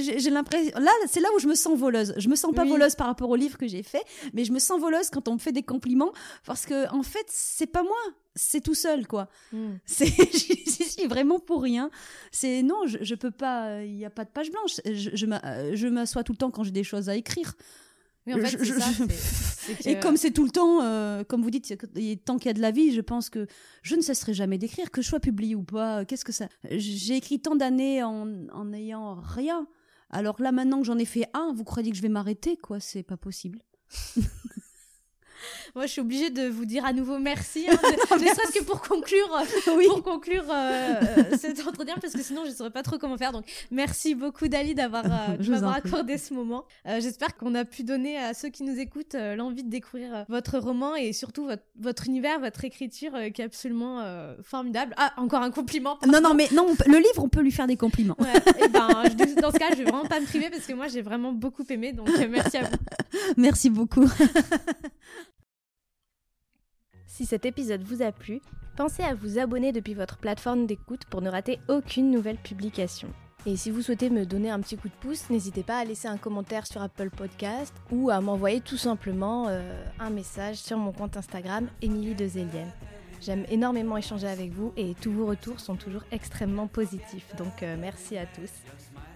J'ai 0.00 0.18
j'ai 0.20 0.30
l'impression 0.30 0.72
là 0.78 0.90
c'est 1.08 1.20
là 1.20 1.28
où 1.36 1.38
je 1.38 1.48
me 1.48 1.54
sens 1.54 1.76
voleuse. 1.78 2.14
Je 2.16 2.28
me 2.30 2.36
sens 2.36 2.54
pas 2.54 2.62
Oui. 2.62 2.68
voleuse 2.70 2.94
par 2.94 3.08
rapport 3.08 3.28
au 3.28 3.36
livre 3.36 3.58
que 3.58 3.66
j'ai 3.66 3.82
fait 3.82 4.04
mais 4.32 4.44
je 4.44 4.52
me 4.52 4.58
sens 4.58 4.80
voleuse 4.80 5.10
quand 5.10 5.28
on 5.28 5.34
me 5.34 5.38
fait 5.38 5.52
des 5.52 5.64
compliments 5.64 6.12
parce 6.46 6.64
que 6.64 6.88
en 6.94 7.02
fait 7.02 7.26
c'est 7.28 7.66
pas 7.66 7.82
moi 7.82 7.96
c'est 8.36 8.60
tout 8.60 8.74
seul 8.74 9.06
quoi 9.08 9.28
Mm. 9.52 9.74
c'est 9.86 10.06
suis 10.06 11.06
vraiment 11.08 11.40
pour 11.40 11.62
rien 11.62 11.90
c'est 12.30 12.62
non 12.62 12.86
je, 12.86 12.98
je 13.02 13.14
peux 13.16 13.30
pas 13.32 13.82
il 13.82 13.96
y 13.96 14.04
a 14.04 14.10
pas 14.10 14.24
de 14.24 14.30
page 14.30 14.50
blanche 14.52 14.80
je, 14.84 15.10
je 15.14 15.26
m'a- 15.26 15.42
euh, 15.44 15.72
je 15.74 15.88
m'assois 15.88 16.22
tout 16.22 16.32
le 16.32 16.38
temps 16.38 16.50
quand 16.52 16.62
j'ai 16.62 16.70
des 16.70 16.84
choses 16.84 17.08
à 17.08 17.16
écrire 17.16 17.54
Oui, 18.26 18.34
en 18.34 18.38
fait, 18.38 18.62
Je- 18.62 19.88
et 19.88 19.98
comme 20.00 20.16
c'est 20.16 20.30
tout 20.32 20.44
le 20.44 20.50
temps, 20.50 20.82
euh, 20.82 21.22
comme 21.24 21.42
vous 21.42 21.50
dites, 21.50 21.74
tant 22.24 22.36
qu'il 22.38 22.46
y 22.46 22.50
a 22.50 22.54
de 22.54 22.60
la 22.60 22.70
vie, 22.72 22.92
je 22.92 23.00
pense 23.00 23.30
que 23.30 23.46
je 23.82 23.94
ne 23.96 24.00
cesserai 24.00 24.32
jamais 24.34 24.58
d'écrire, 24.58 24.90
que 24.90 25.00
je 25.02 25.08
sois 25.08 25.20
publié 25.20 25.54
ou 25.54 25.62
pas. 25.62 26.04
Qu'est-ce 26.04 26.24
que 26.24 26.32
ça 26.32 26.48
J'ai 26.70 27.16
écrit 27.16 27.40
tant 27.40 27.54
d'années 27.56 28.02
en, 28.02 28.26
en 28.52 28.72
ayant 28.72 29.14
rien. 29.20 29.66
Alors 30.10 30.40
là, 30.42 30.50
maintenant 30.52 30.80
que 30.80 30.86
j'en 30.86 30.98
ai 30.98 31.04
fait 31.04 31.26
un, 31.34 31.52
vous 31.54 31.64
croyez 31.64 31.90
que 31.90 31.96
je 31.96 32.02
vais 32.02 32.08
m'arrêter 32.08 32.56
Quoi, 32.56 32.80
c'est 32.80 33.02
pas 33.04 33.16
possible. 33.16 33.60
Moi, 35.76 35.84
je 35.84 35.92
suis 35.92 36.00
obligée 36.00 36.30
de 36.30 36.48
vous 36.48 36.64
dire 36.64 36.86
à 36.86 36.94
nouveau 36.94 37.18
merci, 37.18 37.66
hein, 37.70 37.76
ne, 37.82 38.14
ne 38.14 38.26
serait-ce 38.28 38.58
que 38.58 38.64
pour 38.64 38.80
conclure, 38.80 39.28
euh, 39.36 39.72
Oui. 39.76 39.84
pour 39.86 40.02
conclure 40.02 40.44
euh, 40.50 40.94
euh, 41.32 41.36
cet 41.38 41.60
entretien, 41.66 41.96
parce 42.00 42.14
que 42.14 42.22
sinon, 42.22 42.44
je 42.46 42.50
ne 42.50 42.54
saurais 42.54 42.70
pas 42.70 42.82
trop 42.82 42.96
comment 42.96 43.18
faire. 43.18 43.30
Donc, 43.30 43.44
merci 43.70 44.14
beaucoup, 44.14 44.48
Dali, 44.48 44.74
d'avoir 44.74 45.04
euh, 45.04 45.36
de 45.38 45.64
accordé 45.66 46.16
ce 46.16 46.32
moment. 46.32 46.64
Euh, 46.88 46.98
J'espère 47.02 47.36
qu'on 47.36 47.54
a 47.54 47.66
pu 47.66 47.82
donner 47.84 48.16
à 48.16 48.32
ceux 48.32 48.48
qui 48.48 48.62
nous 48.62 48.78
écoutent 48.78 49.16
l'envie 49.36 49.64
de 49.64 49.68
découvrir 49.68 50.24
votre 50.30 50.58
roman 50.58 50.94
et 50.96 51.12
surtout 51.12 51.44
votre, 51.44 51.62
votre 51.78 52.06
univers, 52.06 52.40
votre 52.40 52.64
écriture 52.64 53.12
qui 53.34 53.42
est 53.42 53.44
absolument 53.44 54.02
formidable. 54.42 54.94
Ah, 54.96 55.12
encore 55.18 55.42
un 55.42 55.50
compliment. 55.50 55.98
Non, 56.06 56.22
non, 56.22 56.32
mais 56.32 56.48
non, 56.54 56.74
le 56.86 56.96
livre, 56.96 57.22
on 57.22 57.28
peut 57.28 57.42
lui 57.42 57.52
faire 57.52 57.66
des 57.66 57.76
compliments. 57.76 58.16
Ouais, 58.18 58.64
et 58.64 58.68
ben, 58.68 58.88
je- 59.04 59.40
dans 59.42 59.52
ce 59.52 59.58
cas, 59.58 59.66
je 59.72 59.76
vais 59.76 59.84
vraiment 59.84 60.06
pas 60.06 60.20
me 60.20 60.26
priver 60.26 60.48
parce 60.48 60.64
que 60.66 60.72
moi, 60.72 60.88
j'ai 60.88 61.02
vraiment 61.02 61.32
beaucoup 61.32 61.64
aimé. 61.68 61.92
Donc, 61.92 62.08
merci 62.30 62.56
à 62.56 62.62
vous. 62.62 62.76
Merci 63.36 63.68
beaucoup. 63.68 64.08
Si 67.16 67.24
cet 67.24 67.46
épisode 67.46 67.82
vous 67.82 68.02
a 68.02 68.12
plu, 68.12 68.42
pensez 68.76 69.02
à 69.02 69.14
vous 69.14 69.38
abonner 69.38 69.72
depuis 69.72 69.94
votre 69.94 70.18
plateforme 70.18 70.66
d'écoute 70.66 71.06
pour 71.08 71.22
ne 71.22 71.30
rater 71.30 71.60
aucune 71.66 72.10
nouvelle 72.10 72.36
publication. 72.36 73.08
Et 73.46 73.56
si 73.56 73.70
vous 73.70 73.80
souhaitez 73.80 74.10
me 74.10 74.26
donner 74.26 74.50
un 74.50 74.60
petit 74.60 74.76
coup 74.76 74.90
de 74.90 74.94
pouce, 75.00 75.30
n'hésitez 75.30 75.62
pas 75.62 75.78
à 75.78 75.84
laisser 75.86 76.08
un 76.08 76.18
commentaire 76.18 76.66
sur 76.66 76.82
Apple 76.82 77.08
Podcast 77.08 77.72
ou 77.90 78.10
à 78.10 78.20
m'envoyer 78.20 78.60
tout 78.60 78.76
simplement 78.76 79.46
euh, 79.48 79.82
un 79.98 80.10
message 80.10 80.56
sur 80.56 80.76
mon 80.76 80.92
compte 80.92 81.16
Instagram, 81.16 81.68
Émilie 81.80 82.14
de 82.14 82.26
Zélienne. 82.26 82.70
J'aime 83.22 83.46
énormément 83.48 83.96
échanger 83.96 84.28
avec 84.28 84.52
vous 84.52 84.74
et 84.76 84.94
tous 85.00 85.10
vos 85.10 85.24
retours 85.24 85.58
sont 85.58 85.76
toujours 85.76 86.04
extrêmement 86.12 86.66
positifs, 86.66 87.34
donc 87.38 87.62
euh, 87.62 87.78
merci 87.80 88.18
à 88.18 88.26
tous. 88.26 88.50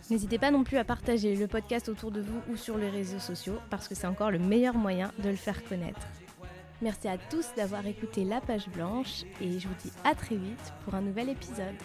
N'hésitez 0.08 0.38
pas 0.38 0.50
non 0.50 0.64
plus 0.64 0.78
à 0.78 0.84
partager 0.84 1.36
le 1.36 1.48
podcast 1.48 1.90
autour 1.90 2.12
de 2.12 2.22
vous 2.22 2.40
ou 2.50 2.56
sur 2.56 2.78
les 2.78 2.88
réseaux 2.88 3.18
sociaux 3.18 3.58
parce 3.68 3.88
que 3.88 3.94
c'est 3.94 4.06
encore 4.06 4.30
le 4.30 4.38
meilleur 4.38 4.74
moyen 4.74 5.12
de 5.22 5.28
le 5.28 5.36
faire 5.36 5.62
connaître. 5.64 6.00
Merci 6.82 7.08
à 7.08 7.18
tous 7.18 7.46
d'avoir 7.56 7.86
écouté 7.86 8.24
La 8.24 8.40
Page 8.40 8.68
Blanche 8.70 9.24
et 9.40 9.58
je 9.58 9.68
vous 9.68 9.74
dis 9.82 9.92
à 10.02 10.14
très 10.14 10.36
vite 10.36 10.72
pour 10.84 10.94
un 10.94 11.02
nouvel 11.02 11.28
épisode. 11.28 11.76